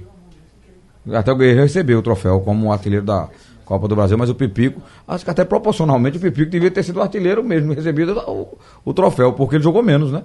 Até 1.12 1.32
o 1.32 1.36
Guerreiro 1.36 1.62
recebeu 1.64 1.98
o 1.98 2.04
troféu 2.04 2.40
como 2.42 2.72
artilheiro 2.72 3.06
da 3.06 3.28
Copa 3.70 3.88
do 3.88 3.96
Brasil, 3.96 4.18
mas 4.18 4.32
o 4.32 4.36
Pipico, 4.36 4.82
acho 5.08 5.24
que 5.24 5.30
até 5.30 5.46
proporcionalmente 5.46 6.18
o 6.18 6.20
Pipico 6.20 6.50
devia 6.50 6.72
ter 6.72 6.82
sido 6.82 7.00
artilheiro 7.00 7.44
mesmo, 7.44 7.72
recebido 7.72 8.18
o, 8.28 8.58
o 8.84 8.94
troféu, 8.96 9.32
porque 9.34 9.58
ele 9.58 9.64
jogou 9.64 9.84
menos, 9.84 10.12
né? 10.12 10.24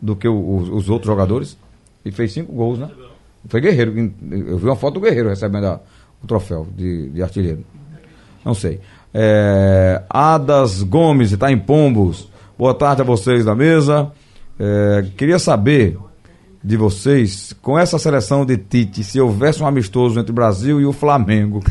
Do 0.00 0.14
que 0.14 0.28
o- 0.28 0.56
os, 0.56 0.68
os 0.68 0.88
outros 0.88 1.08
jogadores. 1.08 1.58
E 2.04 2.12
fez 2.12 2.32
cinco 2.32 2.52
gols, 2.52 2.78
né? 2.78 2.88
Foi 3.48 3.60
Guerreiro. 3.60 3.92
Eu 4.30 4.56
vi 4.58 4.66
uma 4.66 4.76
foto 4.76 4.94
do 4.94 5.00
Guerreiro 5.00 5.28
recebendo 5.28 5.64
a- 5.66 5.80
o 6.22 6.26
troféu 6.28 6.64
de, 6.76 7.08
de 7.10 7.22
artilheiro. 7.24 7.64
Não 8.44 8.54
sei. 8.54 8.78
É, 9.12 10.02
Adas 10.08 10.84
Gomes 10.84 11.32
está 11.32 11.50
em 11.50 11.58
Pombos. 11.58 12.28
Boa 12.56 12.72
tarde 12.72 13.02
a 13.02 13.04
vocês 13.04 13.44
da 13.44 13.54
mesa. 13.56 14.12
É, 14.60 15.04
queria 15.16 15.40
saber 15.40 15.98
de 16.66 16.76
vocês, 16.76 17.54
com 17.62 17.78
essa 17.78 17.96
seleção 17.96 18.44
de 18.44 18.56
Tite, 18.56 19.04
se 19.04 19.20
houvesse 19.20 19.62
um 19.62 19.66
amistoso 19.68 20.18
entre 20.18 20.32
o 20.32 20.34
Brasil 20.34 20.80
e 20.80 20.84
o 20.84 20.92
Flamengo, 20.92 21.62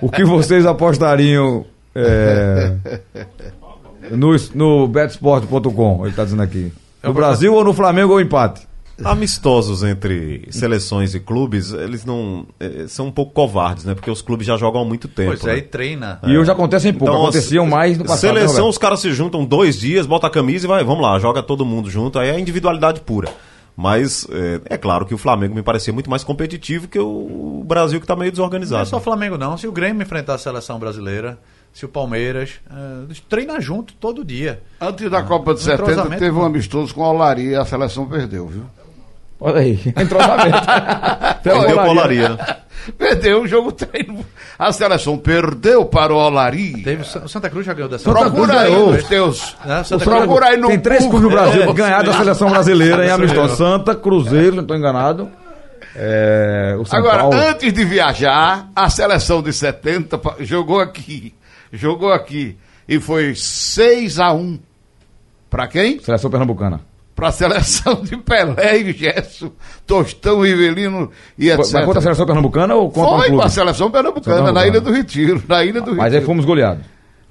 o 0.00 0.08
que 0.08 0.24
vocês 0.24 0.64
apostariam 0.64 1.66
é, 1.94 2.72
no, 4.10 4.34
no 4.54 4.88
betsport.com? 4.88 5.98
Ele 6.00 6.10
está 6.10 6.24
dizendo 6.24 6.42
aqui. 6.42 6.72
No 7.02 7.12
Brasil 7.12 7.52
ou 7.52 7.62
no 7.62 7.74
Flamengo 7.74 8.14
ou 8.14 8.20
empate? 8.22 8.66
Amistosos 9.04 9.82
entre 9.82 10.46
seleções 10.50 11.14
e 11.14 11.20
clubes, 11.20 11.72
eles 11.72 12.04
não. 12.04 12.46
eh, 12.60 12.84
são 12.88 13.08
um 13.08 13.10
pouco 13.10 13.32
covardes, 13.32 13.84
né? 13.84 13.94
Porque 13.94 14.10
os 14.10 14.22
clubes 14.22 14.46
já 14.46 14.56
jogam 14.56 14.82
há 14.82 14.84
muito 14.84 15.08
tempo. 15.08 15.30
Pois 15.32 15.44
é, 15.44 15.52
né? 15.54 15.58
e 15.58 15.62
treina. 15.62 16.20
E 16.24 16.38
hoje 16.38 16.50
acontecem 16.50 16.92
pouco, 16.92 17.12
Então, 17.12 17.22
aconteciam 17.22 17.66
mais 17.66 17.98
no 17.98 18.04
passado. 18.04 18.28
né, 18.28 18.40
Seleção, 18.40 18.56
Roberto? 18.56 18.70
os 18.70 18.78
caras 18.78 19.00
se 19.00 19.12
juntam 19.12 19.44
dois 19.44 19.78
dias, 19.80 20.06
bota 20.06 20.26
a 20.26 20.30
camisa 20.30 20.66
e 20.66 20.68
vai, 20.68 20.84
vamos 20.84 21.02
lá, 21.02 21.18
joga 21.18 21.42
todo 21.42 21.66
mundo 21.66 21.90
junto. 21.90 22.18
Aí 22.18 22.28
é 22.30 22.38
individualidade 22.38 23.00
pura. 23.00 23.28
Mas 23.76 24.26
é, 24.30 24.74
é 24.74 24.78
claro 24.78 25.06
que 25.06 25.14
o 25.14 25.18
Flamengo 25.18 25.54
me 25.54 25.62
parecia 25.62 25.92
muito 25.92 26.10
mais 26.10 26.22
competitivo 26.22 26.88
que 26.88 26.98
o 26.98 27.64
Brasil 27.66 27.98
que 27.98 28.04
está 28.04 28.14
meio 28.14 28.26
Não 28.26 28.28
é 28.28 28.32
desorganizado. 28.32 28.86
só 28.86 29.00
Flamengo, 29.00 29.38
não. 29.38 29.56
Se 29.56 29.66
o 29.66 29.72
Grêmio 29.72 30.02
enfrentar 30.02 30.34
a 30.34 30.38
seleção 30.38 30.78
brasileira, 30.78 31.38
se 31.72 31.86
o 31.86 31.88
Palmeiras, 31.88 32.60
eles 33.04 33.20
treinam 33.20 33.60
junto 33.60 33.94
todo 33.94 34.24
dia. 34.24 34.62
Antes 34.80 35.10
da 35.10 35.22
Copa 35.22 35.54
de 35.54 35.60
um 35.60 35.64
70 35.64 35.82
entrosamento 35.82 36.20
teve 36.20 36.36
um 36.36 36.44
amistoso 36.44 36.94
com 36.94 37.02
a 37.02 37.10
Olaria 37.10 37.50
e 37.52 37.56
a 37.56 37.64
seleção 37.64 38.06
perdeu, 38.06 38.46
viu? 38.46 38.64
Olha 39.40 39.60
aí, 39.60 39.80
entrosamento. 39.96 40.58
Perdeu 41.42 41.76
colaria, 41.76 42.28
né? 42.28 42.56
Perdeu 42.98 43.42
o 43.42 43.46
jogo 43.48 43.72
treino. 43.72 44.24
A 44.58 44.72
seleção 44.72 45.16
perdeu 45.18 45.84
para 45.84 46.12
o 46.12 46.16
Olaria. 46.16 46.82
Teve, 46.82 47.02
o 47.02 47.04
Sa- 47.04 47.20
o 47.20 47.28
Santa 47.28 47.48
Cruz 47.50 47.64
já 47.66 47.72
ganhou 47.72 47.88
dessa 47.88 48.04
Santa 48.04 48.18
Cruz 48.20 48.32
Procura 48.32 48.60
aí 48.60 48.70
ganhou. 48.70 48.92
nos 48.92 49.04
teus. 49.04 49.56
É, 49.64 49.84
Santa 49.84 50.04
Cruz- 50.04 50.18
Procura 50.18 50.46
aí 50.46 50.56
no 50.56 50.68
Tem 50.68 50.80
três 50.80 51.00
clubes 51.02 51.22
no 51.22 51.30
Brasil 51.30 51.62
É, 51.62 51.72
ganharam 51.72 52.04
da 52.12 52.18
seleção 52.18 52.50
brasileira 52.50 53.02
em 53.02 53.06
Isso 53.06 53.14
amistoso. 53.14 53.56
Santa, 53.56 53.94
Cruzeiro, 53.94 54.56
não 54.56 54.62
estou 54.62 54.76
enganado. 54.76 55.30
É, 55.94 56.74
o 56.78 56.84
São 56.84 56.98
Agora, 56.98 57.18
Paulo. 57.18 57.36
antes 57.36 57.72
de 57.72 57.84
viajar, 57.84 58.68
a 58.74 58.88
seleção 58.88 59.42
de 59.42 59.52
70 59.52 60.16
pa- 60.18 60.36
jogou 60.40 60.80
aqui. 60.80 61.34
Jogou 61.72 62.12
aqui. 62.12 62.56
E 62.88 62.98
foi 62.98 63.34
6 63.34 64.18
a 64.18 64.32
1 64.32 64.58
Pra 65.50 65.66
quem? 65.68 66.00
Seleção 66.00 66.30
pernambucana. 66.30 66.80
Pra 67.14 67.30
seleção 67.30 68.02
de 68.02 68.16
Pelé 68.16 68.78
e 68.78 68.92
Gesso, 68.92 69.52
Tostão, 69.86 70.40
Rivelino 70.40 71.10
e 71.38 71.50
etc. 71.50 71.72
Mas 71.74 71.84
contra 71.84 71.98
a 71.98 72.02
seleção 72.02 72.26
pernambucana 72.26 72.74
ou 72.74 72.90
contra 72.90 73.10
o 73.10 73.18
Foi 73.18 73.26
clube? 73.26 73.42
pra 73.42 73.50
seleção 73.50 73.90
pernambucana, 73.90 74.50
na 74.50 74.66
Ilha 74.66 74.80
do 74.80 74.90
Retiro. 74.90 75.42
Na 75.46 75.62
Ilha 75.62 75.80
do 75.80 75.90
Retiro. 75.90 75.96
Mas 75.98 76.14
aí 76.14 76.20
fomos 76.22 76.44
goleados. 76.44 76.84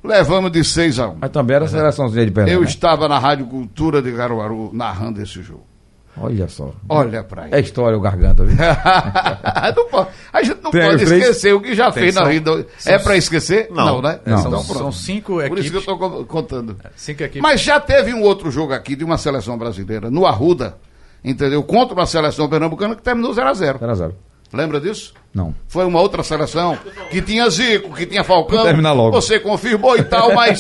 Levamos 0.04 0.52
de 0.52 0.64
6 0.64 1.00
a 1.00 1.10
1 1.10 1.18
Mas 1.22 1.30
também 1.30 1.56
era 1.56 1.66
a 1.66 1.68
seleçãozinha 1.68 2.26
de 2.26 2.32
Pelé. 2.32 2.54
Eu 2.54 2.62
né? 2.62 2.68
estava 2.68 3.08
na 3.08 3.20
Rádio 3.20 3.46
Cultura 3.46 4.02
de 4.02 4.12
Caruaru 4.12 4.72
narrando 4.74 5.22
esse 5.22 5.42
jogo. 5.42 5.71
Olha 6.18 6.48
só. 6.50 6.74
Olha 6.90 7.24
pra 7.24 7.48
É 7.50 7.56
aí. 7.56 7.62
história 7.64 7.98
o 7.98 8.02
garganta, 8.02 8.44
viu? 8.44 8.58
Não 9.76 9.88
pode- 9.90 10.10
a 10.34 10.44
gente 10.44 10.62
não 10.62 10.72
Tem 10.72 10.82
pode 10.82 11.06
três? 11.06 11.22
esquecer 11.24 11.54
o 11.54 11.62
que 11.62 11.74
já 11.74 11.92
Tem, 11.92 12.04
fez 12.04 12.16
na 12.16 12.26
vida. 12.26 12.66
É 12.86 12.98
pra 13.00 13.16
esquecer? 13.16 13.70
Não. 13.72 14.02
né? 14.02 14.20
Não. 14.26 14.38
São, 14.40 14.48
Então, 14.52 14.64
são 14.64 14.92
cinco 14.92 15.34
Por 15.36 15.46
equipes. 15.46 15.64
isso 15.66 15.72
que 15.72 15.90
eu 15.90 15.94
estou 15.96 16.26
contando. 16.26 16.78
Cinco 16.96 17.24
equipes. 17.24 17.42
Mas 17.42 17.62
já 17.62 17.80
teve 17.80 18.14
um 18.14 18.22
outro 18.24 18.52
jogo 18.52 18.74
aqui 18.74 18.96
de 18.96 19.04
uma 19.04 19.18
seleção 19.18 19.58
brasileira, 19.58 20.10
no 20.12 20.26
Arruda, 20.26 20.78
entendeu? 21.24 21.64
Contra 21.64 21.94
uma 21.96 22.06
seleção 22.06 22.48
pernambucana 22.50 22.96
que 22.96 23.02
terminou 23.02 23.32
0x0. 23.34 23.56
0 23.80 23.92
a 23.92 23.96
0 23.96 24.16
Lembra 24.54 24.82
disso? 24.82 25.14
Não. 25.34 25.56
Foi 25.68 25.86
uma 25.86 26.00
outra 26.02 26.24
seleção 26.24 26.78
que 27.10 27.22
tinha 27.22 27.50
Zico, 27.50 27.96
que 27.96 28.06
tinha 28.06 28.24
Falcão. 28.24 28.64
Terminar 28.64 28.92
logo. 28.92 29.12
Você 29.12 29.40
confirmou 29.40 29.98
e 29.98 30.04
tal, 30.04 30.34
mas 30.36 30.60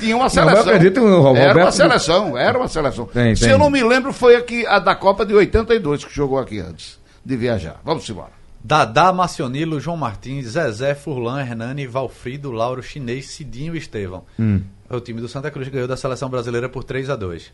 tinha 0.00 0.16
uma 0.16 0.28
seleção. 0.28 0.60
acredito 0.62 1.00
no 1.00 1.20
Roberto- 1.22 1.50
Era 1.50 1.64
uma 1.64 1.72
seleção, 1.72 2.36
era 2.36 2.58
uma 2.58 2.66
seleção. 2.68 3.06
Tem, 3.06 3.36
Se 3.36 3.42
tem. 3.44 3.52
eu 3.52 3.58
não 3.58 3.70
me 3.70 3.82
lembro, 3.82 4.12
foi 4.12 4.34
aqui 4.34 4.66
a 4.66 4.78
da 4.80 4.94
Copa 4.94 5.24
de 5.24 5.34
82 5.34 6.04
que 6.04 6.12
jogou 6.14 6.38
aqui 6.38 6.58
antes 6.58 6.98
de 7.24 7.36
viajar. 7.36 7.80
Vamos 7.84 8.08
embora. 8.10 8.36
Dadá, 8.62 9.12
Marcionilo, 9.12 9.78
João 9.78 9.96
Martins, 9.96 10.46
Zezé, 10.48 10.94
Furlan, 10.94 11.40
Hernani, 11.40 11.86
Valfrido, 11.86 12.50
Lauro, 12.50 12.82
Chinês, 12.82 13.26
Cidinho 13.30 13.74
e 13.76 13.78
Estevão. 13.78 14.24
Hum. 14.38 14.60
O 14.90 14.98
time 15.00 15.20
do 15.20 15.28
Santa 15.28 15.48
Cruz 15.50 15.68
ganhou 15.68 15.86
da 15.86 15.96
seleção 15.96 16.28
brasileira 16.28 16.68
por 16.68 16.82
3 16.82 17.08
a 17.08 17.14
2 17.14 17.52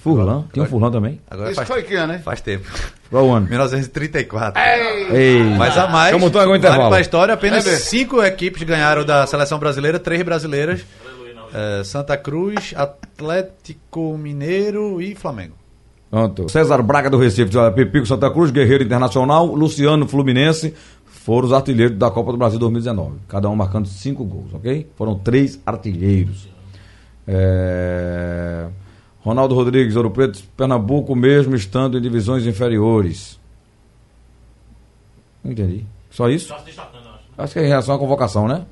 Furlan? 0.00 0.44
Tinha 0.52 0.64
um 0.64 0.68
Furlan 0.68 0.90
também? 0.90 1.20
Agora 1.30 1.48
Isso 1.50 1.56
faz, 1.56 1.68
foi 1.68 1.82
que 1.82 1.94
ano, 1.94 2.14
hein? 2.14 2.20
faz 2.20 2.40
tempo. 2.40 2.66
Qual 3.10 3.30
ano? 3.30 3.46
1934. 3.48 4.60
Ei. 5.12 5.42
Mas 5.58 5.76
a 5.76 5.86
mais, 5.88 6.12
Como 6.12 6.30
vale 6.30 6.56
intervalo? 6.58 6.96
história, 6.98 7.34
apenas 7.34 7.66
É 7.66 7.76
cinco 7.76 8.22
equipes 8.22 8.62
ganharam 8.62 9.04
da 9.04 9.26
seleção 9.26 9.58
brasileira, 9.58 9.98
três 9.98 10.22
brasileiras. 10.22 10.84
Eh, 11.54 11.82
Santa 11.84 12.16
Cruz, 12.16 12.72
Atlético 12.74 14.16
Mineiro 14.16 15.00
e 15.02 15.14
Flamengo. 15.14 15.54
Pronto. 16.10 16.48
César 16.50 16.82
Braga 16.82 17.08
do 17.10 17.18
Recife, 17.18 17.56
olha, 17.56 17.70
Pipico 17.70 18.06
Santa 18.06 18.30
Cruz, 18.30 18.50
Guerreiro 18.50 18.82
Internacional, 18.84 19.46
Luciano 19.46 20.06
Fluminense, 20.06 20.74
foram 21.06 21.46
os 21.48 21.52
artilheiros 21.52 21.96
da 21.96 22.10
Copa 22.10 22.32
do 22.32 22.38
Brasil 22.38 22.58
2019. 22.58 23.16
Cada 23.28 23.48
um 23.48 23.56
marcando 23.56 23.86
cinco 23.86 24.24
gols, 24.24 24.52
ok? 24.54 24.90
Foram 24.96 25.14
três 25.18 25.60
artilheiros. 25.64 26.48
É, 27.26 28.66
Ronaldo 29.24 29.54
Rodrigues, 29.54 29.94
Ouro 29.96 30.10
Preto, 30.10 30.42
Pernambuco 30.56 31.14
mesmo 31.14 31.54
estando 31.54 31.96
em 31.96 32.00
divisões 32.00 32.46
inferiores. 32.46 33.38
Não 35.42 35.52
entendi. 35.52 35.84
Só 36.10 36.28
isso? 36.28 36.54
Acho 37.38 37.52
que 37.52 37.60
é 37.60 37.64
em 37.64 37.68
relação 37.68 37.94
à 37.94 37.98
convocação, 37.98 38.46
né? 38.46 38.66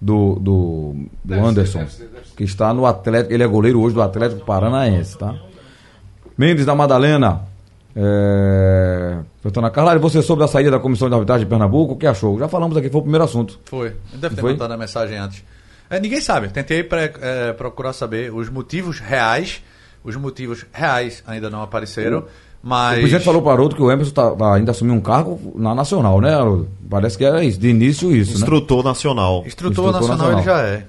Do, 0.00 0.34
do, 0.34 0.96
do 1.24 1.34
Anderson, 1.34 1.86
que 2.36 2.44
está 2.44 2.74
no 2.74 2.84
Atlético, 2.84 3.32
ele 3.32 3.42
é 3.42 3.46
goleiro 3.46 3.80
hoje 3.80 3.94
do 3.94 4.02
Atlético 4.02 4.44
Paranaense, 4.44 5.16
tá? 5.16 5.34
Mendes 6.36 6.66
da 6.66 6.74
Madalena. 6.74 7.42
É... 7.96 9.18
Perguntando 9.40 9.66
a 9.66 9.70
Carla, 9.70 9.98
você 9.98 10.20
soube 10.20 10.40
da 10.40 10.48
saída 10.48 10.72
da 10.72 10.78
comissão 10.78 11.08
de 11.08 11.14
arbitragem 11.14 11.46
de 11.46 11.48
Pernambuco? 11.48 11.94
O 11.94 11.96
que 11.96 12.06
achou? 12.06 12.38
Já 12.38 12.48
falamos 12.48 12.76
aqui, 12.76 12.90
foi 12.90 12.98
o 12.98 13.02
primeiro 13.02 13.24
assunto. 13.24 13.58
Foi. 13.64 13.94
Deve 14.14 14.34
ter 14.34 14.40
Foi? 14.40 14.52
mandado 14.52 14.72
a 14.72 14.76
mensagem 14.76 15.16
antes. 15.16 15.42
É, 15.90 16.00
ninguém 16.00 16.20
sabe. 16.20 16.48
Tentei 16.48 16.82
pre- 16.82 17.12
é, 17.20 17.52
procurar 17.52 17.92
saber 17.92 18.32
os 18.32 18.48
motivos 18.48 18.98
reais. 19.00 19.62
Os 20.02 20.16
motivos 20.16 20.66
reais 20.72 21.22
ainda 21.26 21.48
não 21.48 21.62
apareceram. 21.62 22.24
Mas. 22.62 22.96
O 22.96 23.00
presidente 23.00 23.24
falou 23.24 23.42
para 23.42 23.50
o 23.50 23.52
Haroldo 23.52 23.76
que 23.76 23.82
o 23.82 23.90
Emerson 23.90 24.12
tá, 24.12 24.30
tá 24.30 24.54
ainda 24.54 24.70
assumindo 24.70 24.96
um 24.96 25.00
cargo 25.00 25.52
na 25.54 25.74
Nacional, 25.74 26.20
né, 26.20 26.34
Haroldo? 26.34 26.68
Parece 26.88 27.16
que 27.18 27.24
era 27.24 27.44
isso, 27.44 27.58
de 27.60 27.68
início 27.68 28.14
isso, 28.14 28.32
né? 28.32 28.38
Instrutor 28.38 28.82
nacional. 28.82 29.42
Instrutor, 29.46 29.70
Instrutor 29.90 29.92
nacional, 29.92 30.32
nacional. 30.36 30.58
ele 30.60 30.70
já 30.70 30.76
é. 30.78 30.86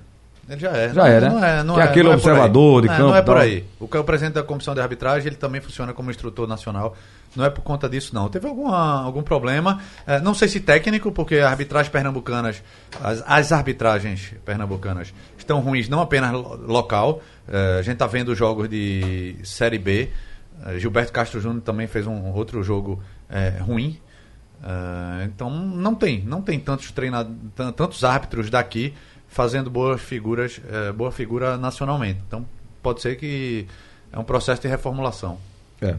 Ele 0.47 0.59
já 0.59 0.71
é. 0.71 0.93
Já 0.93 1.07
é, 1.07 1.19
né? 1.21 1.29
Não 1.29 1.43
é, 1.43 1.63
não 1.63 1.73
Que 1.75 1.81
é 1.81 1.83
é, 1.83 1.87
aquele 1.87 2.03
não 2.05 2.11
é 2.11 2.15
observador 2.15 2.81
de 2.83 2.87
Não 2.87 2.93
é, 2.93 2.97
campo 2.97 3.09
Não 3.09 3.15
é 3.17 3.21
por 3.23 3.37
aí. 3.37 3.65
O, 3.79 3.87
que 3.87 3.97
é 3.97 3.99
o 3.99 4.03
presidente 4.03 4.35
da 4.35 4.43
comissão 4.43 4.73
de 4.75 4.79
arbitragem, 4.79 5.27
ele 5.27 5.35
também 5.35 5.59
funciona 5.59 5.91
como 5.93 6.11
instrutor 6.11 6.47
nacional. 6.47 6.95
Não 7.35 7.43
é 7.43 7.49
por 7.49 7.61
conta 7.63 7.89
disso, 7.89 8.13
não. 8.13 8.29
Teve 8.29 8.47
alguma, 8.47 9.03
algum 9.03 9.23
problema. 9.23 9.81
eh, 10.05 10.19
não 10.19 10.33
sei 10.35 10.47
se 10.47 10.59
técnico, 10.59 11.11
porque 11.11 11.35
as 11.35 11.45
arbitragens 11.51 11.91
pernambucanas, 11.91 12.61
as, 13.03 13.23
as 13.25 13.51
arbitragens 13.51 14.33
pernambucanas 14.45 15.13
estão 15.37 15.59
ruins, 15.59 15.89
não 15.89 15.99
apenas 15.99 16.31
lo- 16.31 16.55
local. 16.67 17.21
Eh, 17.47 17.77
a 17.79 17.81
gente 17.81 17.93
está 17.93 18.05
vendo 18.07 18.33
jogos 18.35 18.69
de 18.69 19.35
Série 19.43 19.79
B. 19.79 20.09
Gilberto 20.77 21.11
Castro 21.11 21.41
Júnior 21.41 21.61
também 21.63 21.85
fez 21.87 22.07
um 22.07 22.31
outro 22.31 22.63
jogo 22.63 23.01
ruim. 23.61 23.99
Então 25.25 25.49
não 25.49 25.93
tem, 25.93 26.23
não 26.23 26.41
tem 26.41 26.59
tantos 26.59 26.91
treina, 26.91 27.27
tan- 27.55 27.71
tantos 27.71 28.03
árbitros 28.03 28.49
daqui 28.49 28.93
fazendo 29.35 29.69
boas 29.69 29.99
figuras, 29.99 30.61
eh, 30.71 30.93
boa 30.93 31.11
figura 31.11 31.57
nacionalmente. 31.57 32.21
Então 32.25 32.45
pode 32.81 33.01
ser 33.01 33.17
que 33.17 33.67
é 34.09 34.17
um 34.17 34.23
processo 34.23 34.61
de 34.61 34.69
reformulação. 34.69 35.37
É. 35.81 35.95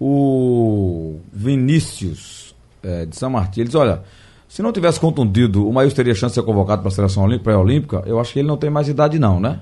O 0.00 1.18
Vinícius 1.32 2.54
é, 2.80 3.04
de 3.04 3.16
São 3.16 3.30
Martin, 3.30 3.62
ele 3.62 3.66
diz, 3.66 3.74
olha, 3.74 4.04
se 4.48 4.62
não 4.62 4.72
tivesse 4.72 5.00
contundido, 5.00 5.68
o 5.68 5.72
Maílson 5.72 5.96
teria 5.96 6.14
chance 6.14 6.34
de 6.36 6.40
ser 6.40 6.46
convocado 6.46 6.82
para 6.82 6.88
a 6.88 6.94
seleção 6.94 7.24
olímpica, 7.24 7.50
pré-olímpica, 7.50 8.04
eu 8.06 8.20
acho 8.20 8.32
que 8.32 8.38
ele 8.38 8.46
não 8.46 8.56
tem 8.56 8.70
mais 8.70 8.88
idade 8.88 9.18
não, 9.18 9.40
né? 9.40 9.58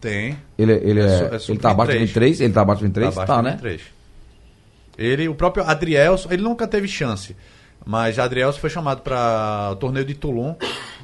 Tem. 0.00 0.38
Ele, 0.56 0.74
ele, 0.74 1.00
É 1.00 1.04
é, 1.04 1.06
é 1.06 1.18
ele 1.24 1.30
tá 1.30 1.38
sub-23. 1.40 1.70
abaixo 1.72 1.92
de 1.92 1.98
23, 1.98 2.40
ele 2.42 2.52
tá 2.52 2.60
abaixo 2.60 2.78
de 2.78 2.86
23, 2.86 3.12
Abaixo 3.12 3.26
tá, 3.26 3.36
de 3.38 3.42
né? 3.42 3.50
23. 3.50 3.80
Ele, 4.96 5.28
o 5.28 5.34
próprio 5.34 5.64
Adrielson, 5.64 6.28
ele 6.30 6.42
nunca 6.42 6.68
teve 6.68 6.86
chance. 6.86 7.34
Mas 7.84 8.18
Adrielson 8.18 8.60
foi 8.60 8.70
chamado 8.70 9.02
para 9.02 9.70
o 9.72 9.76
torneio 9.76 10.04
de 10.04 10.14
Toulon 10.14 10.54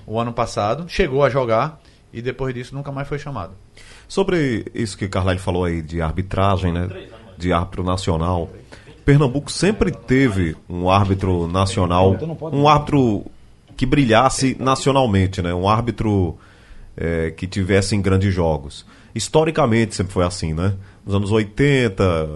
o 0.07 0.19
ano 0.21 0.33
passado, 0.33 0.85
chegou 0.89 1.25
a 1.25 1.31
jogar 1.31 1.81
e 2.13 2.21
depois 2.21 2.55
disso 2.55 2.75
nunca 2.75 2.93
mais 2.93 3.09
foi 3.09 3.19
chamado. 3.19 3.53
Sobre 4.07 4.67
isso 4.75 4.97
que 4.97 5.09
Carlyle 5.09 5.39
falou 5.39 5.65
aí 5.65 5.83
de 5.83 6.01
arbitragem, 6.01 6.73
né? 6.73 6.89
De 7.37 7.53
árbitro 7.53 7.83
nacional. 7.83 8.51
Pernambuco 9.05 9.51
sempre 9.51 9.91
teve 9.91 10.57
um 10.69 10.89
árbitro 10.89 11.47
nacional, 11.47 12.17
um 12.53 12.69
árbitro 12.69 13.27
que 13.77 13.85
brilhasse 13.85 14.57
nacionalmente, 14.59 15.43
né? 15.43 15.53
Um 15.53 15.69
árbitro 15.69 16.39
eh, 16.97 17.33
que 17.37 17.47
tivesse 17.47 17.97
em 17.97 18.01
grandes 18.01 18.33
jogos. 18.33 18.87
Historicamente 19.15 19.95
sempre 19.95 20.13
foi 20.13 20.25
assim, 20.25 20.55
né? 20.55 20.75
Nos 21.05 21.15
anos 21.15 21.31
80, 21.31 22.29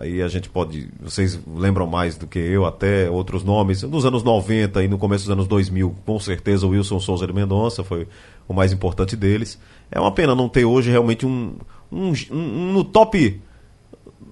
aí 0.00 0.20
a 0.20 0.26
gente 0.26 0.48
pode. 0.48 0.88
Vocês 1.00 1.38
lembram 1.46 1.86
mais 1.86 2.16
do 2.18 2.26
que 2.26 2.38
eu, 2.40 2.66
até 2.66 3.08
outros 3.08 3.44
nomes. 3.44 3.82
Nos 3.84 4.04
anos 4.04 4.24
90 4.24 4.82
e 4.82 4.88
no 4.88 4.98
começo 4.98 5.24
dos 5.24 5.30
anos 5.32 5.46
2000, 5.46 5.94
com 6.04 6.18
certeza 6.18 6.66
o 6.66 6.70
Wilson 6.70 6.98
Souza 6.98 7.24
de 7.26 7.32
Mendonça 7.32 7.84
foi 7.84 8.08
o 8.48 8.52
mais 8.52 8.72
importante 8.72 9.14
deles. 9.14 9.58
É 9.92 10.00
uma 10.00 10.10
pena 10.10 10.34
não 10.34 10.48
ter 10.48 10.64
hoje 10.64 10.90
realmente 10.90 11.24
um. 11.24 11.54
um, 11.92 12.12
um- 12.32 12.72
no 12.72 12.82
top. 12.82 13.40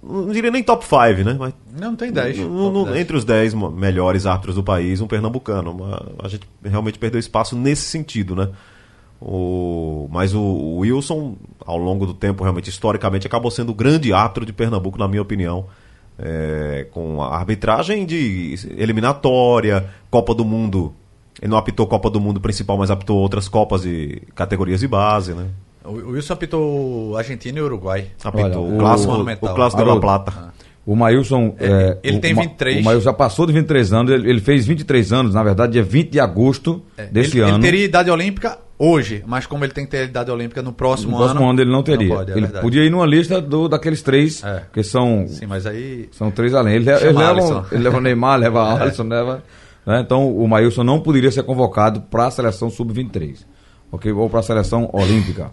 Não 0.02 0.28
diria 0.32 0.50
nem 0.50 0.62
top 0.62 0.84
5, 0.84 1.24
né? 1.24 1.36
Mas 1.38 1.54
Não 1.80 1.94
tem 1.96 2.10
10. 2.12 2.38
no- 2.38 2.70
no- 2.70 2.96
entre 2.96 3.16
os 3.16 3.24
10 3.24 3.54
mo- 3.54 3.70
melhores 3.70 4.26
árbitros 4.26 4.56
do 4.56 4.62
país, 4.62 5.00
um 5.00 5.06
pernambucano. 5.06 5.76
A 6.22 6.28
gente 6.28 6.46
realmente 6.62 6.98
perdeu 6.98 7.18
espaço 7.20 7.56
nesse 7.56 7.82
sentido, 7.82 8.34
né? 8.34 8.50
O, 9.26 10.06
mas 10.12 10.34
o, 10.34 10.40
o 10.40 10.78
Wilson, 10.80 11.34
ao 11.64 11.78
longo 11.78 12.04
do 12.04 12.12
tempo, 12.12 12.42
realmente, 12.42 12.68
historicamente, 12.68 13.26
acabou 13.26 13.50
sendo 13.50 13.70
o 13.72 13.74
grande 13.74 14.12
árbitro 14.12 14.44
de 14.44 14.52
Pernambuco, 14.52 14.98
na 14.98 15.08
minha 15.08 15.22
opinião. 15.22 15.64
É, 16.18 16.86
com 16.92 17.20
a 17.22 17.34
arbitragem 17.34 18.04
de 18.06 18.54
eliminatória, 18.76 19.86
Copa 20.10 20.34
do 20.34 20.44
Mundo. 20.44 20.92
Ele 21.42 21.50
não 21.50 21.58
apitou 21.58 21.86
Copa 21.86 22.08
do 22.10 22.20
Mundo 22.20 22.40
principal, 22.40 22.78
mas 22.78 22.90
apitou 22.90 23.16
outras 23.18 23.48
Copas 23.48 23.82
de 23.82 24.22
categorias 24.34 24.80
de 24.80 24.86
base, 24.86 25.32
né? 25.34 25.46
O 25.84 25.90
o 25.90 26.10
Wilson 26.12 26.34
apitou 26.34 27.16
Argentina 27.16 27.58
e 27.58 27.62
Uruguai. 27.62 28.06
Apitou 28.22 28.44
Olha, 28.64 28.72
o, 28.72 28.76
o- 28.76 28.78
clássico, 28.78 29.12
Monumental. 29.12 29.50
o 29.52 29.54
clássico 29.56 29.78
da 29.82 29.84
La 29.86 29.90
Haroldo. 29.92 30.06
Plata. 30.06 30.54
O 30.86 30.94
Maílson. 30.94 31.54
é, 31.58 31.98
ele 32.02 32.18
o, 32.18 32.20
tem 32.20 32.34
Ma- 32.34 32.42
23. 32.42 32.80
O 32.80 32.84
Maílson 32.84 33.04
já 33.04 33.12
passou 33.12 33.46
de 33.46 33.52
23 33.52 33.92
anos, 33.92 34.12
ele, 34.12 34.30
ele 34.30 34.40
fez 34.40 34.66
23 34.66 35.12
anos, 35.12 35.34
na 35.34 35.42
verdade, 35.42 35.72
dia 35.72 35.82
20 35.82 36.10
de 36.10 36.20
agosto 36.20 36.80
desse 37.10 37.38
É, 37.38 37.42
ele, 37.42 37.50
ano. 37.50 37.54
ele 37.56 37.62
teria 37.62 37.84
idade 37.86 38.10
olímpica 38.10 38.58
hoje, 38.84 39.22
mas 39.26 39.46
como 39.46 39.64
ele 39.64 39.72
tem 39.72 39.84
que 39.84 39.90
ter 39.90 40.04
idade 40.08 40.30
olímpica 40.30 40.62
no 40.62 40.72
próximo, 40.72 41.12
No 41.12 41.16
próximo 41.18 41.48
ano 41.48 41.60
ele 41.60 41.70
não 41.70 41.82
teria. 41.82 42.08
pode, 42.14 42.30
é 42.30 42.34
ele 42.34 42.42
verdade. 42.42 42.62
podia 42.62 42.84
ir 42.84 42.90
numa 42.90 43.06
lista 43.06 43.40
do, 43.40 43.68
daqueles 43.68 44.02
três, 44.02 44.42
É. 44.44 44.62
que 44.72 44.82
são, 44.82 45.26
Sim, 45.28 45.46
mas 45.46 45.66
aí. 45.66 46.08
são 46.12 46.30
três 46.30 46.54
além. 46.54 46.76
Ele, 46.76 46.90
ele, 46.90 47.12
leva, 47.12 47.66
ele 47.72 47.82
leva 47.84 47.96
o 47.98 48.00
Neymar, 48.00 48.38
leva 48.38 48.62
o 48.74 48.82
Alisson, 48.82 49.04
leva. 49.04 49.42
né? 49.86 50.00
Então 50.00 50.28
o 50.34 50.46
Maílson 50.48 50.82
não 50.84 51.00
poderia 51.00 51.30
ser 51.30 51.42
convocado 51.44 52.00
para 52.02 52.26
a 52.26 52.30
seleção 52.30 52.70
sub-23. 52.70 53.38
Ok? 53.92 54.10
Ou 54.12 54.28
para 54.28 54.40
a 54.40 54.42
seleção 54.42 54.90
olímpica. 54.92 55.50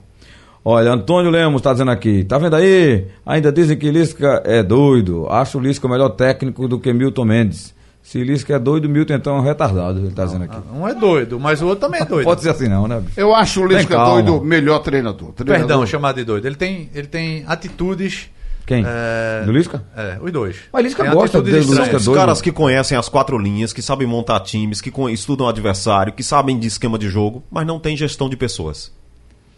Olha, 0.64 0.92
Antônio 0.92 1.32
Lemos 1.32 1.60
está 1.60 1.72
dizendo 1.74 1.90
aqui, 1.92 2.24
tá 2.24 2.38
vendo 2.38 2.56
aí? 2.56 3.08
Ainda 3.26 3.52
dizem 3.52 3.76
que 3.78 3.90
Lisca 3.90 4.44
é 4.46 4.62
doido. 4.62 5.26
Acho 5.30 5.58
o 5.58 5.62
Lisca 5.62 5.88
o 5.88 5.90
melhor 5.90 6.10
técnico 6.10 6.68
do 6.68 6.80
que 6.80 6.94
Milton 6.94 7.26
Mendes. 7.26 7.74
Se 8.04 8.24
Lisca 8.24 8.56
é 8.56 8.60
doido, 8.60 8.90
Milton 8.90 9.14
então 9.14 9.38
é 9.38 9.40
um 9.40 9.44
retardado, 9.44 10.00
ele 10.00 10.08
está 10.10 10.26
dizendo 10.26 10.44
aqui. 10.44 10.58
Um 10.74 10.88
é 10.88 10.94
doido, 10.94 11.40
mas 11.40 11.62
o 11.62 11.68
outro 11.68 11.86
também 11.88 12.02
é 12.02 12.06
doido. 12.06 12.26
Pode 12.26 12.42
ser 12.42 12.50
assim 12.50 12.68
não, 12.68 12.88
né? 12.88 13.00
bicho? 13.00 13.20
Eu 13.20 13.34
acho 13.34 13.62
o 13.62 13.66
Lisca 13.66 13.96
doido 13.96 14.42
melhor 14.42 14.80
treinador. 14.80 15.32
treinador. 15.34 15.68
Perdão, 15.68 15.86
chamado 15.86 16.16
de 16.16 16.24
doido. 16.26 16.46
Ele 16.46 16.56
tem, 16.56 16.90
ele 16.94 17.08
tem 17.08 17.44
atitudes. 17.48 18.30
Quem? 18.66 18.84
é, 18.86 19.44
Do 19.46 19.52
Lisca? 19.52 19.84
É, 19.96 20.18
os 20.22 20.32
dois. 20.32 20.58
Mas 20.74 20.84
Lisca 20.84 21.04
Tem 21.04 21.14
gosta 21.14 21.38
estranhas. 21.40 21.68
Lisca 21.68 21.98
os 21.98 22.08
caras 22.10 22.42
que 22.42 22.52
conhecem 22.52 22.98
as 22.98 23.08
quatro 23.08 23.38
linhas, 23.38 23.72
que 23.74 23.82
sabem 23.82 24.08
montar 24.08 24.40
times, 24.42 24.82
que 24.82 24.92
estudam 25.12 25.46
o 25.46 25.50
adversário, 25.50 26.12
que 26.14 26.24
sabem 26.24 26.60
de 26.60 26.68
esquema 26.68 26.98
de 26.98 27.08
jogo, 27.10 27.44
mas 27.52 27.66
não 27.66 27.80
tem 27.80 27.96
gestão 27.96 28.30
de 28.30 28.36
pessoas. 28.36 28.92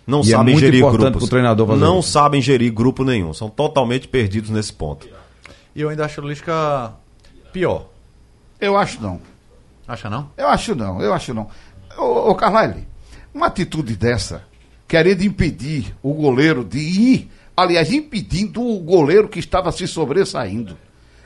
Não 0.06 0.20
E 0.20 0.28
é 0.28 0.32
sabem 0.32 0.54
muito 0.54 0.60
gerir 0.66 0.82
grupos. 0.82 1.18
pro 1.18 1.28
treinador 1.28 1.66
fazer 1.68 1.80
não 1.80 2.00
isso. 2.00 2.10
sabem 2.12 2.42
gerir 2.42 2.72
grupo 2.74 3.04
nenhum. 3.04 3.34
São 3.34 3.50
totalmente 3.50 4.08
perdidos 4.08 4.50
nesse 4.50 4.74
ponto. 4.74 5.08
E 5.76 5.82
eu 5.82 5.90
ainda 5.90 6.06
acho 6.06 6.22
o 6.22 6.28
Lisca 6.28 6.92
pior. 7.52 7.86
Eu 8.64 8.78
acho 8.78 9.02
não. 9.02 9.20
Acha 9.86 10.10
não? 10.10 10.32
Eu 10.38 10.48
acho 10.48 10.74
não, 10.74 11.02
eu 11.02 11.14
acho 11.14 11.34
não. 11.34 11.50
Ô, 11.98 12.30
ô 12.30 12.36
Carlyle, 12.36 12.88
uma 13.34 13.48
atitude 13.48 13.98
dessa, 13.98 14.46
querendo 14.88 15.22
impedir 15.22 15.94
o 16.02 16.14
goleiro 16.14 16.64
de 16.64 16.80
ir, 16.80 17.32
aliás, 17.58 17.92
impedindo 17.92 18.66
o 18.66 18.80
goleiro 18.80 19.28
que 19.28 19.38
estava 19.38 19.70
se 19.74 19.86
sobressaindo, 19.86 20.78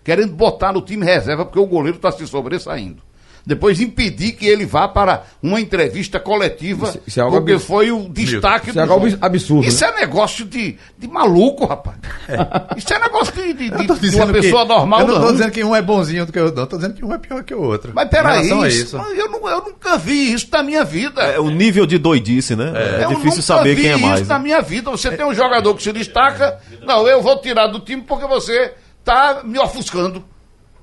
querendo 0.04 0.34
botar 0.34 0.74
no 0.74 0.82
time 0.82 1.06
reserva 1.06 1.46
porque 1.46 1.60
o 1.60 1.68
goleiro 1.68 1.98
está 1.98 2.12
se 2.12 2.26
sobressaindo. 2.26 3.04
Depois 3.48 3.80
impedir 3.80 4.34
que 4.34 4.46
ele 4.46 4.66
vá 4.66 4.90
para 4.90 5.24
uma 5.42 5.62
entrevista 5.62 6.20
coletiva, 6.20 6.90
Isso- 6.90 7.00
isso 7.08 7.20
é 7.20 7.24
algo 7.24 7.38
porque 7.38 7.54
abs- 7.54 7.66
foi 7.66 7.90
o 7.94 8.10
destaque 8.10 8.72
Isso 8.72 8.78
é 8.78 8.82
algo 8.82 9.10
jogo. 9.10 9.26
absurdo, 9.26 9.66
Isso 9.66 9.86
é 9.86 9.96
negócio 9.96 10.44
de, 10.46 10.78
de 10.98 11.08
maluco, 11.08 11.66
rapaz. 11.66 11.96
Isso 12.76 12.94
é 12.94 13.00
negócio 13.00 13.34
de, 13.34 13.54
de- 13.54 13.68
Eu 13.72 13.96
de- 13.96 14.16
uma 14.18 14.28
pessoa 14.28 14.64
que- 14.64 14.68
normal, 14.74 15.00
Eu 15.00 15.08
não 15.08 15.14
tô 15.16 15.22
não. 15.22 15.32
dizendo 15.32 15.52
que 15.52 15.64
um 15.64 15.74
é 15.74 15.82
bonzinho 15.82 16.26
do 16.26 16.34
que 16.34 16.40
o 16.40 16.44
outro, 16.44 16.58
não. 16.58 16.64
Eu 16.64 16.68
tô 16.68 16.76
dizendo 16.76 16.94
que 16.96 17.06
um 17.06 17.14
é 17.14 17.18
pior 17.18 17.42
que 17.42 17.54
o 17.56 17.62
outro. 17.62 17.94
Mas 17.96 18.10
peraí, 18.10 18.48
isso, 18.48 18.66
isso. 18.68 18.98
eu, 18.98 19.32
nu- 19.32 19.48
eu 19.48 19.62
nunca 19.64 19.98
vi 19.98 20.34
isso 20.34 20.48
na 20.52 20.62
minha 20.62 20.84
vida. 20.84 21.22
É 21.22 21.40
o 21.40 21.50
nível 21.50 21.86
de 21.86 21.98
doidice, 21.98 22.54
né? 22.54 22.74
É, 22.76 23.04
Eu 23.06 23.10
difícil 23.12 23.30
nunca 23.30 23.42
saber 23.44 23.76
vi 23.76 23.84
quem 23.84 23.92
é 23.92 23.96
isso 23.96 24.06
mais. 24.06 24.28
na 24.28 24.38
né? 24.38 24.44
minha 24.44 24.62
vida. 24.62 24.92
Você 24.92 25.10
tem 25.10 25.26
um 25.26 25.34
jogador 25.34 25.74
que 25.74 25.84
se 25.84 25.94
destaca. 25.94 26.60
Não, 26.86 27.08
eu 27.08 27.22
vou 27.22 27.40
tirar 27.40 27.68
do 27.68 27.80
time 27.80 28.02
porque 28.02 28.28
você 28.28 28.74
tá 29.06 29.40
me 29.46 29.58
ofuscando. 29.58 30.22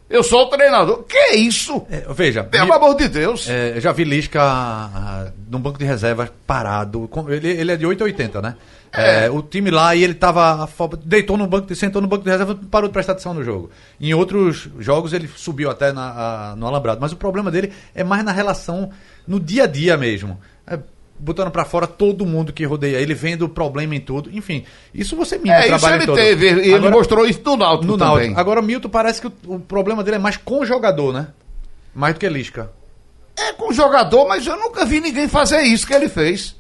Eu 0.09 0.23
sou 0.23 0.43
o 0.43 0.47
treinador. 0.49 1.03
Que 1.05 1.17
é 1.17 1.35
isso? 1.37 1.85
É, 1.91 2.05
veja, 2.13 2.45
Pelo 2.45 2.73
amor 2.73 2.95
de 2.95 3.09
Deus. 3.09 3.49
É, 3.49 3.73
eu 3.77 3.81
já 3.81 3.91
vi 3.91 4.05
Lisca 4.05 4.41
ah, 4.43 5.27
num 5.51 5.59
banco 5.59 5.79
de 5.79 5.85
reserva 5.85 6.31
parado. 6.47 7.09
com- 7.09 7.29
Ele, 7.31 7.49
ele 7.49 7.73
é 7.73 7.77
de 7.77 7.87
880, 7.87 8.41
né? 8.43 8.55
É, 8.93 9.29
o 9.29 9.43
time 9.43 9.73
lá 9.73 9.93
e 9.97 10.05
ele 10.05 10.15
tava. 10.15 10.69
Deitou 11.05 11.37
no 11.37 11.49
banco, 11.49 11.75
sentou 11.75 12.01
no 12.01 12.07
banco 12.07 12.23
de 12.23 12.31
reserva 12.31 12.57
e 12.63 12.67
parou 12.67 12.87
de 12.89 12.93
prestar 12.93 13.13
atenção 13.13 13.35
no 13.35 13.43
jogo. 13.43 13.71
Em 14.01 14.15
outros 14.15 14.69
jogos 14.79 15.13
ele 15.13 15.29
subiu 15.35 15.69
até 15.69 15.91
na- 15.93 16.51
a- 16.53 16.57
no 16.57 16.67
alambrado. 16.67 17.01
Mas 17.01 17.11
o 17.11 17.17
problema 17.17 17.51
dele 17.51 17.73
é 17.93 18.05
mais 18.05 18.23
na 18.23 18.31
relação 18.31 18.91
no 19.27 19.41
dia 19.41 19.65
a 19.65 19.67
dia 19.67 19.97
mesmo. 19.97 20.39
É, 21.19 21.23
botando 21.23 21.51
pra 21.51 21.65
fora 21.65 21.87
todo 21.87 22.27
mundo 22.27 22.53
que 22.53 22.65
rodeia 22.65 22.99
ele, 22.99 23.15
vendo 23.15 23.43
o 23.43 23.49
problema 23.49 23.95
em 23.95 24.01
tudo. 24.01 24.31
Enfim, 24.33 24.65
isso 24.95 25.17
você 25.17 25.37
o 25.37 25.51
É, 25.51 25.69
isso 25.75 25.89
ele 25.89 26.07
todo. 26.07 26.17
teve. 26.17 26.47
E 26.49 26.73
ele 26.73 26.89
mostrou 26.91 27.27
isso 27.27 27.41
no 27.45 27.57
Náutico 27.57 27.93
no 27.93 27.99
também. 27.99 28.15
Náutico. 28.17 28.41
Agora 28.41 28.61
o 28.61 28.63
Milton 28.63 28.89
parece 28.89 29.21
que 29.21 29.27
o, 29.27 29.33
o 29.47 29.61
problema 29.61 30.03
dele 30.05 30.17
é 30.17 30.21
mais 30.21 30.37
com 30.37 30.61
o 30.61 30.67
jogador, 30.67 31.13
né? 31.13 31.29
Mais 31.95 32.15
do 32.15 32.21
que 32.21 32.29
Lisca. 32.29 32.71
É 33.39 33.53
com 33.53 33.71
o 33.71 33.73
jogador, 33.73 34.27
mas 34.29 34.47
eu 34.47 34.57
nunca 34.57 34.85
vi 34.85 35.01
ninguém 35.01 35.29
fazer 35.29 35.63
isso 35.63 35.87
que 35.87 35.95
ele 35.95 36.09
fez. 36.09 36.55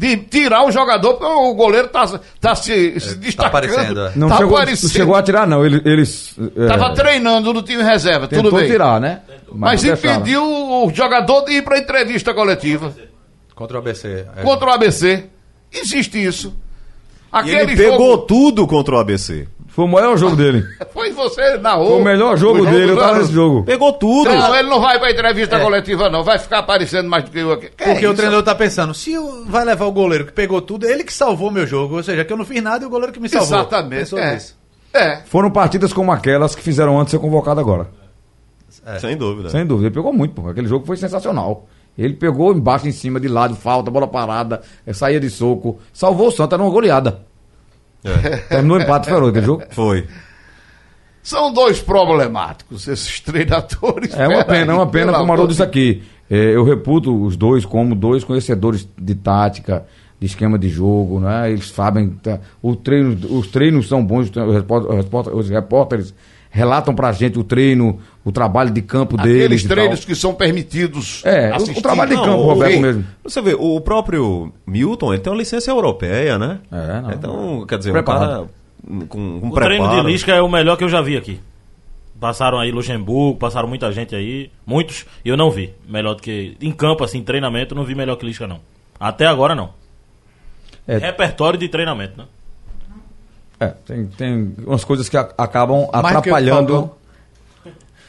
De 0.00 0.16
tirar 0.16 0.64
o 0.64 0.70
jogador 0.70 1.14
porque 1.14 1.26
o 1.26 1.54
goleiro 1.54 1.88
tá, 1.88 2.06
tá 2.40 2.54
se, 2.54 3.00
se 3.00 3.16
destacando. 3.16 3.48
aparecendo, 3.48 4.00
é. 4.06 4.12
Não 4.14 4.28
tá 4.28 4.36
chegou, 4.36 4.52
não 4.52 4.58
aparecendo. 4.62 4.90
chegou 4.92 5.14
a 5.16 5.22
tirar, 5.24 5.44
não. 5.46 5.66
Ele- 5.66 5.82
Eles. 5.84 6.36
é, 6.56 6.66
Tava 6.68 6.94
treinando 6.94 7.52
no 7.52 7.62
time 7.62 7.82
reserva, 7.82 8.28
tudo 8.28 8.42
tentou 8.44 8.60
bem. 8.60 8.68
tirar, 8.70 9.00
né? 9.00 9.22
Mas 9.52 9.82
deixaram. 9.82 10.20
impediu 10.20 10.44
o 10.44 10.88
jogador 10.94 11.40
de 11.46 11.52
ir 11.54 11.62
para 11.64 11.78
entrevista 11.80 12.32
coletiva 12.32 12.94
Contra 13.58 13.76
o 13.76 13.80
ABC. 13.80 14.24
é. 14.36 14.42
contra 14.42 14.68
o 14.68 14.70
ABC. 14.70 15.24
Existe 15.72 16.22
isso. 16.24 16.54
E 17.30 17.36
Aquele 17.36 17.56
ele 17.72 17.76
pegou 17.76 18.12
jogo 18.12 18.18
tudo 18.26 18.66
contra 18.66 18.94
o 18.94 18.98
ABC. 18.98 19.46
Foi 19.66 19.84
o 19.84 19.88
maior 19.88 20.16
jogo 20.16 20.34
dele. 20.34 20.64
foi 20.94 21.10
você 21.12 21.58
na 21.58 21.74
rua. 21.74 21.86
Foi 21.88 22.00
o 22.00 22.04
melhor 22.04 22.36
jogo 22.38 22.64
dele, 22.64 22.92
eu 22.92 22.96
tava 22.96 23.18
nesse 23.18 23.32
jogo. 23.32 23.64
Pegou 23.64 23.92
tudo. 23.92 24.30
Não, 24.30 24.54
ele 24.56 24.68
não 24.68 24.80
vai 24.80 24.98
pra 24.98 25.10
entrevista 25.10 25.60
coletiva, 25.60 26.08
não. 26.08 26.24
Vai 26.24 26.38
ficar 26.38 26.60
aparecendo 26.60 27.08
mais 27.08 27.24
do 27.24 27.30
que 27.30 27.38
eu 27.38 27.52
aqui. 27.52 27.68
Que 27.76 27.82
é 27.84 27.86
Porque 27.92 28.06
o 28.06 28.10
isso? 28.10 28.16
treinador 28.16 28.42
tá 28.42 28.54
pensando, 28.54 28.94
se 28.94 29.12
eu- 29.12 29.44
vai 29.44 29.64
levar 29.64 29.84
o 29.86 29.92
goleiro 29.92 30.24
que 30.24 30.32
pegou 30.32 30.62
tudo, 30.62 30.86
ele 30.86 31.04
que 31.04 31.12
salvou 31.12 31.50
meu 31.50 31.66
jogo. 31.66 31.96
Ou 31.96 32.02
seja, 32.02 32.24
que 32.24 32.32
eu 32.32 32.36
não 32.36 32.44
fiz 32.44 32.62
nada 32.62 32.82
e 32.84 32.86
o 32.86 32.90
goleiro 32.90 33.12
que 33.12 33.20
me 33.20 33.28
salvou. 33.28 33.58
Exatamente. 33.58 33.98
Pensou 34.00 34.18
É. 34.18 34.34
nisso. 34.34 34.56
é. 34.94 35.16
Foram 35.26 35.50
partidas 35.50 35.92
como 35.92 36.10
aquelas 36.12 36.54
que 36.54 36.62
fizeram 36.62 36.98
antes 36.98 37.12
de 37.12 37.18
ser 37.18 37.22
convocado 37.22 37.60
agora. 37.60 37.88
Sem 39.00 39.16
dúvida. 39.16 39.50
Sem 39.50 39.66
dúvida. 39.66 39.88
Ele 39.88 39.94
pegou 39.94 40.12
muito, 40.12 40.34
pô. 40.34 40.48
Aquele 40.48 40.66
jogo 40.66 40.86
foi 40.86 40.96
sensacional. 40.96 41.66
Ele 41.98 42.14
pegou 42.14 42.52
embaixo, 42.54 42.86
em 42.86 42.92
cima, 42.92 43.18
de 43.18 43.26
lado, 43.26 43.56
falta, 43.56 43.90
bola 43.90 44.06
parada, 44.06 44.62
eh, 44.86 44.92
saía 44.92 45.18
de 45.18 45.28
soco. 45.28 45.78
Salvou 45.92 46.28
o 46.28 46.30
Santa 46.30 46.56
numa 46.56 46.70
goleada. 46.70 47.22
Terminou 48.48 48.78
o 48.78 48.80
empate 48.82 49.06
feroz 49.08 49.30
aquele 49.30 49.44
jogo. 49.46 49.64
Foi. 49.70 50.06
São 51.22 51.52
dois 51.52 51.80
problemáticos, 51.82 52.86
esses 52.88 53.20
treinadores. 53.20 54.14
É 54.14 54.28
uma 54.28 54.44
pena, 54.44 54.72
é 54.72 54.76
uma 54.76 54.86
pena, 54.86 55.12
como 55.12 55.28
o 55.28 55.32
Haroldo 55.32 55.50
disse 55.50 55.62
aqui. 55.62 56.02
É, 56.30 56.54
eu 56.54 56.62
reputo 56.64 57.24
os 57.24 57.36
dois 57.36 57.64
como 57.64 57.94
dois 57.94 58.22
conhecedores 58.22 58.88
de 58.96 59.14
tática, 59.14 59.84
de 60.20 60.26
esquema 60.26 60.58
de 60.58 60.68
jogo, 60.68 61.20
né? 61.20 61.50
Eles 61.50 61.68
sabem. 61.70 62.10
tá, 62.22 62.38
o 62.62 62.76
treino, 62.76 63.16
os 63.36 63.48
treinos 63.48 63.88
são 63.88 64.04
bons, 64.04 64.30
os 64.30 64.54
repórter- 64.54 65.34
os 65.34 65.48
repórteres 65.50 66.14
relatam 66.50 66.94
pra 66.94 67.12
gente 67.12 67.38
o 67.38 67.44
treino, 67.44 67.98
o 68.28 68.32
trabalho 68.32 68.70
de 68.70 68.82
campo 68.82 69.16
deles. 69.16 69.36
Aqueles 69.44 69.62
e 69.64 69.68
tal. 69.68 69.76
treinos 69.76 70.04
que 70.04 70.14
são 70.14 70.34
permitidos. 70.34 71.22
É, 71.24 71.48
o- 71.48 71.52
o 71.52 71.54
assistir. 71.56 71.82
trabalho 71.82 72.10
de 72.10 72.16
Não, 72.16 72.24
campo, 72.24 72.38
o- 72.38 72.46
Roberto 72.46 72.80
mesmo. 72.80 73.04
Você 73.24 73.40
vê, 73.42 73.54
o 73.58 73.80
próprio 73.80 74.52
Milton, 74.66 75.12
ele 75.14 75.22
tem 75.22 75.32
uma 75.32 75.38
licença 75.38 75.70
europeia, 75.70 76.38
né? 76.38 76.58
É, 76.70 77.00
não. 77.00 77.12
Então, 77.12 77.66
quer 77.66 77.78
dizer, 77.78 77.92
Preparado. 77.92 78.24
um 78.24 78.26
cara 78.98 79.06
com, 79.08 79.40
com 79.40 79.48
O 79.48 79.52
treino 79.54 79.84
preparo. 79.84 80.06
de 80.06 80.12
Lisca 80.12 80.32
é 80.32 80.40
o 80.42 80.48
melhor 80.48 80.76
que 80.76 80.84
eu 80.84 80.88
já 80.88 81.00
vi 81.00 81.16
aqui. 81.16 81.40
Passaram 82.20 82.58
aí 82.58 82.70
Luxemburgo, 82.72 83.38
passaram 83.38 83.68
muita 83.68 83.92
gente 83.92 84.14
aí, 84.14 84.50
muitos, 84.66 85.06
e 85.24 85.28
eu 85.28 85.36
não 85.36 85.50
vi. 85.52 85.72
Melhor 85.88 86.14
do 86.14 86.22
que. 86.22 86.56
Em 86.60 86.72
campo, 86.72 87.04
assim, 87.04 87.22
treinamento, 87.22 87.74
não 87.76 87.84
vi 87.84 87.94
melhor 87.94 88.16
que 88.16 88.26
Lisca, 88.26 88.46
não. 88.46 88.58
Até 88.98 89.24
agora, 89.26 89.54
não. 89.54 89.70
É. 90.86 90.98
Repertório 90.98 91.58
de 91.58 91.68
treinamento, 91.68 92.18
né? 92.18 92.24
É, 93.60 93.66
tem, 93.86 94.06
tem 94.06 94.54
umas 94.66 94.84
coisas 94.84 95.08
que 95.08 95.16
a- 95.16 95.28
acabam 95.36 95.88
atrapalhando. 95.92 96.90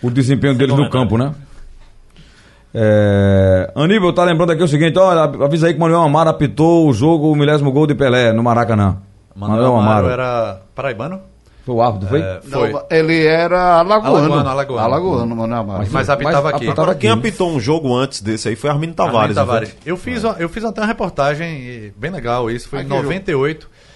O 0.01 0.09
desempenho 0.09 0.55
deles 0.55 0.75
no 0.75 0.89
campo, 0.89 1.17
né? 1.17 1.33
É, 2.73 3.71
Aníbal 3.75 4.13
tá 4.13 4.23
lembrando 4.23 4.51
aqui 4.51 4.61
o 4.63 4.67
seguinte, 4.67 4.97
olha, 4.99 5.23
avisa 5.43 5.67
aí 5.67 5.73
que 5.73 5.79
o 5.79 5.81
Manuel 5.81 6.01
Amaro 6.01 6.29
apitou 6.29 6.87
o 6.87 6.93
jogo, 6.93 7.31
o 7.31 7.35
milésimo 7.35 7.71
gol 7.71 7.87
de 7.87 7.95
Pelé 7.95 8.31
no 8.31 8.43
Maracanã. 8.43 8.97
Manuel 9.35 9.75
Amaro 9.75 10.07
era 10.09 10.61
paraibano? 10.75 11.19
Foi 11.65 11.75
o 11.75 11.81
árbitro, 11.81 12.09
foi? 12.09 12.19
É, 12.21 12.39
Não, 12.45 12.59
foi. 12.59 12.75
ele 12.91 13.25
era 13.25 13.79
alagoano. 13.79 14.17
Alagoano, 14.17 14.49
alagoano. 14.49 14.85
Alagoano, 14.85 15.35
Manuel 15.35 15.59
Amaro. 15.61 15.87
Mas 15.91 16.09
apitava 16.09 16.49
aqui. 16.49 16.67
apitava 16.67 16.95
Quem 16.95 17.09
aqui. 17.09 17.19
apitou 17.19 17.49
um 17.51 17.59
jogo 17.59 17.95
antes 17.95 18.21
desse 18.21 18.49
aí 18.49 18.55
foi 18.55 18.69
Armindo 18.69 18.93
Arlindo 19.01 19.13
Tavares. 19.13 19.35
não 19.35 19.45
foi? 19.45 19.53
Tavares. 19.55 19.77
Eu 19.85 19.97
fiz, 19.97 20.23
uma- 20.23 20.35
eu 20.39 20.49
fiz 20.49 20.63
até 20.63 20.81
uma 20.81 20.87
reportagem 20.87 21.91
bem 21.97 22.11
legal 22.11 22.49
isso, 22.51 22.69
foi 22.69 22.79
em 22.79 22.81
Ah, 22.83 22.85
que 22.85 22.95
jogo? 22.95 23.07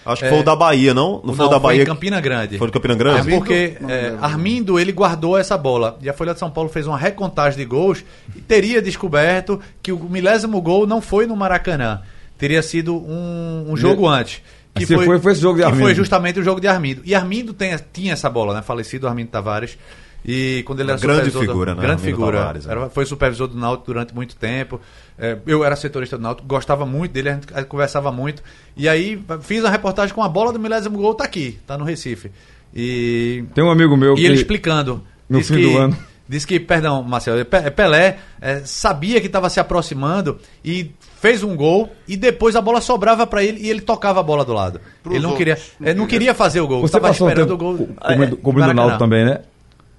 98. 0.05 0.11
Acho 0.11 0.19
que 0.21 0.25
É, 0.25 0.29
foi 0.29 0.39
o 0.39 0.43
da 0.43 0.55
Bahia, 0.55 0.93
não? 0.93 1.21
Não 1.23 1.33
foi 1.33 1.45
o 1.45 1.49
da 1.49 1.59
foi 1.59 1.69
Bahia. 1.73 1.83
em 1.83 1.85
Campina 1.85 2.19
Grande. 2.21 2.57
Foi 2.57 2.67
de 2.67 2.73
Campina 2.73 2.95
Grande? 2.95 3.29
É 3.33 3.37
porque 3.37 3.77
Não 3.79 3.89
é. 3.89 4.15
Armindo 4.21 4.79
ele 4.79 4.91
guardou 4.91 5.37
essa 5.37 5.57
bola 5.57 5.97
e 6.01 6.09
a 6.09 6.13
Folha 6.13 6.33
de 6.33 6.39
São 6.39 6.49
Paulo 6.51 6.69
fez 6.69 6.85
uma 6.87 6.97
recontagem 6.97 7.57
de 7.57 7.65
gols 7.65 8.03
e 8.35 8.41
teria 8.41 8.81
descoberto 8.81 9.59
que 9.81 9.91
o 9.91 9.99
milésimo 10.09 10.61
gol 10.61 10.85
não 10.85 11.01
foi 11.01 11.25
no 11.25 11.35
Maracanã, 11.35 12.01
teria 12.37 12.61
sido 12.61 12.95
um, 12.95 13.65
um 13.69 13.77
jogo 13.77 14.07
antes. 14.07 14.41
Que 14.75 14.85
Assim, 14.85 14.95
foi- 14.95 15.19
foi 15.19 15.31
esse 15.33 15.41
jogo 15.41 15.55
de 15.57 15.61
que 15.61 15.65
Armindo. 15.67 15.83
foi 15.85 15.93
justamente 15.93 16.39
o 16.39 16.43
jogo 16.43 16.59
de 16.59 16.67
Armindo. 16.67 17.01
E 17.05 17.13
Armindo 17.13 17.53
tem- 17.53 17.77
tinha 17.93 18.13
essa 18.13 18.27
bola, 18.27 18.55
né? 18.55 18.61
Falecido 18.63 19.07
Armindo 19.07 19.29
Tavares. 19.29 19.77
E 20.25 20.63
quando 20.65 20.79
ele 20.79 20.89
era 20.89 20.97
Uma 20.97 21.01
grande 21.01 21.31
supervisor 21.31 21.41
do- 21.41 21.47
figura, 21.47 21.75
né, 21.75 21.81
Grande 21.81 22.01
figura. 22.01 22.37
Tavares, 22.39 22.65
né? 22.65 22.71
Era- 22.71 22.89
foi 22.89 23.05
supervisor 23.05 23.47
do 23.47 23.57
Náutico 23.57 23.87
durante 23.87 24.15
muito 24.15 24.35
tempo. 24.35 24.79
É, 25.19 25.37
eu 25.45 25.63
era 25.65 25.75
setorista 25.75 26.17
do 26.17 26.23
Náutico, 26.23 26.47
gostava 26.47 26.85
muito 26.85 27.11
dele, 27.11 27.29
a 27.29 27.33
gente 27.33 27.47
a 27.53 27.63
conversava 27.63 28.11
muito. 28.11 28.41
E 28.77 28.87
aí 28.87 29.21
fiz 29.41 29.61
uma 29.63 29.69
reportagem 29.69 30.15
com 30.15 30.23
a 30.23 30.29
bola 30.29 30.53
do 30.53 30.59
milésimo 30.59 30.97
gol, 30.97 31.13
tá 31.13 31.25
aqui, 31.25 31.59
tá 31.67 31.77
no 31.77 31.83
Recife. 31.83 32.31
E 32.73 33.43
Tem 33.53 33.63
um 33.63 33.69
amigo 33.69 33.95
meu 33.97 34.13
e 34.13 34.17
que. 34.17 34.25
ele 34.25 34.35
explicando. 34.35 35.03
no 35.29 35.39
Diz 35.39 35.47
fim 35.47 35.55
que, 35.55 35.61
do 35.71 35.77
ano. 35.77 35.97
Diz 36.27 36.45
que, 36.45 36.57
perdão, 36.59 37.03
Marcelo, 37.03 37.43
Pe- 37.45 37.69
Pelé 37.71 38.17
eh, 38.41 38.61
sabia 38.63 39.19
que 39.19 39.27
estava 39.27 39.49
se 39.49 39.59
aproximando 39.59 40.37
e 40.63 40.89
fez 41.19 41.43
um 41.43 41.53
gol 41.55 41.91
e 42.07 42.15
depois 42.17 42.55
a 42.55 42.61
bola 42.61 42.79
sobrava 42.81 43.27
para 43.27 43.43
ele 43.43 43.59
e 43.61 43.69
ele 43.69 43.81
tocava 43.81 44.21
a 44.21 44.23
bola 44.23 44.43
do 44.45 44.53
lado. 44.53 44.79
Pros 45.03 45.15
ele 45.15 45.21
não 45.23 45.31
outros. 45.31 45.37
queria, 45.53 45.57
ele 45.81 45.99
não 45.99 46.07
queria 46.07 46.33
fazer 46.33 46.61
o 46.61 46.67
gol, 46.67 46.79
Você 46.79 46.85
estava 46.95 47.09
passou 47.09 47.27
um 47.27 47.29
esperando 47.29 47.49
tempo 47.57 47.63
o 47.63 47.77
gol. 47.77 47.87
co- 47.87 47.93
cobrindo, 48.07 48.37
cobrindo 48.37 48.69
o. 48.71 48.73
Náutico 48.73 48.99
também, 48.99 49.25
né? 49.25 49.41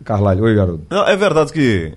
Carlalho, 0.05 0.45
oi, 0.45 0.55
garoto. 0.55 0.83
Não, 0.91 1.07
é 1.07 1.17
verdade 1.17 1.53
que 1.53 1.93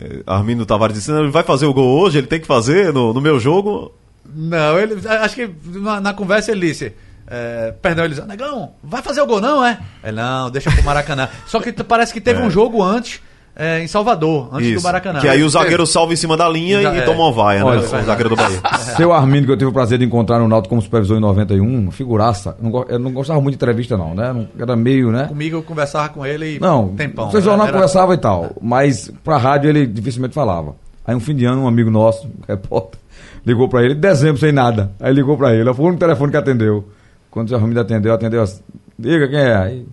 eh, 0.00 0.22
Armindo 0.26 0.66
Tavares 0.66 0.94
disse, 0.96 1.10
"Não, 1.10 1.20
ele 1.22 1.30
vai 1.30 1.42
fazer 1.42 1.66
o 1.66 1.72
gol 1.74 2.00
hoje, 2.00 2.18
ele 2.18 2.26
tem 2.26 2.40
que 2.40 2.46
fazer 2.46 2.92
no, 2.92 3.12
no 3.12 3.20
meu 3.20 3.38
jogo. 3.40 3.92
Não, 4.32 4.78
ele 4.78 4.94
acho 5.08 5.34
que 5.34 5.50
na, 5.64 6.00
na 6.00 6.12
conversa 6.14 6.50
ele 6.52 6.66
disse. 6.68 6.92
eh, 7.26 7.74
perdão, 7.82 8.04
ele 8.04 8.14
disse, 8.14 8.26
Negão, 8.26 8.72
vai 8.82 9.02
fazer 9.02 9.20
o 9.22 9.26
gol 9.26 9.40
não, 9.40 9.64
é? 9.64 9.78
Ele, 10.04 10.16
não, 10.16 10.50
deixa 10.50 10.70
pro 10.70 10.82
Maracanã. 10.84 11.28
Só 11.46 11.60
que 11.60 11.72
parece 11.72 12.12
que 12.12 12.20
teve 12.20 12.40
um 12.40 12.50
jogo 12.50 12.82
antes, 12.82 13.20
eh, 13.58 13.82
em 13.82 13.88
Salvador, 13.88 14.48
antes 14.52 14.68
do 14.70 14.74
Isso. 14.76 14.84
Maracanã. 14.84 15.20
Que 15.20 15.28
aí 15.28 15.42
o 15.42 15.48
zagueiro 15.50 15.84
salva 15.84 16.12
em 16.12 16.16
cima 16.16 16.36
da 16.36 16.48
linha 16.48 16.78
Exa- 16.80 16.94
e 16.94 16.98
é. 16.98 17.00
toma 17.02 17.24
uma 17.24 17.32
vaia, 17.32 17.64
Olha, 17.64 17.80
né? 17.80 17.86
é 17.92 18.00
O 18.00 18.04
zagueiro 18.04 18.28
do 18.30 18.36
Bahia. 18.36 18.60
Seu 18.96 19.12
Armindo, 19.12 19.46
que 19.46 19.52
eu 19.52 19.56
tive 19.56 19.68
o 19.70 19.72
prazer 19.72 19.98
de 19.98 20.04
encontrar 20.04 20.38
no 20.38 20.46
Náutico 20.48 20.70
como 20.70 20.80
supervisor 20.80 21.16
em 21.18 21.20
91, 21.20 21.78
uma 21.78 21.92
figuraça. 21.92 22.56
Eu 22.88 22.98
não, 22.98 23.12
gostava 23.12 23.40
muito 23.40 23.54
de 23.54 23.56
entrevista, 23.56 23.96
não, 23.96 24.14
né? 24.14 24.46
Era 24.58 24.76
meio, 24.76 25.10
né? 25.10 25.26
Comigo 25.26 25.56
eu 25.56 25.62
conversava 25.62 26.08
com 26.08 26.24
ele 26.24 26.56
e 26.56 26.60
Não, 26.60 26.88
tempão. 26.96 27.30
você 27.30 27.40
jornal 27.40 27.66
Era- 27.66 27.74
conversava 27.74 28.14
e 28.14 28.18
tal, 28.18 28.52
mas 28.62 29.10
pra 29.24 29.36
rádio 29.36 29.68
ele 29.68 29.86
dificilmente 29.86 30.34
falava. 30.34 30.74
Aí 31.06 31.14
um 31.14 31.20
fim 31.20 31.34
de 31.34 31.44
ano, 31.44 31.62
um 31.62 31.66
amigo 31.68 31.90
nosso, 31.90 32.26
um 32.26 32.30
repórter, 32.46 33.00
ligou 33.44 33.68
pra 33.68 33.82
ele, 33.82 33.94
dezembro 33.94 34.38
sem 34.38 34.52
nada. 34.52 34.90
Aí 35.00 35.12
ligou 35.12 35.36
pra 35.36 35.54
ele, 35.54 35.72
foi 35.74 35.84
o 35.84 35.88
único 35.88 36.00
telefone 36.00 36.30
que 36.30 36.36
atendeu. 36.36 36.88
Quando 37.30 37.46
o 37.46 37.50
Zé 37.50 37.56
Armindo 37.56 37.80
atendeu, 37.80 38.12
atendeu 38.14 38.42
assim, 38.42 38.60
diga 38.98 39.26
quem 39.28 39.38
é. 39.38 39.56
Aí, 39.56 39.86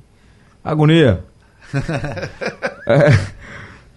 agonia. 0.63 1.20
é, 2.88 3.09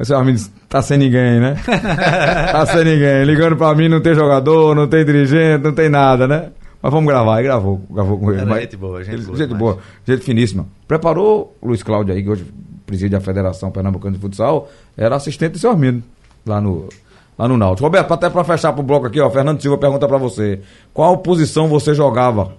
o 0.01 0.05
Zé 0.05 0.15
Armindo 0.15 0.37
disse, 0.39 0.51
tá 0.69 0.81
sem 0.83 0.99
ninguém, 0.99 1.41
né? 1.41 1.57
tá 2.53 2.67
sem 2.67 2.85
ninguém. 2.85 3.25
Ligando 3.25 3.57
pra 3.57 3.75
mim, 3.75 3.89
não 3.89 4.01
tem 4.01 4.15
jogador, 4.15 4.75
não 4.75 4.87
tem 4.87 5.05
dirigente, 5.05 5.63
não 5.65 5.73
tem 5.73 5.89
nada, 5.89 6.27
né? 6.29 6.51
Mas 6.81 6.93
vamos 6.93 7.09
gravar, 7.09 7.37
aí 7.39 7.43
gravou, 7.45 7.81
gravou 7.91 8.19
com 8.19 8.33
ele. 8.33 8.45
Mas- 8.45 8.63
gente 8.63 8.77
boa, 8.77 9.03
gente 9.03 9.15
ele- 9.15 9.25
boa 9.25 9.37
gente 9.37 9.47
demais. 9.49 9.61
boa, 9.75 9.79
gente 10.07 10.23
finíssima. 10.25 10.67
Preparou 10.87 11.57
o 11.61 11.69
Luiz 11.69 11.83
Cláudio 11.83 12.15
aí, 12.15 12.23
que 12.23 12.31
hoje 12.31 12.47
preside 12.87 13.17
a 13.17 13.21
Federação 13.21 13.71
Pernambucana 13.71 14.15
de 14.15 14.21
Futsal, 14.21 14.69
era 14.97 15.17
assistente 15.17 15.53
do 15.53 15.59
seu 15.59 15.71
Armindo, 15.71 16.03
lá 16.47 16.61
no, 16.61 16.89
lá 17.37 17.49
no 17.49 17.57
Náutico. 17.57 17.85
Roberto, 17.85 18.15
até 18.15 18.31
pra 18.31 18.45
fechar 18.45 18.73
pro 18.73 18.83
bloco 18.83 19.07
aqui, 19.07 19.21
ó, 19.21 19.29
Fernando 19.29 19.61
Silva 19.61 19.77
pergunta 19.77 20.07
pra 20.07 20.17
você, 20.19 20.61
qual 20.95 21.19
posição 21.19 21.67
você 21.69 21.93
jogava? 21.95 22.53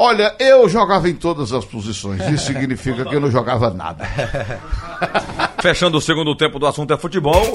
Olha, 0.00 0.32
eu 0.38 0.68
jogava 0.68 1.08
em 1.08 1.14
todas 1.14 1.52
as 1.52 1.64
posições. 1.64 2.22
Isso 2.28 2.46
significa 2.46 3.04
que 3.04 3.16
eu 3.16 3.20
não 3.20 3.32
jogava 3.32 3.68
nada. 3.68 4.04
Fechando 5.60 5.98
o 5.98 6.00
segundo 6.00 6.36
tempo 6.36 6.56
do 6.60 6.68
assunto 6.68 6.94
é 6.94 6.96
futebol. 6.96 7.52